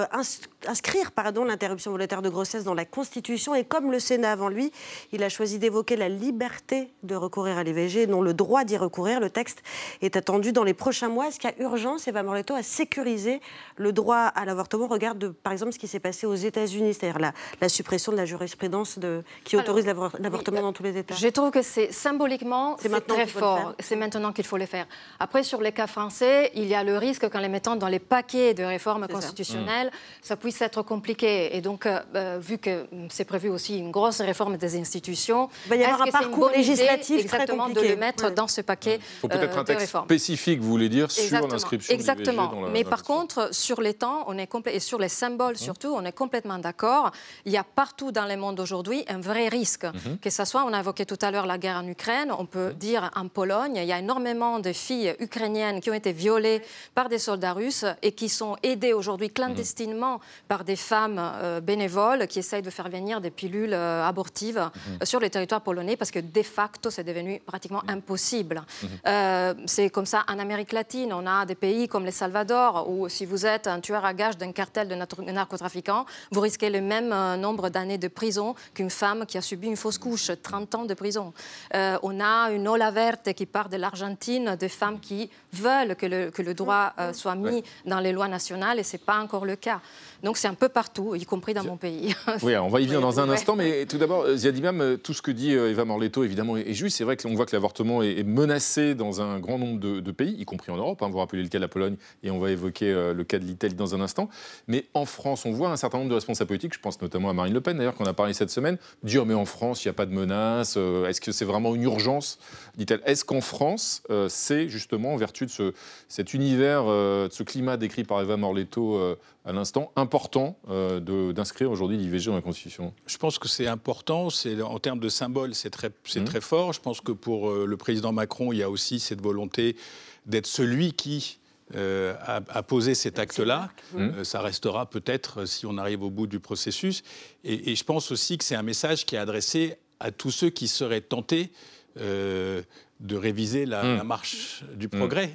inscrire 0.65 1.11
l'interruption 1.45 1.91
volontaire 1.91 2.21
de 2.21 2.29
grossesse 2.29 2.63
dans 2.63 2.73
la 2.73 2.85
Constitution. 2.85 3.55
Et 3.55 3.63
comme 3.63 3.91
le 3.91 3.99
Sénat 3.99 4.31
avant 4.31 4.49
lui, 4.49 4.71
il 5.11 5.23
a 5.23 5.29
choisi 5.29 5.59
d'évoquer 5.59 5.95
la 5.95 6.06
la 6.07 6.15
liberté 6.15 6.93
de 7.03 7.15
recourir 7.15 7.57
à 7.57 7.63
l'IVG, 7.63 8.07
non 8.07 8.21
le 8.21 8.33
droit 8.33 8.63
d'y 8.63 8.77
recourir. 8.77 9.19
Le 9.19 9.29
texte 9.29 9.61
est 10.01 10.15
attendu 10.15 10.53
dans 10.53 10.63
les 10.63 10.73
prochains 10.73 11.09
mois. 11.09 11.27
Est-ce 11.27 11.39
qu'il 11.39 11.49
y 11.49 11.53
a 11.53 11.63
urgence, 11.63 12.07
Eva 12.07 12.23
Morletto, 12.23 12.53
à 12.53 12.63
sécuriser 12.63 13.41
le 13.75 13.91
droit 13.91 14.17
à 14.17 14.45
l'avortement? 14.45 14.87
Regarde, 14.87 15.33
par 15.43 15.51
exemple, 15.51 15.73
ce 15.73 15.79
qui 15.79 15.87
s'est 15.87 15.99
passé 15.99 16.25
aux 16.25 16.35
États-Unis, 16.35 16.93
c'est-à-dire 16.93 17.19
la, 17.19 17.33
la, 17.59 17.69
suppression 17.69 18.11
de 18.13 18.17
la 18.17 18.25
jurisprudence 18.25 18.99
de, 18.99 19.23
qui 19.43 19.57
autorise 19.57 19.85
l'avortement 19.85 20.61
dans 20.61 20.73
tous 20.73 20.83
les 20.83 20.97
États. 20.97 21.15
Je 21.15 21.27
trouve 21.27 21.51
que 21.51 21.61
c'est 21.61 21.91
symboliquement, 21.91 22.77
c'est 22.79 23.05
très 23.05 23.27
fort. 23.27 23.73
C'est 23.79 23.97
maintenant 23.97 24.31
qu'il 24.31 24.45
faut 24.45 24.57
le 24.57 24.65
faire. 24.65 24.87
Après, 25.19 25.43
sur 25.43 25.61
les 25.61 25.73
cas 25.73 25.87
français, 25.87 26.51
il 26.55 26.67
y 26.67 26.75
a 26.75 26.83
le 26.83 26.97
risque 26.97 27.29
qu'en 27.29 27.39
les 27.39 27.49
mettant 27.49 27.75
dans 27.75 27.87
les 27.87 27.99
paquets 27.99 28.53
de 28.53 28.63
réformes 28.63 29.07
constitutionnelles, 29.07 29.91
ça. 30.21 30.37
puisse 30.37 30.61
être 30.61 30.83
compliqué. 30.83 31.55
Et 31.57 31.61
donc, 31.61 31.85
euh, 31.85 31.99
euh, 32.15 32.37
vu 32.39 32.59
que 32.59 32.85
c'est 33.09 33.25
prévu 33.25 33.49
aussi 33.49 33.77
une 33.77 33.91
grosse 33.91 34.21
réforme 34.21 34.55
des 34.57 34.79
institutions, 34.79 35.49
un 35.93 36.11
parcours 36.11 36.49
législatif 36.49 37.21
exactement 37.21 37.69
de 37.69 37.81
le 37.81 37.95
mettre 37.95 38.31
dans 38.31 38.47
ce 38.47 38.61
paquet. 38.61 38.99
Il 38.99 39.19
faut 39.21 39.27
peut-être 39.27 39.57
euh, 39.57 39.61
un 39.61 39.63
texte 39.63 39.97
spécifique, 40.03 40.59
vous 40.59 40.69
voulez 40.69 40.89
dire, 40.89 41.11
sur 41.11 41.47
l'inscription. 41.47 41.93
Exactement. 41.93 42.47
Dans 42.47 42.61
la, 42.61 42.69
Mais 42.69 42.83
par 42.83 43.03
contre, 43.03 43.53
sur 43.53 43.81
les 43.81 43.93
temps, 43.93 44.23
on 44.27 44.37
est 44.37 44.47
et 44.65 44.79
sur 44.79 44.99
les 44.99 45.09
symboles 45.09 45.53
mmh. 45.53 45.57
surtout, 45.57 45.93
on 45.95 46.03
est 46.05 46.11
complètement 46.11 46.57
d'accord. 46.57 47.11
Il 47.45 47.51
y 47.51 47.57
a 47.57 47.63
partout 47.63 48.11
dans 48.11 48.25
le 48.25 48.35
monde 48.37 48.59
aujourd'hui 48.59 49.03
un 49.07 49.19
vrai 49.19 49.47
risque, 49.47 49.85
mmh. 49.85 50.17
que 50.21 50.29
ce 50.29 50.45
soit, 50.45 50.63
on 50.65 50.73
a 50.73 50.79
évoqué 50.79 51.05
tout 51.05 51.17
à 51.21 51.31
l'heure 51.31 51.45
la 51.45 51.57
guerre 51.57 51.77
en 51.77 51.87
Ukraine, 51.87 52.31
on 52.37 52.45
peut 52.45 52.69
mmh. 52.69 52.73
dire 52.73 53.11
en 53.15 53.27
Pologne, 53.27 53.75
il 53.75 53.85
y 53.85 53.93
a 53.93 53.99
énormément 53.99 54.59
de 54.59 54.73
filles 54.73 55.15
ukrainiennes 55.19 55.79
qui 55.79 55.89
ont 55.89 55.93
été 55.93 56.11
violées 56.11 56.61
par 56.95 57.09
des 57.09 57.19
soldats 57.19 57.53
russes 57.53 57.85
et 58.01 58.13
qui 58.13 58.29
sont 58.29 58.57
aidées 58.63 58.93
aujourd'hui 58.93 59.29
clandestinement 59.29 60.19
par 60.47 60.63
des 60.63 60.75
femmes 60.75 61.19
euh, 61.19 61.61
bénévoles 61.61 62.27
qui 62.27 62.39
essayent 62.39 62.61
de 62.61 62.69
faire 62.69 62.89
venir 62.89 63.21
des 63.21 63.31
pilules 63.31 63.73
euh, 63.73 64.03
abortives 64.03 64.69
sur 65.03 65.19
les 65.19 65.29
territoires 65.29 65.61
polonais 65.61 65.76
parce 65.97 66.11
que 66.11 66.19
de 66.19 66.41
facto, 66.41 66.89
c'est 66.89 67.03
devenu 67.03 67.39
pratiquement 67.45 67.81
mm. 67.85 67.89
impossible. 67.89 68.61
Mm-hmm. 68.61 68.87
Euh, 69.07 69.53
c'est 69.65 69.89
comme 69.89 70.05
ça 70.05 70.23
en 70.27 70.39
Amérique 70.39 70.71
latine. 70.71 71.13
On 71.13 71.25
a 71.25 71.45
des 71.45 71.55
pays 71.55 71.87
comme 71.87 72.05
le 72.05 72.11
Salvador 72.11 72.89
où 72.89 73.09
si 73.09 73.25
vous 73.25 73.45
êtes 73.45 73.67
un 73.67 73.79
tueur 73.79 74.05
à 74.05 74.13
gage 74.13 74.37
d'un 74.37 74.51
cartel 74.51 74.87
de 74.87 74.95
narcotrafiquants, 75.31 76.05
vous 76.31 76.41
risquez 76.41 76.69
le 76.69 76.81
même 76.81 77.11
euh, 77.11 77.37
nombre 77.37 77.69
d'années 77.69 77.97
de 77.97 78.07
prison 78.07 78.55
qu'une 78.73 78.89
femme 78.89 79.25
qui 79.25 79.37
a 79.37 79.41
subi 79.41 79.67
une 79.67 79.77
fausse 79.77 79.97
couche, 79.97 80.31
30 80.41 80.75
ans 80.75 80.85
de 80.85 80.93
prison. 80.93 81.33
Euh, 81.75 81.97
on 82.03 82.19
a 82.19 82.51
une 82.51 82.67
ola 82.67 82.91
verte 82.91 83.33
qui 83.33 83.45
part 83.45 83.69
de 83.69 83.77
l'Argentine, 83.77 84.55
de 84.55 84.67
femmes 84.67 84.99
qui 84.99 85.29
veulent 85.53 85.95
que 85.95 86.05
le, 86.05 86.31
que 86.31 86.41
le 86.41 86.53
droit 86.53 86.93
soit 87.13 87.35
mis 87.35 87.63
dans 87.85 87.99
les 87.99 88.11
lois 88.11 88.27
nationales 88.27 88.79
et 88.79 88.83
ce 88.83 88.93
n'est 88.93 89.03
pas 89.03 89.19
encore 89.19 89.45
le 89.45 89.55
cas. 89.55 89.81
Donc 90.23 90.37
c'est 90.37 90.47
un 90.47 90.53
peu 90.53 90.69
partout, 90.69 91.15
y 91.15 91.25
compris 91.25 91.53
dans 91.53 91.63
mon 91.63 91.77
pays. 91.77 92.15
Oui, 92.43 92.55
on 92.55 92.67
va 92.67 92.81
y 92.81 92.85
venir 92.85 93.01
dans 93.01 93.19
un 93.19 93.29
instant, 93.29 93.55
mais 93.55 93.85
tout 93.85 93.97
d'abord, 93.97 94.27
Ziadimam, 94.35 94.97
tout 95.01 95.13
ce 95.13 95.21
que 95.21 95.31
dit 95.31 95.51
Eva 95.51 95.85
Morletto, 95.85 96.23
évidemment, 96.23 96.55
est 96.57 96.73
juste. 96.73 96.97
C'est 96.97 97.03
vrai 97.03 97.17
qu'on 97.17 97.33
voit 97.33 97.45
que 97.45 97.55
l'avortement 97.55 98.03
est 98.03 98.23
menacé 98.23 98.95
dans 98.95 99.21
un 99.21 99.39
grand 99.39 99.57
nombre 99.57 99.79
de, 99.79 100.11
pays, 100.11 100.35
y 100.37 100.45
compris 100.45 100.71
en 100.71 100.77
Europe. 100.77 101.01
Hein. 101.01 101.09
Vous 101.09 101.17
rappelez 101.17 101.41
le 101.41 101.49
cas 101.49 101.57
de 101.57 101.63
la 101.63 101.67
Pologne 101.67 101.95
et 102.23 102.31
on 102.31 102.39
va 102.39 102.51
évoquer 102.51 102.91
euh, 102.91 103.13
le 103.13 103.23
cas 103.23 103.39
de 103.39 103.45
l'Italie 103.45 103.75
dans 103.75 103.95
un 103.95 104.01
instant. 104.01 104.29
Mais 104.67 104.85
en 104.93 105.05
France, 105.05 105.45
on 105.45 105.51
voit 105.51 105.69
un 105.69 105.77
certain 105.77 105.97
nombre 105.99 106.09
de 106.09 106.15
responsables 106.15 106.47
politiques, 106.47 106.73
je 106.73 106.79
pense 106.79 107.01
notamment 107.01 107.29
à 107.29 107.33
Marine 107.33 107.53
Le 107.53 107.61
Pen 107.61 107.77
d'ailleurs, 107.77 107.95
qu'on 107.95 108.05
a 108.05 108.13
parlé 108.13 108.33
cette 108.33 108.49
semaine, 108.49 108.77
dire 109.03 109.25
mais 109.25 109.33
en 109.33 109.45
France, 109.45 109.83
il 109.83 109.87
n'y 109.87 109.91
a 109.91 109.93
pas 109.93 110.05
de 110.05 110.13
menace. 110.13 110.75
Euh, 110.77 111.07
est-ce 111.07 111.21
que 111.21 111.31
c'est 111.31 111.45
vraiment 111.45 111.75
une 111.75 111.83
urgence 111.83 112.39
dit-elle. 112.75 113.01
Est-ce 113.05 113.25
qu'en 113.25 113.41
France, 113.41 114.03
euh, 114.09 114.27
c'est 114.29 114.69
justement 114.69 115.13
en 115.13 115.17
vertu 115.17 115.45
de 115.45 115.51
ce, 115.51 115.73
cet 116.07 116.33
univers, 116.33 116.85
de 116.85 117.29
ce 117.31 117.43
climat 117.43 117.77
décrit 117.77 118.03
par 118.03 118.21
Eva 118.21 118.37
Morletto 118.37 119.17
à 119.47 119.53
l'instant, 119.53 119.91
important 119.95 120.59
d'inscrire 120.67 121.71
aujourd'hui 121.71 121.97
l'IVG 121.97 122.25
dans 122.25 122.35
la 122.35 122.41
Constitution 122.41 122.93
Je 123.07 123.17
pense 123.17 123.39
que 123.39 123.47
c'est 123.47 123.65
important. 123.65 124.27
En 124.63 124.79
termes 124.79 124.99
de 124.99 125.09
symbole, 125.09 125.55
c'est 125.55 125.69
très, 125.69 125.89
c'est 126.03 126.19
mmh. 126.19 126.25
très 126.25 126.41
fort. 126.41 126.73
Je 126.73 126.81
pense 126.81 126.99
que 126.99 127.13
pour 127.13 127.49
euh, 127.49 127.65
le 127.65 127.77
président 127.77 128.11
Macron, 128.11 128.51
il 128.51 128.57
y 128.57 128.63
a 128.63 128.69
aussi 128.69 128.99
cette 128.99 129.21
volonté 129.21 129.77
d'être 130.25 130.47
celui 130.47 130.91
qui 130.91 131.39
euh, 131.75 132.13
a, 132.19 132.61
posé 132.63 132.93
cet 132.93 133.19
acte-là. 133.19 133.71
Mmh. 133.93 133.99
Euh, 133.99 134.23
ça 134.25 134.41
restera 134.41 134.89
peut-être 134.89 135.45
si 135.45 135.65
on 135.65 135.77
arrive 135.77 136.03
au 136.03 136.09
bout 136.09 136.27
du 136.27 136.41
processus. 136.41 137.03
Et, 137.45 137.73
je 137.73 137.83
pense 137.85 138.11
aussi 138.11 138.37
que 138.37 138.43
c'est 138.43 138.55
un 138.55 138.63
message 138.63 139.05
qui 139.05 139.15
est 139.15 139.19
adressé 139.19 139.77
à 140.01 140.11
tous 140.11 140.31
ceux 140.31 140.49
qui 140.49 140.67
seraient 140.67 141.01
tentés 141.01 141.51
de 141.95 143.15
réviser 143.15 143.65
la, 143.65 143.83
mmh. 143.83 144.03
marche 144.03 144.63
du 144.75 144.87
progrès 144.87 145.31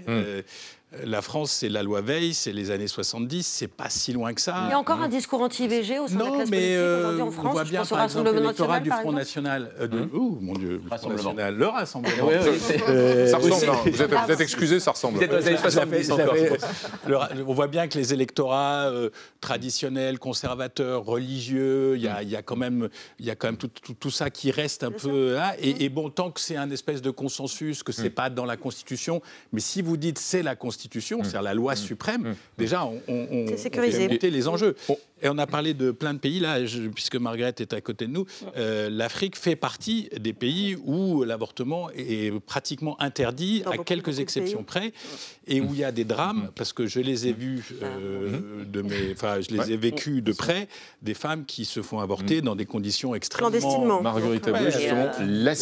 la 1.04 1.22
France, 1.22 1.52
c'est 1.52 1.68
la 1.68 1.82
loi 1.82 2.00
Veil, 2.00 2.34
c'est 2.34 2.52
les 2.52 2.70
années 2.70 2.86
70, 2.86 3.46
c'est 3.46 3.68
pas 3.68 3.88
si 3.88 4.12
loin 4.12 4.34
que 4.34 4.40
ça. 4.40 4.64
Il 4.66 4.70
y 4.70 4.74
a 4.74 4.78
encore 4.78 5.00
un 5.00 5.08
discours 5.08 5.40
anti-IVG 5.40 5.98
au 5.98 6.08
sein 6.08 6.16
de 6.16 6.22
la 6.22 6.30
classe 6.30 6.50
politique 6.50 6.78
aujourd'hui 6.78 7.22
en 7.22 7.30
France. 7.30 7.46
On 7.48 7.52
voit 7.52 7.64
bien, 7.64 7.84
par 7.84 8.04
exemple, 8.04 8.30
l'électorat 8.34 8.80
du 8.80 8.90
Front 8.90 9.12
National. 9.12 9.72
Euh, 9.80 9.88
de, 9.88 10.08
oh, 10.12 10.38
mon 10.40 10.52
Dieu, 10.54 10.82
le 10.82 10.96
Front 10.98 11.10
National, 11.10 11.56
le 11.56 11.66
Rassemblement. 11.66 12.28
Euh, 12.88 13.26
ça 13.26 13.38
ressemble, 13.38 13.70
hein. 13.70 13.78
vous, 13.86 14.32
êtes, 14.32 14.40
excusé, 14.40 14.80
ça 14.80 14.90
ressemble. 14.90 15.18
Vous 15.18 15.24
êtes 15.24 15.30
dans 15.30 15.38
les 15.38 15.48
années 15.48 15.56
70 15.56 16.10
encore. 16.10 16.34
on 17.46 17.54
voit 17.54 17.68
bien 17.68 17.88
que 17.88 17.96
les 17.96 18.12
électorats 18.12 18.88
euh, 18.90 19.10
traditionnels, 19.40 20.18
conservateurs, 20.18 21.04
religieux, 21.04 21.94
il 21.96 22.02
y, 22.02 22.08
a, 22.08 22.22
y 22.22 22.36
a 22.36 22.42
quand 22.42 22.56
même, 22.56 22.88
y 23.18 23.30
a 23.30 23.34
quand 23.34 23.48
même 23.48 23.56
tout, 23.56 23.68
tout, 23.68 24.10
ça 24.10 24.30
qui 24.30 24.50
reste 24.50 24.84
un 24.84 24.90
peu. 24.90 25.38
Hein, 25.38 25.52
et, 25.58 25.84
et, 25.84 25.88
bon, 25.88 26.10
tant 26.10 26.30
que 26.30 26.40
c'est 26.40 26.56
un 26.56 26.70
espèce 26.70 27.00
de 27.00 27.10
consensus, 27.10 27.82
que 27.82 27.92
c'est 27.92 28.10
mm. 28.10 28.14
pas 28.14 28.30
dans 28.30 28.44
la 28.44 28.56
Constitution, 28.56 29.22
mais 29.52 29.60
si 29.60 29.80
vous 29.80 29.96
dites 29.96 30.18
c'est 30.18 30.42
la 30.42 30.54
Constitution, 30.56 30.81
Mmh. 31.20 31.24
c'est-à-dire 31.24 31.42
la 31.42 31.54
loi 31.54 31.74
mmh. 31.74 31.76
suprême, 31.76 32.22
mmh. 32.22 32.34
déjà, 32.58 32.84
on, 32.84 33.00
on, 33.08 33.26
on, 33.30 33.46
les 34.30 34.48
enjeux. 34.48 34.76
Et 35.22 35.28
on 35.28 35.38
a 35.38 35.46
parlé 35.46 35.72
de 35.72 35.92
plein 35.92 36.14
de 36.14 36.18
pays, 36.18 36.40
là, 36.40 36.58
puisque 36.94 37.14
Margaret 37.14 37.54
est 37.58 37.72
à 37.72 37.80
côté 37.80 38.08
de 38.08 38.12
nous. 38.12 38.26
Euh, 38.56 38.90
L'Afrique 38.90 39.36
fait 39.36 39.54
partie 39.54 40.08
des 40.18 40.32
pays 40.32 40.76
où 40.84 41.22
l'avortement 41.22 41.90
est 41.90 42.36
pratiquement 42.40 43.00
interdit, 43.00 43.62
à 43.66 43.78
quelques 43.78 44.18
exceptions 44.18 44.64
près, 44.64 44.92
et 45.46 45.60
où 45.60 45.68
il 45.72 45.78
y 45.78 45.84
a 45.84 45.92
des 45.92 46.04
drames, 46.04 46.50
parce 46.56 46.72
que 46.72 46.86
je 46.86 46.98
les 46.98 47.28
ai 47.28 47.32
vus, 47.32 47.64
euh, 47.82 48.64
de 48.64 48.82
mes, 48.82 49.12
enfin, 49.12 49.40
je 49.40 49.54
les 49.54 49.72
ai 49.72 49.76
vécus 49.76 50.22
de 50.22 50.32
près, 50.32 50.66
des 51.02 51.14
femmes 51.14 51.44
qui 51.44 51.64
se 51.64 51.82
font 51.82 52.00
avorter 52.00 52.40
dans 52.40 52.56
des 52.56 52.66
conditions 52.66 53.14
extrêmement... 53.14 54.02
Marguerite 54.02 54.48
justement, 54.70 55.10
la, 55.20 55.54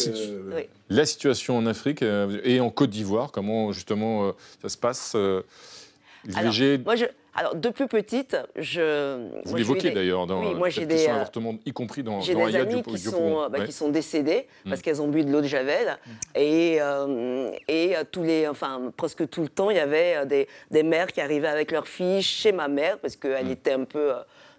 la, 0.95 1.05
situation 1.05 1.57
en 1.57 1.65
Afrique 1.65 2.01
euh, 2.03 2.39
et 2.43 2.59
en 2.59 2.69
Côte 2.69 2.89
d'Ivoire, 2.89 3.31
comment 3.31 3.71
justement 3.71 4.33
ça 4.61 4.69
se 4.69 4.77
passe 4.77 5.15
l'IVG 6.25 6.83
alors, 7.33 7.55
de 7.55 7.69
plus 7.69 7.87
petite, 7.87 8.35
je. 8.57 9.29
Vous 9.45 9.55
l'évoquez 9.55 9.91
d'ailleurs 9.91 10.27
dans 10.27 10.41
oui, 10.41 10.53
moi, 10.53 10.69
j'ai 10.69 10.85
des 10.85 11.07
euh, 11.07 11.23
y 11.65 11.71
compris 11.71 12.03
dans, 12.03 12.19
j'ai 12.19 12.35
des 12.35 12.55
amis 12.57 12.83
qui, 12.83 12.97
sont, 12.97 13.47
bah, 13.49 13.65
qui 13.65 13.71
sont 13.71 13.87
décédés 13.87 14.47
mm. 14.65 14.69
parce 14.69 14.81
qu'elles 14.81 15.01
ont 15.01 15.07
bu 15.07 15.23
de 15.23 15.31
l'eau 15.31 15.39
de 15.39 15.47
javel. 15.47 15.97
Mm. 16.05 16.11
Et, 16.35 16.77
euh, 16.81 17.51
et 17.69 17.95
euh, 17.95 18.03
tous 18.09 18.23
les, 18.23 18.49
enfin, 18.49 18.91
presque 18.97 19.29
tout 19.29 19.41
le 19.41 19.47
temps, 19.47 19.69
il 19.69 19.77
y 19.77 19.79
avait 19.79 20.25
des, 20.25 20.47
des 20.71 20.83
mères 20.83 21.07
qui 21.07 21.21
arrivaient 21.21 21.47
avec 21.47 21.71
leurs 21.71 21.87
filles 21.87 22.21
chez 22.21 22.51
ma 22.51 22.67
mère 22.67 22.97
parce 22.99 23.15
qu'elle 23.15 23.45
mm. 23.45 23.51
était 23.51 23.73
un 23.73 23.85
peu 23.85 24.11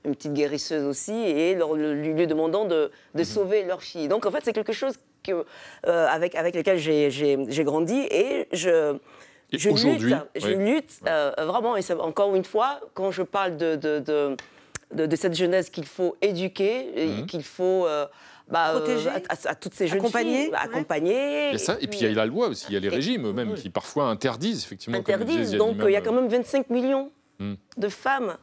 une 0.07 0.17
petite 0.17 0.33
guérisseuse 0.33 0.85
aussi, 0.85 1.13
et 1.13 1.55
leur, 1.55 1.75
lui, 1.75 2.15
lui 2.15 2.27
demandant 2.27 2.65
de, 2.65 2.91
de 3.15 3.23
sauver 3.23 3.65
leur 3.65 3.83
fille. 3.83 4.09
Donc, 4.09 4.27
en 4.27 4.31
fait, 4.31 4.41
c'est 4.43 4.53
quelque 4.53 4.73
chose 4.73 4.99
que, 5.23 5.45
avec, 5.85 6.35
avec 6.35 6.55
lequel 6.55 6.79
j'ai, 6.79 7.11
j'ai 7.11 7.65
grandi 7.65 8.07
et 8.11 8.49
je 8.53 8.99
je 9.53 9.69
lutte, 9.69 10.17
je 10.35 10.49
lutte 10.49 11.01
euh, 11.07 11.33
vraiment, 11.39 11.77
et 11.77 11.83
encore 12.01 12.35
une 12.35 12.45
fois, 12.45 12.81
quand 12.95 13.11
je 13.11 13.23
parle 13.23 13.57
de, 13.57 13.77
de, 13.77 14.37
de, 14.95 15.17
cette 15.17 15.35
jeunesse 15.35 15.69
qu'il 15.69 15.85
faut 15.87 16.17
éduquer, 16.23 16.87
mhm. 16.97 17.27
qu'il 17.27 17.45
faut... 17.45 17.87
Euh, 17.87 18.07
bah, 18.49 18.73
Protéger, 18.73 19.09
euh, 19.09 19.19
à, 19.47 19.55
toutes 19.55 19.73
ces 19.73 19.87
jeunes 19.87 20.01
accompagner, 20.01 20.47
filles, 20.47 20.55
accompagner. 20.55 21.55
Et, 21.55 21.59
ça, 21.59 21.79
et 21.81 21.87
puis 21.87 22.01
il 22.01 22.09
y 22.09 22.11
a 22.11 22.13
la 22.13 22.27
loi 22.27 22.49
aussi, 22.49 22.67
il 22.69 22.75
y 22.75 22.77
a 22.77 22.81
les 22.81 22.89
régimes 22.89 23.31
même 23.33 23.55
qui 23.55 23.71
parfois 23.71 24.07
interdisent 24.07 24.65
effectivement. 24.65 24.99
Interdisent, 24.99 25.53
donc 25.53 25.77
il 25.85 25.93
y 25.93 25.97
a 25.97 26.01
quand 26.03 26.13
même 26.13 26.29
25 26.29 26.69
millions 26.69 27.11
hmm. 27.39 27.55
de 27.79 27.89
femmes 27.89 28.37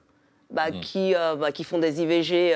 bah, 0.50 0.72
mm. 0.72 0.80
qui, 0.82 1.14
bah, 1.14 1.52
qui 1.52 1.64
font 1.64 1.80
des 1.80 2.02
IVG 2.02 2.56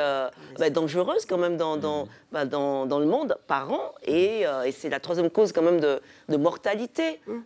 bah, 0.58 0.70
dangereuses 0.70 1.26
quand 1.26 1.38
même 1.38 1.58
dans, 1.58 1.78
dans, 1.78 2.08
mm. 2.32 2.46
dans, 2.46 2.86
dans, 2.86 3.00
le 3.00 3.06
monde 3.06 3.38
par 3.48 3.72
an. 3.72 3.94
Et, 4.06 4.44
et 4.66 4.72
c'est 4.72 4.90
la 4.90 5.00
troisième 5.00 5.30
cause 5.30 5.52
quand 5.52 5.62
même 5.62 5.80
de, 5.80 6.02
de 6.30 6.38
mortalité. 6.38 7.20
Mm 7.28 7.42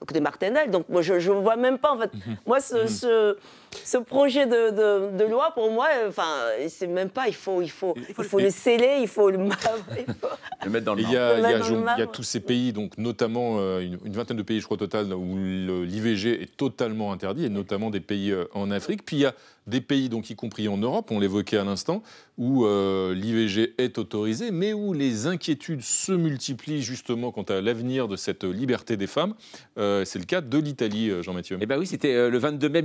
donc 0.00 0.12
des 0.12 0.20
martinelles. 0.20 0.70
Donc 0.70 0.88
moi, 0.88 1.02
je 1.02 1.14
ne 1.14 1.40
vois 1.40 1.56
même 1.56 1.78
pas, 1.78 1.92
en 1.92 1.98
fait. 1.98 2.12
Mhm. 2.14 2.36
Moi, 2.46 2.60
ce, 2.60 2.82
mhm. 2.82 2.88
ce, 2.88 3.36
ce 3.84 3.98
projet 3.98 4.46
de, 4.46 5.16
de, 5.16 5.24
loi, 5.24 5.50
pour 5.54 5.70
moi, 5.70 5.88
enfin, 6.06 6.28
c'est 6.68 6.86
même 6.86 7.10
pas, 7.10 7.28
il 7.28 7.34
faut, 7.34 7.62
il 7.62 7.70
faut, 7.70 7.94
il 7.96 8.24
faut, 8.24 8.38
le 8.38 8.50
sceller, 8.50 8.98
il 9.00 9.08
faut 9.08 9.30
le, 9.30 9.38
le 10.64 10.70
mettre 10.70 10.84
dans 10.84 10.94
le 10.94 11.02
Il 11.02 11.10
y 11.10 11.16
a, 11.16 11.38
il 11.38 11.42
y 11.42 11.46
a, 11.46 11.94
il 11.96 12.00
y 12.00 12.02
a 12.02 12.06
tous 12.06 12.22
ces 12.22 12.40
pays, 12.40 12.72
donc 12.72 12.98
notamment 12.98 13.56
euh, 13.58 13.80
une, 13.80 14.12
vingtaine 14.12 14.36
de 14.36 14.42
pays, 14.42 14.60
je 14.60 14.64
crois, 14.64 14.76
total, 14.76 15.12
où 15.14 15.36
l'IVG 15.36 16.42
est 16.42 16.56
totalement 16.56 17.12
interdit, 17.12 17.46
et 17.46 17.48
notamment 17.48 17.90
des 17.90 18.00
pays 18.00 18.30
euh, 18.30 18.44
en 18.54 18.70
Afrique. 18.70 19.04
Puis 19.04 19.16
il 19.16 19.20
y 19.20 19.26
a 19.26 19.34
des 19.66 19.80
pays, 19.82 20.08
donc 20.08 20.30
y 20.30 20.34
compris 20.34 20.66
en 20.66 20.78
Europe, 20.78 21.10
on 21.10 21.18
l'évoquait 21.18 21.58
à 21.58 21.64
l'instant, 21.64 22.02
où 22.38 22.64
euh, 22.64 23.14
l'IVG 23.14 23.74
est 23.76 23.98
autorisé, 23.98 24.50
mais 24.50 24.72
où 24.72 24.94
les 24.94 25.26
inquiétudes 25.26 25.82
se 25.82 26.12
multiplient 26.12 26.82
justement 26.82 27.32
quant 27.32 27.42
à 27.42 27.60
l'avenir 27.60 28.08
de 28.08 28.16
cette 28.16 28.44
liberté 28.44 28.96
des 28.96 29.06
femmes. 29.06 29.34
c'est 29.76 30.18
le 30.18 30.24
cas 30.24 30.40
de 30.40 30.58
l'Italie, 30.58 31.12
Jean-Mathieu. 31.22 31.58
Eh 31.60 31.66
bien 31.66 31.78
oui, 31.78 31.86
c'était 31.86 32.30
le 32.30 32.38
22 32.38 32.68
mai 32.68 32.82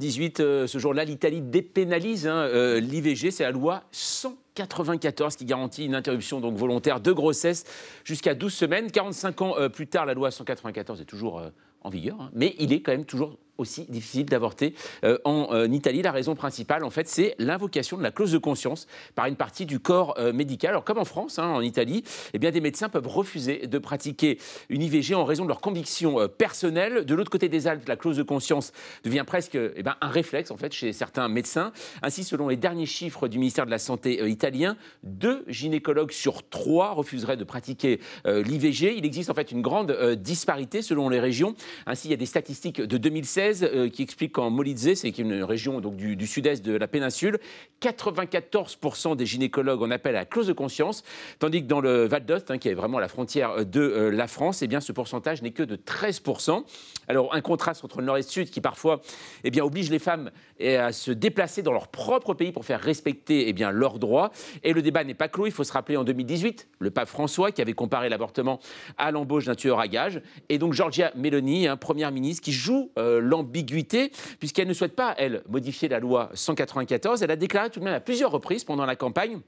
1978. 0.00 0.66
ce 0.66 0.78
jour-là, 0.78 1.04
l'Italie 1.04 1.40
dépénalise 1.40 2.26
hein, 2.26 2.48
l'IVG. 2.80 3.30
C'est 3.30 3.44
la 3.44 3.50
loi 3.50 3.84
194 3.92 5.36
qui 5.36 5.44
garantit 5.44 5.84
une 5.84 5.94
interruption 5.94 6.40
donc 6.40 6.56
volontaire 6.56 7.00
de 7.00 7.12
grossesse 7.12 7.64
jusqu'à 8.04 8.34
12 8.34 8.52
semaines. 8.52 8.90
45 8.90 9.42
ans 9.42 9.54
plus 9.72 9.86
tard, 9.86 10.06
la 10.06 10.14
loi 10.14 10.30
194 10.30 11.00
est 11.00 11.04
toujours 11.04 11.42
en 11.82 11.90
vigueur, 11.90 12.20
hein, 12.20 12.30
mais 12.34 12.54
il 12.58 12.72
est 12.72 12.82
quand 12.82 12.92
même 12.92 13.04
toujours 13.04 13.38
aussi 13.60 13.86
difficile 13.88 14.26
d'avorter 14.26 14.74
euh, 15.04 15.18
en 15.24 15.48
euh, 15.52 15.66
Italie. 15.68 16.02
La 16.02 16.12
raison 16.12 16.34
principale, 16.34 16.84
en 16.84 16.90
fait, 16.90 17.08
c'est 17.08 17.34
l'invocation 17.38 17.96
de 17.96 18.02
la 18.02 18.10
clause 18.10 18.32
de 18.32 18.38
conscience 18.38 18.86
par 19.14 19.26
une 19.26 19.36
partie 19.36 19.66
du 19.66 19.78
corps 19.78 20.14
euh, 20.18 20.32
médical. 20.32 20.70
Alors, 20.70 20.84
comme 20.84 20.98
en 20.98 21.04
France, 21.04 21.38
hein, 21.38 21.48
en 21.48 21.60
Italie, 21.60 22.02
eh 22.32 22.38
bien, 22.38 22.50
des 22.50 22.60
médecins 22.60 22.88
peuvent 22.88 23.06
refuser 23.06 23.66
de 23.66 23.78
pratiquer 23.78 24.38
une 24.68 24.82
IVG 24.82 25.14
en 25.14 25.24
raison 25.24 25.44
de 25.44 25.48
leurs 25.48 25.60
convictions 25.60 26.28
personnelles. 26.28 27.04
De 27.04 27.14
l'autre 27.14 27.30
côté 27.30 27.48
des 27.48 27.66
Alpes, 27.66 27.86
la 27.86 27.96
clause 27.96 28.16
de 28.16 28.22
conscience 28.22 28.72
devient 29.04 29.24
presque 29.26 29.56
eh 29.56 29.82
bien, 29.82 29.96
un 30.00 30.08
réflexe, 30.08 30.50
en 30.50 30.56
fait, 30.56 30.72
chez 30.72 30.92
certains 30.92 31.28
médecins. 31.28 31.72
Ainsi, 32.02 32.24
selon 32.24 32.48
les 32.48 32.56
derniers 32.56 32.86
chiffres 32.86 33.28
du 33.28 33.38
ministère 33.38 33.66
de 33.66 33.70
la 33.70 33.78
Santé 33.78 34.28
italien, 34.28 34.76
deux 35.02 35.44
gynécologues 35.48 36.12
sur 36.12 36.48
trois 36.48 36.92
refuseraient 36.92 37.36
de 37.36 37.44
pratiquer 37.44 38.00
l'IVG. 38.24 38.94
Il 38.96 39.04
existe 39.04 39.30
en 39.30 39.34
fait 39.34 39.52
une 39.52 39.62
grande 39.62 39.92
disparité 40.14 40.82
selon 40.82 41.08
les 41.08 41.20
régions. 41.20 41.54
Ainsi, 41.86 42.08
il 42.08 42.10
y 42.10 42.14
a 42.14 42.16
des 42.16 42.26
statistiques 42.26 42.80
de 42.80 42.96
2016 42.96 43.49
euh, 43.62 43.88
qui 43.88 44.02
explique 44.02 44.32
qu'en 44.32 44.50
Molitze, 44.50 44.94
c'est 44.94 45.18
une 45.18 45.42
région 45.42 45.80
donc, 45.80 45.96
du, 45.96 46.26
sud-est 46.26 46.64
de 46.64 46.76
la 46.76 46.88
péninsule, 46.88 47.38
94% 47.82 49.16
des 49.16 49.26
gynécologues 49.26 49.82
en 49.82 49.90
appellent 49.90 50.16
à 50.16 50.20
la 50.20 50.24
clause 50.24 50.46
de 50.46 50.52
conscience, 50.52 51.02
tandis 51.38 51.62
que 51.62 51.66
dans 51.66 51.80
le 51.80 52.06
Val 52.06 52.24
d'Ost, 52.24 52.50
hein, 52.50 52.58
qui 52.58 52.68
est 52.68 52.74
vraiment 52.74 52.98
la 52.98 53.08
frontière 53.08 53.64
de 53.66 53.80
euh, 53.80 54.10
la 54.10 54.26
France, 54.26 54.62
eh 54.62 54.66
bien, 54.66 54.80
ce 54.80 54.92
pourcentage 54.92 55.42
n'est 55.42 55.50
que 55.50 55.62
de 55.62 55.76
13%. 55.76 56.64
Alors 57.08 57.34
un 57.34 57.40
contraste 57.40 57.84
entre 57.84 57.98
le 57.98 58.06
nord 58.06 58.16
et 58.16 58.20
le 58.20 58.26
sud 58.26 58.50
qui 58.50 58.60
parfois 58.60 59.00
eh 59.44 59.50
bien, 59.50 59.64
oblige 59.64 59.90
les 59.90 59.98
femmes 59.98 60.30
eh, 60.58 60.76
à 60.76 60.92
se 60.92 61.10
déplacer 61.10 61.62
dans 61.62 61.72
leur 61.72 61.88
propre 61.88 62.34
pays 62.34 62.52
pour 62.52 62.64
faire 62.64 62.80
respecter 62.80 63.48
eh 63.48 63.52
bien, 63.52 63.70
leurs 63.70 63.98
droits. 63.98 64.30
Et 64.62 64.72
le 64.72 64.82
débat 64.82 65.02
n'est 65.04 65.14
pas 65.14 65.28
clos, 65.28 65.46
il 65.46 65.52
faut 65.52 65.64
se 65.64 65.72
rappeler 65.72 65.96
en 65.96 66.04
2018, 66.04 66.68
le 66.78 66.90
pape 66.90 67.08
François 67.08 67.50
qui 67.50 67.62
avait 67.62 67.72
comparé 67.72 68.08
l'avortement 68.08 68.60
à 68.96 69.10
l'embauche 69.10 69.46
d'un 69.46 69.54
tueur 69.54 69.80
à 69.80 69.88
gages, 69.88 70.20
et 70.48 70.58
donc 70.58 70.72
Georgia 70.72 71.12
Meloni, 71.16 71.66
hein, 71.66 71.76
première 71.76 72.12
ministre, 72.12 72.42
qui 72.42 72.52
joue 72.52 72.90
euh, 72.98 73.20
ambiguïté, 73.40 74.12
puisqu'elle 74.38 74.68
ne 74.68 74.72
souhaite 74.72 74.94
pas, 74.94 75.14
elle, 75.18 75.42
modifier 75.48 75.88
la 75.88 76.00
loi 76.00 76.30
194. 76.34 77.22
Elle 77.22 77.30
a 77.30 77.36
déclaré 77.36 77.70
tout 77.70 77.80
de 77.80 77.84
même 77.84 77.94
à 77.94 78.00
plusieurs 78.00 78.30
reprises 78.30 78.64
pendant 78.64 78.86
la 78.86 78.96
campagne 78.96 79.40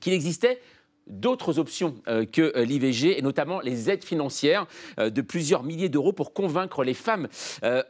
qu'il 0.00 0.12
existait 0.12 0.60
d'autres 1.06 1.58
options 1.58 1.94
euh, 2.08 2.24
que 2.24 2.52
euh, 2.56 2.64
l'IVG, 2.64 3.18
et 3.18 3.22
notamment 3.22 3.60
les 3.60 3.90
aides 3.90 4.04
financières 4.04 4.66
euh, 4.98 5.10
de 5.10 5.20
plusieurs 5.20 5.62
milliers 5.62 5.88
d'euros 5.88 6.12
pour 6.12 6.32
convaincre 6.32 6.84
les 6.84 6.94
femmes 6.94 7.28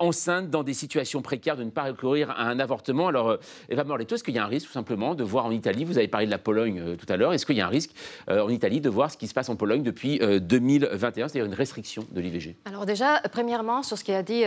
enceintes 0.01 0.51
dans 0.51 0.63
des 0.63 0.75
situations 0.75 1.23
précaires 1.23 1.57
de 1.57 1.65
ne 1.65 1.71
pas 1.71 1.85
recourir 1.85 2.31
à 2.31 2.45
un 2.45 2.59
avortement. 2.59 3.09
Alors, 3.09 3.39
Eva 3.69 3.85
Morletto, 3.85 4.15
est-ce 4.15 4.25
qu'il 4.25 4.35
y 4.35 4.39
a 4.39 4.45
un 4.45 4.49
risque 4.49 4.67
tout 4.67 4.73
simplement 4.73 5.15
de 5.15 5.25
voir 5.25 5.47
en 5.47 5.51
Italie, 5.51 5.85
vous 5.85 5.99
avez 5.99 6.09
parlé 6.09 6.27
de 6.27 6.31
la 6.31 6.39
Pologne 6.39 6.97
tout 6.97 7.07
à 7.09 7.17
l'heure, 7.17 7.33
est-ce 7.33 7.47
qu'il 7.47 7.57
y 7.57 7.61
a 7.61 7.67
un 7.67 7.71
risque 7.71 7.91
en 8.29 8.49
Italie 8.49 8.81
de 8.81 8.89
voir 8.89 9.11
ce 9.11 9.17
qui 9.17 9.27
se 9.27 9.35
passe 9.35 9.49
en 9.49 9.57
Pologne 9.57 9.83
depuis 9.83 10.19
2021, 10.19 11.29
c'est-à-dire 11.29 11.45
une 11.45 11.55
restriction 11.55 12.07
de 12.11 12.21
l'IVG 12.21 12.57
Alors 12.65 12.87
déjà, 12.87 13.21
premièrement, 13.33 13.83
sur 13.83 13.99
ce 13.99 14.05
qu'a 14.05 14.23
dit 14.23 14.43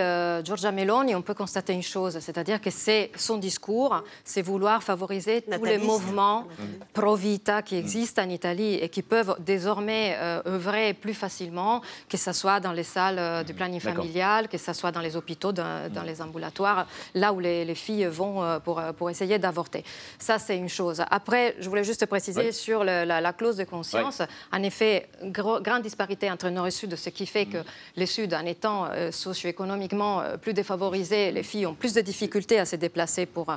Giorgia 0.46 0.72
Meloni, 0.72 1.16
on 1.16 1.22
peut 1.22 1.34
constater 1.34 1.74
une 1.74 1.84
chose, 1.84 2.20
c'est-à-dire 2.20 2.62
que 2.62 2.70
c'est 2.70 3.12
son 3.16 3.38
discours, 3.38 4.04
c'est 4.24 4.42
vouloir 4.42 4.84
favoriser 4.84 5.42
tous 5.42 5.66
les 5.66 5.78
mouvements 5.78 6.48
pro-vita 6.94 7.62
qui 7.62 7.76
existent 7.76 8.24
en 8.24 8.30
Italie 8.30 8.55
et 8.64 8.90
qui 8.90 9.02
peuvent 9.02 9.36
désormais 9.40 10.16
euh, 10.18 10.42
œuvrer 10.48 10.94
plus 10.94 11.14
facilement, 11.14 11.82
que 12.10 12.18
ce 12.18 12.32
soit 12.34 12.60
dans 12.60 12.72
les 12.72 12.84
salles 12.84 13.20
euh, 13.20 13.44
du 13.44 13.54
planning 13.54 13.80
familial, 13.80 14.48
que 14.48 14.58
ce 14.58 14.74
soit 14.74 14.92
dans 14.92 15.02
les 15.02 15.16
hôpitaux, 15.16 15.52
dans, 15.52 15.92
dans 15.92 16.04
les 16.04 16.22
ambulatoires, 16.22 16.88
là 17.14 17.34
où 17.34 17.40
les, 17.40 17.76
filles 17.76 18.06
vont 18.06 18.42
euh, 18.42 18.60
pour, 18.60 18.82
pour 18.98 19.10
essayer 19.10 19.38
d'avorter. 19.38 19.84
Ça, 20.18 20.40
c'est 20.40 20.58
une 20.58 20.70
chose. 20.70 21.04
Après, 21.10 21.56
je 21.60 21.68
voulais 21.68 21.84
juste 21.84 22.06
préciser 22.06 22.52
sur 22.52 22.84
la, 22.84 23.34
clause 23.34 23.58
de 23.58 23.66
conscience. 23.66 24.22
En 24.52 24.64
effet, 24.64 25.10
grande 25.24 25.82
disparité 25.82 26.32
entre 26.32 26.50
Nord 26.50 26.68
et 26.68 26.72
Sud, 26.72 26.96
ce 26.96 27.10
qui 27.10 27.26
fait 27.26 27.46
que 27.46 27.58
les 27.96 28.06
Sud, 28.06 28.34
en 28.34 28.46
étant 28.46 28.88
socio-économiquement 29.12 30.24
plus 30.42 30.54
défavorisés, 30.54 31.32
les 31.32 31.44
filles 31.44 31.66
ont 31.66 31.74
plus 31.74 31.94
de 31.94 32.02
difficultés 32.02 32.60
à 32.60 32.66
se 32.66 32.78
déplacer 32.78 33.26
pour, 33.26 33.48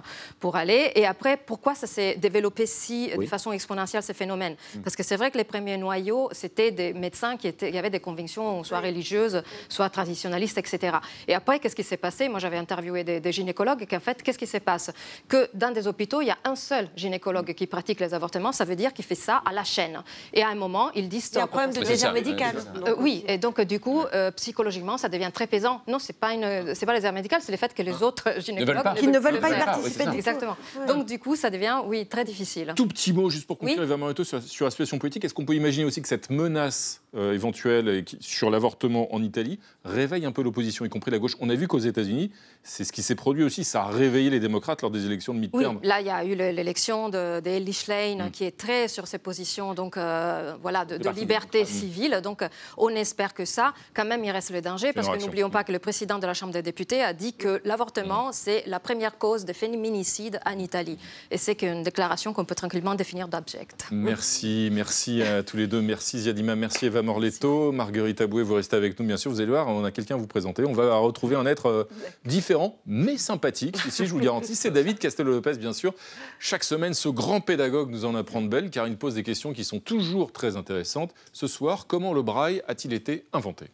pour 0.41 0.57
aller. 0.57 0.91
Et 0.97 1.07
après, 1.07 1.37
pourquoi 1.37 1.77
ça 1.77 1.87
s'est 1.87 2.17
développé 2.17 2.67
si, 2.67 3.11
de 3.17 3.27
façon 3.27 3.53
exponentielle, 3.53 4.03
ces 4.03 4.15
phénomènes. 4.15 4.57
Parce 4.89 4.97
que 4.97 5.03
c'est 5.03 5.16
vrai 5.16 5.30
que 5.30 5.36
les 5.36 5.45
premiers 5.45 5.76
noyaux, 5.76 6.30
c'était 6.32 6.70
des 6.70 6.95
médecins 6.95 7.36
qui, 7.36 7.47
étaient, 7.47 7.70
qui 7.70 7.76
avaient 7.76 7.91
des 7.91 8.01
convictions 8.01 8.64
soit 8.64 8.80
religieuses, 8.80 9.43
soit 9.68 9.91
traditionnalistes, 9.91 10.57
etc. 10.57 10.97
Et 11.26 11.34
après, 11.34 11.59
qu'est-ce 11.59 11.76
qui 11.76 11.84
s'est 11.84 11.99
passé? 11.99 12.26
Moi, 12.30 12.39
j'avais 12.39 12.57
interviewé 12.57 13.05
des, 13.05 13.30
gynécologues, 13.30 13.82
et 13.82 13.86
qu'en 13.86 14.01
fait, 14.01 14.22
qu'est-ce 14.22 14.39
qui 14.39 14.47
se 14.47 14.57
passe? 14.57 14.91
Que 15.28 15.51
dans 15.53 15.74
des 15.74 15.86
hôpitaux, 15.86 16.22
il 16.22 16.28
y 16.28 16.30
a 16.30 16.39
un 16.43 16.57
seul 16.57 16.89
gynécologue 16.97 17.53
qui 17.53 17.66
pratique 17.66 18.01
les 18.01 18.14
avortements, 18.14 18.51
ça 18.51 18.64
veut 18.64 18.76
dire 18.76 18.95
qu'il 18.95 19.05
fait 19.05 19.14
ça 19.14 19.43
à 19.45 19.53
la 19.53 19.62
chaîne. 19.62 20.03
Et 20.32 20.43
à 20.43 20.49
un 20.49 20.55
moment, 20.55 20.91
il 20.95 21.11
dit 21.11 21.20
stop. 21.20 21.34
Il 21.34 21.36
y 21.36 21.41
a 21.41 21.45
un 21.45 21.49
problème 21.49 21.74
de 21.74 21.86
désert 21.86 22.14
médical. 22.14 22.57
Euh, 22.86 22.95
oui, 22.97 23.26
et 23.28 23.36
donc 23.36 23.61
du 23.61 23.80
coup, 23.80 24.05
euh, 24.14 24.30
psychologiquement, 24.30 24.97
ça 24.97 25.11
devient 25.11 25.30
très 25.34 25.47
pesant. 25.47 25.82
Non, 25.86 25.99
c'est 25.99 26.16
pas 26.16 26.32
une, 26.32 26.74
c'est 26.74 26.86
pas 26.86 26.99
les 26.99 27.12
médical, 27.12 27.43
c'est 27.43 27.53
le 27.53 27.59
fait 27.59 27.74
que 27.74 27.82
les 27.82 28.03
autres 28.03 28.41
gynécologues 28.41 28.95
qui 28.97 29.09
ne 29.09 29.18
veulent 29.18 29.41
pas 29.41 29.51
y 29.51 29.59
participer. 29.59 30.05
Exactement. 30.14 30.57
Donc 30.86 31.05
du 31.05 31.18
coup, 31.18 31.36
ça 31.36 31.51
devient, 31.51 31.76
oui, 31.84 32.07
très 32.07 32.24
difficile. 32.24 32.72
Tout 32.74 32.86
petit 32.86 33.12
mot 33.12 33.28
juste 33.28 33.47
pour 33.47 33.59
conclure, 33.59 33.86
oui. 33.86 34.24
sur, 34.24 34.43
sur 34.43 34.64
la 34.64 34.70
Est-ce 34.81 35.35
qu'on 35.35 35.45
peut 35.45 35.55
imaginer 35.55 35.85
aussi 35.85 36.03
que 36.03 36.09
cette 36.09 36.31
menace 36.31 37.03
euh, 37.17 37.33
éventuelle 37.33 38.05
sur 38.21 38.51
l'avortement 38.51 39.15
en 39.15 39.23
Italie 39.23 39.59
réveille 39.85 40.27
un 40.27 40.33
peu 40.33 40.43
l'opposition, 40.43 40.85
y 40.85 40.91
compris 40.91 41.11
la 41.11 41.19
gauche. 41.19 41.37
On 41.41 41.49
a 41.49 41.55
vu 41.55 41.67
qu'aux 41.67 41.79
États-Unis, 41.79 42.31
c'est 42.63 42.85
ce 42.85 42.93
qui 42.93 43.03
s'est 43.03 43.15
produit 43.15 43.45
aussi, 43.45 43.65
ça 43.65 43.85
a 43.85 43.87
réveillé 43.87 44.29
les 44.29 44.41
démocrates 44.41 44.83
lors 44.83 44.91
des 44.91 45.07
élections 45.07 45.33
de 45.33 45.39
mi-terme. 45.39 45.79
Oui, 45.83 45.89
là, 45.89 46.03
il 46.03 46.07
y 46.07 46.11
a 46.11 46.23
eu 46.23 46.35
l'élection 46.35 47.09
d'Ellie 47.09 47.73
Schlein 47.73 48.27
mm. 48.27 48.31
qui 48.31 48.45
est 48.45 48.57
très 48.57 48.89
sur 48.89 49.07
ses 49.07 49.17
positions 49.17 49.73
donc, 49.73 49.97
euh, 49.97 50.55
voilà, 50.61 50.85
de, 50.85 50.97
liberté 51.11 51.63
mm. 51.63 51.67
civile. 51.67 52.21
Donc, 52.23 52.43
euh, 52.43 52.49
on 52.77 52.91
espère 52.91 53.33
que 53.33 53.47
ça, 53.47 53.73
quand 53.95 54.05
même, 54.05 54.23
il 54.23 54.31
reste 54.31 54.51
le 54.51 54.61
danger, 54.61 54.93
parce 54.93 55.09
que 55.09 55.19
n'oublions 55.19 55.49
pas 55.49 55.65
que 55.65 55.73
le 55.73 55.79
président 55.79 56.19
de 56.19 56.27
la 56.27 56.35
Chambre 56.35 56.53
des 56.53 56.63
députés 56.63 57.03
a 57.03 57.15
dit 57.15 57.33
que 57.33 57.63
l'avortement, 57.65 58.29
mm. 58.29 58.33
c'est 58.33 58.65
la 58.67 58.81
première 58.81 59.17
cause 59.17 59.47
de 59.47 59.55
féminicide 59.55 60.41
en 60.45 60.59
Italie. 60.59 60.99
Et 61.31 61.39
c'est 61.39 61.63
une 61.63 61.83
déclaration 61.83 62.35
qu'on 62.35 62.45
peut 62.45 62.55
tranquillement 62.55 62.95
définir 62.95 63.29
d'abject. 63.29 63.87
Merci, 63.91 64.69
merci 64.73 65.23
à 65.23 65.43
tous 65.43 65.57
les 65.57 65.67
deux. 65.67 65.81
Merci 65.81 66.19
Ziadima, 66.21 66.55
merci 66.55 66.87
Eva 66.87 66.98
Morletto. 67.03 67.73
Marguerite 67.73 68.21
Aboué, 68.21 68.43
vous 68.43 68.55
restez 68.55 68.77
avec 68.77 68.99
nous, 68.99 69.07
bien 69.07 69.17
sûr. 69.17 69.31
Vous 69.31 69.41
allez 69.41 69.51
voir, 69.51 69.69
on 69.69 69.85
a 69.85 69.91
quelqu'un 69.91 70.15
à 70.17 70.19
vous 70.19 70.27
présenter. 70.27 70.65
On 70.65 70.73
va 70.73 70.97
retrouver 70.97 71.37
un 71.37 71.47
être 71.47 71.67
euh, 71.67 71.85
différent, 72.25 72.81
mais 72.87 73.17
sympathique. 73.17 73.79
Ici, 73.87 74.07
je 74.07 74.13
vous 74.13 74.19
le 74.19 74.25
garantis, 74.25 74.55
c'est 74.55 74.71
David 74.71 74.99
Castello-Lopez, 74.99 75.59
bien 75.59 75.73
sûr. 75.73 75.95
Chaque 76.39 76.65
semaine, 76.65 76.95
ce 76.95 77.09
grand 77.09 77.41
pédagogue 77.41 77.91
nous 77.91 78.05
en 78.05 78.15
apprend 78.15 78.43
de 78.43 78.49
belles, 78.49 78.71
car 78.71 78.87
il 78.87 78.97
pose 78.97 79.15
des 79.15 79.23
questions 79.23 79.53
qui 79.53 79.65
sont 79.65 79.81
toujours 79.81 80.33
très 80.33 80.57
intéressantes. 80.57 81.15
Ce 81.33 81.47
soir, 81.47 81.87
comment 81.87 82.13
le 82.13 82.23
braille 82.23 82.63
a-t-il 82.69 82.93
été 82.93 83.25
inventé? 83.33 83.67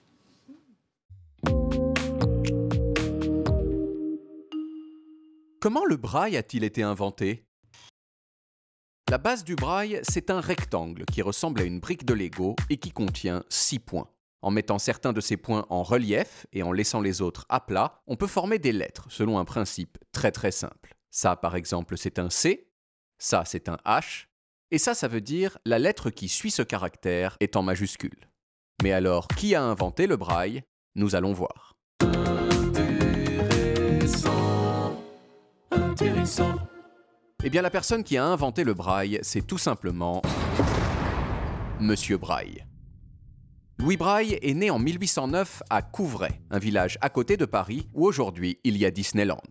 Comment 5.61 5.85
le 5.87 5.97
braille 5.97 6.37
a-t-il 6.37 6.63
été 6.63 6.83
inventé? 6.83 7.45
La 9.15 9.19
base 9.19 9.45
du 9.45 9.55
braille, 9.55 10.01
c'est 10.03 10.29
un 10.29 10.41
rectangle 10.41 11.05
qui 11.05 11.23
ressemble 11.23 11.61
à 11.61 11.65
une 11.65 11.79
brique 11.79 12.05
de 12.05 12.15
Lego 12.15 12.57
et 12.69 12.79
qui 12.79 12.91
contient 12.91 13.45
6 13.49 13.79
points. 13.79 14.09
En 14.43 14.51
mettant 14.51 14.81
certains 14.81 15.13
de 15.13 15.21
ces 15.21 15.37
points 15.37 15.67
en 15.71 15.85
relief 15.85 16.49
et 16.53 16.65
en 16.65 16.73
laissant 16.73 17.01
les 17.01 17.23
autres 17.23 17.47
à 17.49 17.61
plat, 17.61 18.03
on 18.09 18.17
peut 18.17 18.27
former 18.27 18.59
des 18.59 18.73
lettres 18.73 19.07
selon 19.11 19.39
un 19.39 19.45
principe 19.45 19.99
très 20.11 20.33
très 20.33 20.51
simple. 20.51 20.97
Ça, 21.13 21.37
par 21.37 21.55
exemple, 21.55 21.97
c'est 21.97 22.19
un 22.19 22.29
C, 22.29 22.73
ça, 23.17 23.45
c'est 23.45 23.69
un 23.69 23.79
H, 23.87 24.27
et 24.73 24.79
ça, 24.79 24.95
ça 24.95 25.07
veut 25.07 25.21
dire 25.21 25.59
la 25.65 25.79
lettre 25.79 26.11
qui 26.11 26.29
suit 26.29 26.51
ce 26.51 26.63
caractère 26.63 27.37
est 27.39 27.55
en 27.55 27.63
majuscule. 27.63 28.29
Mais 28.83 28.91
alors, 28.91 29.29
qui 29.29 29.55
a 29.55 29.63
inventé 29.63 30.09
le 30.09 30.17
braille? 30.17 30.65
Nous 30.97 31.15
allons 31.15 31.33
voir. 31.33 31.77
Eh 37.47 37.51
bien, 37.51 37.61
la 37.61 37.69
personne 37.69 38.05
qui 38.05 38.17
a 38.17 38.25
inventé 38.25 38.65
le 38.65 38.73
braille, 38.73 39.19
c'est 39.21 39.47
tout 39.47 39.59
simplement 39.59 40.23
Monsieur 41.79 42.17
Braille. 42.17 42.65
Louis 43.79 43.99
Braille 43.99 44.39
est 44.41 44.55
né 44.55 44.71
en 44.71 44.79
1809 44.79 45.63
à 45.69 45.83
Couvray, 45.83 46.41
un 46.51 46.59
village 46.59 46.97
à 47.03 47.11
côté 47.11 47.37
de 47.37 47.45
Paris 47.45 47.87
où 47.93 48.07
aujourd'hui 48.07 48.59
il 48.65 48.79
y 48.79 48.87
a 48.87 48.91
Disneyland. 48.91 49.43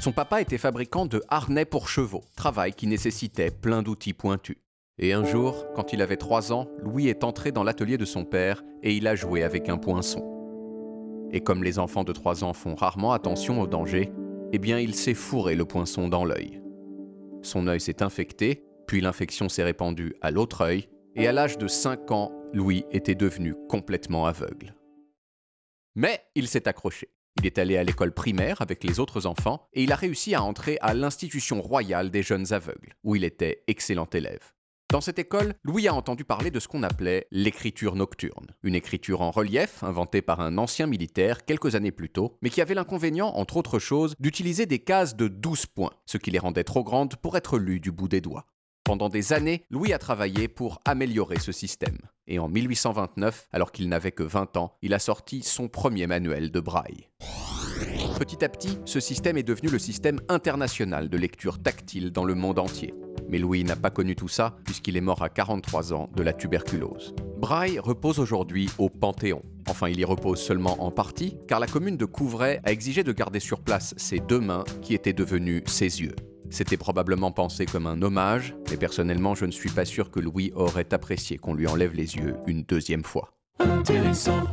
Son 0.00 0.10
papa 0.10 0.40
était 0.40 0.58
fabricant 0.58 1.06
de 1.06 1.22
harnais 1.28 1.64
pour 1.64 1.88
chevaux, 1.88 2.24
travail 2.36 2.72
qui 2.72 2.88
nécessitait 2.88 3.52
plein 3.52 3.82
d'outils 3.82 4.12
pointus. 4.12 4.56
Et 4.98 5.12
un 5.12 5.24
jour, 5.24 5.66
quand 5.76 5.92
il 5.92 6.02
avait 6.02 6.16
3 6.16 6.52
ans, 6.52 6.66
Louis 6.82 7.06
est 7.06 7.22
entré 7.22 7.52
dans 7.52 7.62
l'atelier 7.62 7.96
de 7.96 8.04
son 8.04 8.24
père 8.24 8.64
et 8.82 8.96
il 8.96 9.06
a 9.06 9.14
joué 9.14 9.44
avec 9.44 9.68
un 9.68 9.78
poinçon. 9.78 10.24
Et 11.30 11.42
comme 11.42 11.62
les 11.62 11.78
enfants 11.78 12.02
de 12.02 12.12
3 12.12 12.42
ans 12.42 12.54
font 12.54 12.74
rarement 12.74 13.12
attention 13.12 13.60
au 13.60 13.68
danger, 13.68 14.10
eh 14.52 14.58
bien 14.58 14.80
il 14.80 14.96
s'est 14.96 15.14
fourré 15.14 15.54
le 15.54 15.64
poinçon 15.64 16.08
dans 16.08 16.24
l'œil. 16.24 16.60
Son 17.42 17.66
œil 17.66 17.80
s'est 17.80 18.02
infecté, 18.02 18.64
puis 18.86 19.00
l'infection 19.00 19.48
s'est 19.48 19.62
répandue 19.62 20.14
à 20.20 20.30
l'autre 20.30 20.62
œil, 20.62 20.88
et 21.14 21.26
à 21.26 21.32
l'âge 21.32 21.58
de 21.58 21.66
5 21.66 22.10
ans, 22.10 22.32
Louis 22.52 22.84
était 22.90 23.14
devenu 23.14 23.54
complètement 23.68 24.26
aveugle. 24.26 24.74
Mais 25.94 26.22
il 26.34 26.48
s'est 26.48 26.68
accroché. 26.68 27.08
Il 27.38 27.46
est 27.46 27.58
allé 27.58 27.76
à 27.76 27.84
l'école 27.84 28.12
primaire 28.12 28.62
avec 28.62 28.82
les 28.82 28.98
autres 28.98 29.26
enfants 29.26 29.68
et 29.72 29.84
il 29.84 29.92
a 29.92 29.96
réussi 29.96 30.34
à 30.34 30.42
entrer 30.42 30.76
à 30.80 30.92
l'institution 30.92 31.60
royale 31.60 32.10
des 32.10 32.22
jeunes 32.22 32.52
aveugles, 32.52 32.96
où 33.04 33.14
il 33.14 33.24
était 33.24 33.62
excellent 33.68 34.08
élève. 34.12 34.52
Dans 34.90 35.02
cette 35.02 35.18
école, 35.18 35.52
Louis 35.64 35.86
a 35.86 35.92
entendu 35.92 36.24
parler 36.24 36.50
de 36.50 36.58
ce 36.58 36.66
qu'on 36.66 36.82
appelait 36.82 37.26
l'écriture 37.30 37.94
nocturne, 37.94 38.46
une 38.62 38.74
écriture 38.74 39.20
en 39.20 39.30
relief 39.30 39.82
inventée 39.82 40.22
par 40.22 40.40
un 40.40 40.56
ancien 40.56 40.86
militaire 40.86 41.44
quelques 41.44 41.74
années 41.74 41.92
plus 41.92 42.08
tôt, 42.08 42.38
mais 42.40 42.48
qui 42.48 42.62
avait 42.62 42.72
l'inconvénient, 42.72 43.28
entre 43.36 43.58
autres 43.58 43.78
choses, 43.78 44.14
d'utiliser 44.18 44.64
des 44.64 44.78
cases 44.78 45.14
de 45.14 45.28
12 45.28 45.66
points, 45.66 45.92
ce 46.06 46.16
qui 46.16 46.30
les 46.30 46.38
rendait 46.38 46.64
trop 46.64 46.84
grandes 46.84 47.16
pour 47.16 47.36
être 47.36 47.58
lues 47.58 47.80
du 47.80 47.92
bout 47.92 48.08
des 48.08 48.22
doigts. 48.22 48.46
Pendant 48.82 49.10
des 49.10 49.34
années, 49.34 49.66
Louis 49.68 49.92
a 49.92 49.98
travaillé 49.98 50.48
pour 50.48 50.80
améliorer 50.86 51.38
ce 51.38 51.52
système. 51.52 51.98
Et 52.26 52.38
en 52.38 52.48
1829, 52.48 53.48
alors 53.52 53.72
qu'il 53.72 53.90
n'avait 53.90 54.12
que 54.12 54.22
20 54.22 54.56
ans, 54.56 54.78
il 54.80 54.94
a 54.94 54.98
sorti 54.98 55.42
son 55.42 55.68
premier 55.68 56.06
manuel 56.06 56.50
de 56.50 56.60
braille. 56.60 57.10
Petit 58.18 58.42
à 58.42 58.48
petit, 58.48 58.78
ce 58.86 59.00
système 59.00 59.36
est 59.36 59.42
devenu 59.42 59.68
le 59.68 59.78
système 59.78 60.18
international 60.30 61.10
de 61.10 61.18
lecture 61.18 61.62
tactile 61.62 62.10
dans 62.10 62.24
le 62.24 62.34
monde 62.34 62.58
entier. 62.58 62.94
Mais 63.28 63.38
Louis 63.38 63.64
n'a 63.64 63.76
pas 63.76 63.90
connu 63.90 64.16
tout 64.16 64.28
ça 64.28 64.56
puisqu'il 64.64 64.96
est 64.96 65.02
mort 65.02 65.22
à 65.22 65.28
43 65.28 65.92
ans 65.92 66.08
de 66.14 66.22
la 66.22 66.32
tuberculose. 66.32 67.14
Braille 67.38 67.78
repose 67.78 68.18
aujourd'hui 68.18 68.68
au 68.78 68.88
Panthéon. 68.88 69.42
Enfin, 69.68 69.88
il 69.88 70.00
y 70.00 70.04
repose 70.04 70.40
seulement 70.40 70.82
en 70.82 70.90
partie, 70.90 71.36
car 71.46 71.60
la 71.60 71.66
commune 71.66 71.96
de 71.96 72.04
Couvray 72.04 72.60
a 72.64 72.72
exigé 72.72 73.04
de 73.04 73.12
garder 73.12 73.40
sur 73.40 73.60
place 73.60 73.94
ses 73.96 74.18
deux 74.18 74.40
mains 74.40 74.64
qui 74.82 74.94
étaient 74.94 75.12
devenues 75.12 75.62
ses 75.66 76.00
yeux. 76.00 76.16
C'était 76.50 76.78
probablement 76.78 77.30
pensé 77.30 77.66
comme 77.66 77.86
un 77.86 78.00
hommage, 78.00 78.54
mais 78.70 78.78
personnellement, 78.78 79.34
je 79.34 79.44
ne 79.44 79.50
suis 79.50 79.70
pas 79.70 79.84
sûr 79.84 80.10
que 80.10 80.20
Louis 80.20 80.52
aurait 80.54 80.92
apprécié 80.94 81.36
qu'on 81.36 81.54
lui 81.54 81.66
enlève 81.66 81.94
les 81.94 82.16
yeux 82.16 82.36
une 82.46 82.62
deuxième 82.62 83.04
fois. 83.04 83.32
Intéressant. 83.58 84.44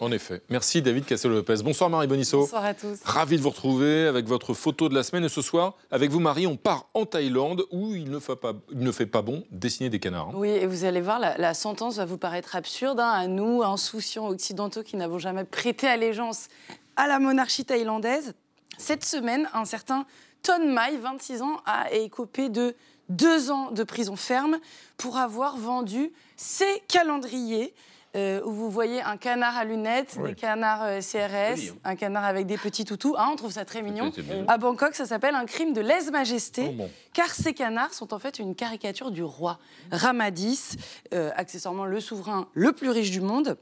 En 0.00 0.10
effet. 0.10 0.42
Merci 0.50 0.82
David 0.82 1.04
Cassel-Lopez. 1.04 1.62
Bonsoir 1.62 1.88
Marie 1.88 2.08
Bonisso. 2.08 2.40
Bonsoir 2.40 2.64
à 2.64 2.74
tous. 2.74 2.98
Ravi 3.04 3.36
de 3.36 3.42
vous 3.42 3.50
retrouver 3.50 4.08
avec 4.08 4.26
votre 4.26 4.52
photo 4.52 4.88
de 4.88 4.94
la 4.94 5.04
semaine. 5.04 5.24
Et 5.24 5.28
ce 5.28 5.40
soir, 5.40 5.74
avec 5.92 6.10
vous 6.10 6.18
Marie, 6.18 6.48
on 6.48 6.56
part 6.56 6.86
en 6.94 7.06
Thaïlande 7.06 7.64
où 7.70 7.94
il 7.94 8.10
ne 8.10 8.18
fait 8.18 8.34
pas, 8.34 8.54
ne 8.72 8.90
fait 8.90 9.06
pas 9.06 9.22
bon 9.22 9.44
dessiner 9.52 9.90
des 9.90 10.00
canards. 10.00 10.30
Hein. 10.30 10.34
Oui, 10.34 10.48
et 10.48 10.66
vous 10.66 10.84
allez 10.84 11.00
voir, 11.00 11.20
la, 11.20 11.54
sentence 11.54 11.96
va 11.96 12.06
vous 12.06 12.18
paraître 12.18 12.56
absurde 12.56 12.98
hein, 12.98 13.10
à 13.10 13.28
nous, 13.28 13.62
insouciants 13.62 14.26
occidentaux 14.26 14.82
qui 14.82 14.96
n'avons 14.96 15.20
jamais 15.20 15.44
prêté 15.44 15.86
allégeance 15.86 16.48
à 16.96 17.06
la 17.06 17.20
monarchie 17.20 17.64
thaïlandaise. 17.64 18.34
Cette 18.78 19.04
semaine, 19.04 19.48
un 19.54 19.64
certain 19.64 20.06
Ton 20.42 20.74
Mai, 20.74 20.96
26 21.00 21.42
ans, 21.42 21.60
a 21.66 21.92
écopé 21.92 22.48
de 22.48 22.74
deux 23.08 23.52
ans 23.52 23.70
de 23.70 23.84
prison 23.84 24.16
ferme 24.16 24.58
pour 24.96 25.18
avoir 25.18 25.56
vendu 25.56 26.10
ses 26.36 26.82
calendriers 26.88 27.72
euh, 28.16 28.40
où 28.44 28.52
vous 28.52 28.70
voyez 28.70 29.02
un 29.02 29.16
canard 29.16 29.56
à 29.56 29.64
lunettes, 29.64 30.18
des 30.24 30.34
canards 30.34 30.84
euh, 30.84 31.00
CRS, 31.00 31.70
hein. 31.70 31.76
un 31.84 31.96
canard 31.96 32.24
avec 32.24 32.46
des 32.46 32.56
petits 32.56 32.84
toutous. 32.84 33.14
Ah, 33.18 33.28
on 33.32 33.36
trouve 33.36 33.52
ça 33.52 33.64
très 33.64 33.82
mignon. 33.82 34.12
À 34.46 34.58
Bangkok, 34.58 34.94
ça 34.94 35.06
s'appelle 35.06 35.34
un 35.34 35.46
crime 35.46 35.72
de 35.72 35.80
lèse-majesté, 35.80 36.76
oh, 36.78 36.84
car 37.12 37.28
ces 37.28 37.54
canards 37.54 37.92
sont 37.92 38.14
en 38.14 38.18
fait 38.18 38.38
une 38.38 38.54
caricature 38.54 39.10
du 39.10 39.22
roi 39.22 39.58
Ramadis, 39.90 40.76
euh, 41.12 41.30
accessoirement 41.36 41.86
le 41.86 42.00
souverain 42.00 42.48
le 42.54 42.72
plus 42.72 42.90
riche 42.90 43.10
du 43.10 43.20
monde. 43.20 43.56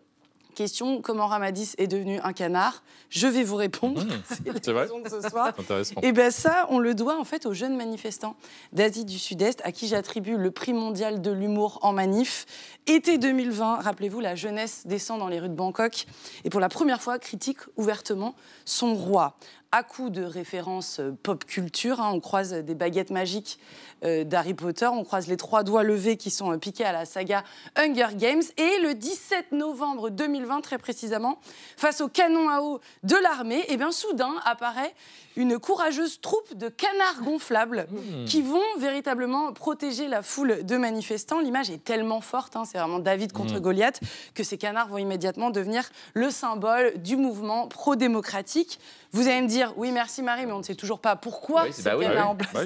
Question 0.55 1.01
comment 1.01 1.27
Ramadis 1.27 1.75
est 1.79 1.87
devenu 1.87 2.21
un 2.23 2.33
canard? 2.33 2.83
Je 3.09 3.27
vais 3.27 3.43
vous 3.43 3.57
répondre. 3.57 4.05
Mmh. 4.05 4.11
c'est 4.63 4.73
vrai? 4.73 4.87
De 4.87 5.09
ce 5.09 5.29
soir. 5.29 5.53
Intéressant. 5.59 6.01
Et 6.03 6.13
bien 6.13 6.31
ça, 6.31 6.67
on 6.71 6.79
le 6.79 6.95
doit 6.95 7.19
en 7.19 7.25
fait 7.25 7.47
aux 7.47 7.55
jeunes 7.55 7.77
manifestants 7.77 8.37
d'Asie 8.73 9.05
du 9.05 9.19
Sud-Est 9.19 9.61
à 9.65 9.73
qui 9.73 9.89
j'attribue 9.89 10.37
le 10.37 10.51
prix 10.51 10.73
mondial 10.73 11.23
de 11.23 11.31
l'humour 11.31 11.79
en 11.83 11.93
manif. 11.93 12.47
Été 12.87 13.19
2020, 13.19 13.77
rappelez-vous, 13.77 14.21
la 14.21 14.35
jeunesse 14.35 14.83
descend 14.87 15.19
dans 15.19 15.29
les 15.29 15.41
rues 15.41 15.49
de 15.49 15.55
Bangkok 15.55 16.07
et 16.45 16.51
pour 16.51 16.61
la 16.61 16.69
première 16.69 17.01
fois 17.01 17.19
critique 17.19 17.59
ouvertement 17.77 18.35
son 18.65 18.95
roi 18.95 19.37
à 19.73 19.83
coup 19.83 20.11
de 20.11 20.23
références 20.23 21.01
euh, 21.01 21.17
pop 21.23 21.45
culture. 21.45 22.01
Hein. 22.01 22.13
on 22.13 22.21
croise 22.21 22.53
des 22.53 22.75
baguettes 22.75 23.11
magiques 23.11 23.59
euh, 24.05 24.23
d'Harry 24.25 24.55
Potter, 24.55 24.87
on 24.87 25.03
croise 25.03 25.29
les 25.29 25.37
trois 25.37 25.63
doigts 25.63 25.83
levés 25.83 26.17
qui 26.17 26.31
sont 26.31 26.53
euh, 26.53 26.59
piqués 26.59 26.85
à 26.85 26.93
la 26.93 27.07
saga 27.07 27.43
Hunger 27.77 28.15
Games. 28.15 28.43
Et 28.59 28.79
le 28.83 28.95
17 28.95 29.53
novembre 29.53 30.11
2020, 30.11 30.61
très 30.61 30.79
précisément, 30.79 31.39
face 31.77 32.01
au 32.01 32.09
canon 32.09 32.51
à 32.51 32.61
eau 32.61 32.81
de 33.03 33.17
l'armée, 33.17 33.61
et 33.61 33.67
eh 33.71 33.77
bien 33.77 33.91
soudain 33.91 34.35
apparaît 34.45 34.95
une 35.37 35.59
courageuse 35.59 36.21
troupe 36.21 36.55
de 36.55 36.69
canards 36.69 37.23
gonflables 37.23 37.87
mmh. 37.91 38.25
qui 38.27 38.43
vont 38.43 38.61
véritablement 38.79 39.53
protéger 39.53 40.09
la 40.09 40.23
foule 40.23 40.65
de 40.65 40.77
manifestants. 40.77 41.41
L'image 41.41 41.71
est 41.71 41.83
tellement 41.83 42.21
forte, 42.21 42.57
hein, 42.57 42.65
c'est 42.65 42.79
vraiment 42.79 42.99
David 42.99 43.33
contre 43.33 43.55
mmh. 43.55 43.61
Goliath, 43.61 44.01
que 44.35 44.45
ces 44.45 44.59
canards 44.59 44.89
vont 44.89 44.99
immédiatement 44.99 45.51
devenir 45.51 45.89
le 46.15 46.31
symbole 46.31 46.99
du 46.99 47.17
mouvement 47.17 47.69
pro-démocratique. 47.69 48.79
Vous 49.13 49.29
allez 49.29 49.43
me 49.43 49.49
dire, 49.49 49.62
oui, 49.77 49.93
merci 49.93 50.23
Marie, 50.23 50.47
mais 50.47 50.53
on 50.53 50.59
ne 50.59 50.63
sait 50.63 50.75
toujours 50.75 51.01
pas 51.01 51.17
pourquoi 51.17 51.67
c'est 51.71 51.85
bah 51.85 51.97
bah 51.97 52.27
en 52.27 52.37
place. 52.37 52.53
Bah 52.53 52.63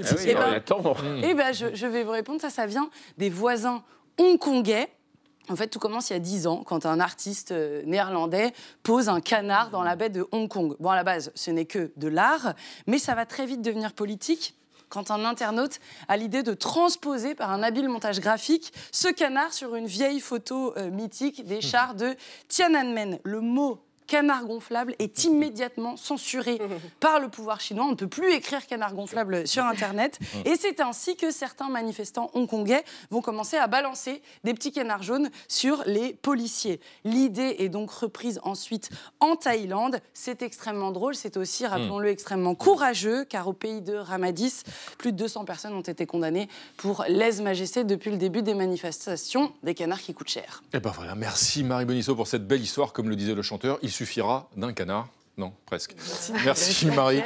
et 1.23 1.35
ben, 1.35 1.53
je, 1.53 1.75
je 1.75 1.87
vais 1.87 2.03
vous 2.03 2.11
répondre, 2.11 2.41
ça, 2.41 2.51
ça 2.51 2.67
vient 2.67 2.89
des 3.19 3.31
voisins 3.31 3.83
hongkongais 4.19 4.89
en 5.49 5.57
fait, 5.57 5.69
tout 5.69 5.79
commence 5.79 6.11
il 6.11 6.15
y 6.15 6.17
a 6.17 6.21
10 6.21 6.47
ans, 6.47 6.63
quand 6.65 6.87
un 6.87 6.99
artiste 6.99 7.53
euh, 7.53 7.83
néerlandais 7.85 8.53
pose 8.83 9.09
un 9.09 9.21
canard 9.21 9.71
dans 9.71 9.83
la 9.83 9.95
baie 9.95 10.11
de 10.11 10.27
Hong 10.33 10.49
Kong. 10.49 10.75
Bon, 10.81 10.91
à 10.91 10.97
la 10.97 11.05
base, 11.05 11.31
ce 11.35 11.51
n'est 11.51 11.67
que 11.67 11.93
de 11.97 12.09
l'art, 12.09 12.55
mais 12.87 12.99
ça 12.99 13.15
va 13.15 13.27
très 13.27 13.47
vite 13.47 13.63
devenir 13.63 13.93
politique 13.93 14.57
quand 14.89 15.11
un 15.11 15.25
internaute 15.25 15.81
a 16.09 16.17
l'idée 16.17 16.43
de 16.43 16.55
transposer 16.55 17.35
par 17.35 17.51
un 17.51 17.63
habile 17.63 17.89
montage 17.89 18.21
graphique 18.21 18.73
ce 18.93 19.09
canard 19.09 19.53
sur 19.53 19.75
une 19.75 19.87
vieille 19.87 20.21
photo 20.21 20.77
euh, 20.77 20.91
mythique 20.91 21.45
des 21.45 21.61
chars 21.61 21.95
de 21.95 22.15
Tiananmen. 22.49 23.19
Le 23.25 23.41
mot 23.41 23.86
canard 24.07 24.45
gonflable 24.45 24.95
est 24.99 25.25
immédiatement 25.25 25.97
censuré 25.97 26.59
par 27.01 27.21
le 27.21 27.29
pouvoir 27.29 27.61
chinois. 27.61 27.85
On 27.85 27.91
ne 27.91 27.95
peut 27.95 28.09
plus 28.09 28.33
écrire 28.33 28.67
canard 28.67 28.95
gonflable 28.95 29.47
sur 29.47 29.65
Internet. 29.65 30.19
Et 30.45 30.57
c'est 30.57 30.81
ainsi 30.81 31.17
que 31.17 31.31
certains 31.31 31.69
manifestants 31.69 32.31
hongkongais 32.35 32.85
vont 33.11 33.21
commencer 33.21 33.57
à 33.57 33.67
balancer 33.67 34.23
des 34.45 34.55
petits 34.55 34.73
canards 34.73 35.03
jaunes 35.03 35.31
sur 35.49 35.83
les 35.87 36.15
policiers. 36.15 36.81
L'idée 37.05 37.57
est 37.59 37.69
donc 37.69 37.91
reprise 37.91 38.41
ensuite 38.43 38.91
en 39.21 39.37
Thaïlande. 39.37 40.01
C'est 40.15 40.43
extrêmement 40.43 40.93
drôle, 40.93 41.15
c'est 41.15 41.37
aussi, 41.37 41.65
hmm. 41.65 41.69
rappelons-le, 41.69 42.09
extrêmement 42.09 42.55
courageux, 42.55 43.25
car 43.25 43.49
au 43.49 43.53
pays 43.53 43.81
de 43.81 43.95
Ramadis, 43.95 44.63
plus 44.99 45.13
de 45.13 45.17
200 45.17 45.45
personnes 45.45 45.75
ont 45.75 45.81
été 45.81 46.07
condamnées 46.07 46.49
pour 46.77 47.05
lèse-majesté 47.09 47.85
depuis 47.85 48.11
le 48.11 48.17
début 48.17 48.43
des 48.43 48.55
manifestations 48.55 49.53
des 49.63 49.75
canards 49.75 50.01
qui 50.01 50.15
coûtent 50.15 50.29
cher. 50.29 50.63
Et 50.73 50.77
eh 50.77 50.81
ben 50.81 50.91
voilà, 50.91 51.15
merci 51.15 51.65
Marie 51.65 51.85
Bonisso 51.85 52.15
pour 52.15 52.27
cette 52.27 52.47
belle 52.47 52.63
histoire, 52.63 52.93
comme 52.93 53.09
le 53.09 53.17
disait 53.17 53.35
le 53.35 53.43
chanteur 53.43 53.79
suffira 53.97 54.49
d'un 54.57 54.73
canard. 54.73 55.09
Non, 55.39 55.53
presque. 55.67 55.95
Merci, 56.45 56.87
Marie. 56.87 57.23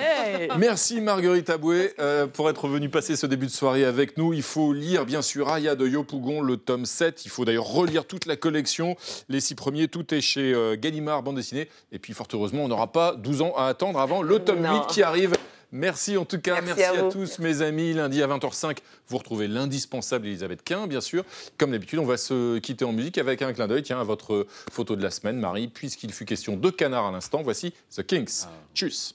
Merci 0.58 1.00
Marguerite 1.00 1.48
Aboué 1.48 1.94
euh, 2.00 2.26
pour 2.26 2.50
être 2.50 2.66
venue 2.66 2.88
passer 2.88 3.14
ce 3.14 3.26
début 3.26 3.46
de 3.46 3.52
soirée 3.52 3.84
avec 3.84 4.16
nous. 4.16 4.32
Il 4.32 4.42
faut 4.42 4.72
lire 4.72 5.06
bien 5.06 5.22
sûr 5.22 5.48
Aya 5.48 5.76
de 5.76 5.86
Yopougon, 5.86 6.40
le 6.40 6.56
tome 6.56 6.86
7. 6.86 7.24
Il 7.24 7.28
faut 7.28 7.44
d'ailleurs 7.44 7.66
relire 7.66 8.06
toute 8.06 8.26
la 8.26 8.34
collection. 8.34 8.96
Les 9.28 9.40
six 9.40 9.54
premiers, 9.54 9.86
tout 9.86 10.12
est 10.12 10.20
chez 10.20 10.52
euh, 10.52 10.76
Gallimard, 10.76 11.22
bande 11.22 11.36
dessinée. 11.36 11.68
Et 11.92 12.00
puis 12.00 12.12
fort 12.12 12.26
heureusement, 12.32 12.64
on 12.64 12.68
n'aura 12.68 12.90
pas 12.90 13.14
12 13.14 13.42
ans 13.42 13.52
à 13.56 13.66
attendre 13.66 14.00
avant 14.00 14.22
le 14.22 14.40
tome 14.40 14.64
8 14.64 14.86
qui 14.88 15.02
arrive 15.04 15.34
Merci 15.72 16.16
en 16.16 16.24
tout 16.24 16.40
cas, 16.40 16.60
merci, 16.60 16.82
à, 16.82 17.08
tous 17.10 17.38
mes 17.38 17.62
amis. 17.62 17.92
Lundi 17.92 18.22
à 18.22 18.26
20h05, 18.26 18.78
vous 19.08 19.18
retrouvez 19.18 19.46
l'indispensable 19.46 20.26
Elisabeth 20.26 20.62
Quint, 20.64 20.86
bien 20.86 21.00
sûr. 21.00 21.24
Comme 21.58 21.70
d'habitude, 21.70 22.00
on 22.00 22.06
va 22.06 22.16
se 22.16 22.58
quitter 22.58 22.84
en 22.84 22.92
musique 22.92 23.18
avec 23.18 23.42
un 23.42 23.52
clin 23.52 23.68
d'œil, 23.68 23.82
tiens, 23.82 24.00
à 24.00 24.04
votre 24.04 24.46
photo 24.70 24.96
de 24.96 25.02
la 25.02 25.10
semaine, 25.10 25.38
Marie, 25.38 25.68
puisqu'il 25.68 26.12
fut 26.12 26.24
question 26.24 26.56
de 26.56 26.70
canard 26.70 27.06
à 27.06 27.12
l'instant. 27.12 27.42
Voici 27.42 27.72
The 27.94 28.04
Kings. 28.04 28.44
Ah. 28.44 28.50
Tchuss. 28.74 29.14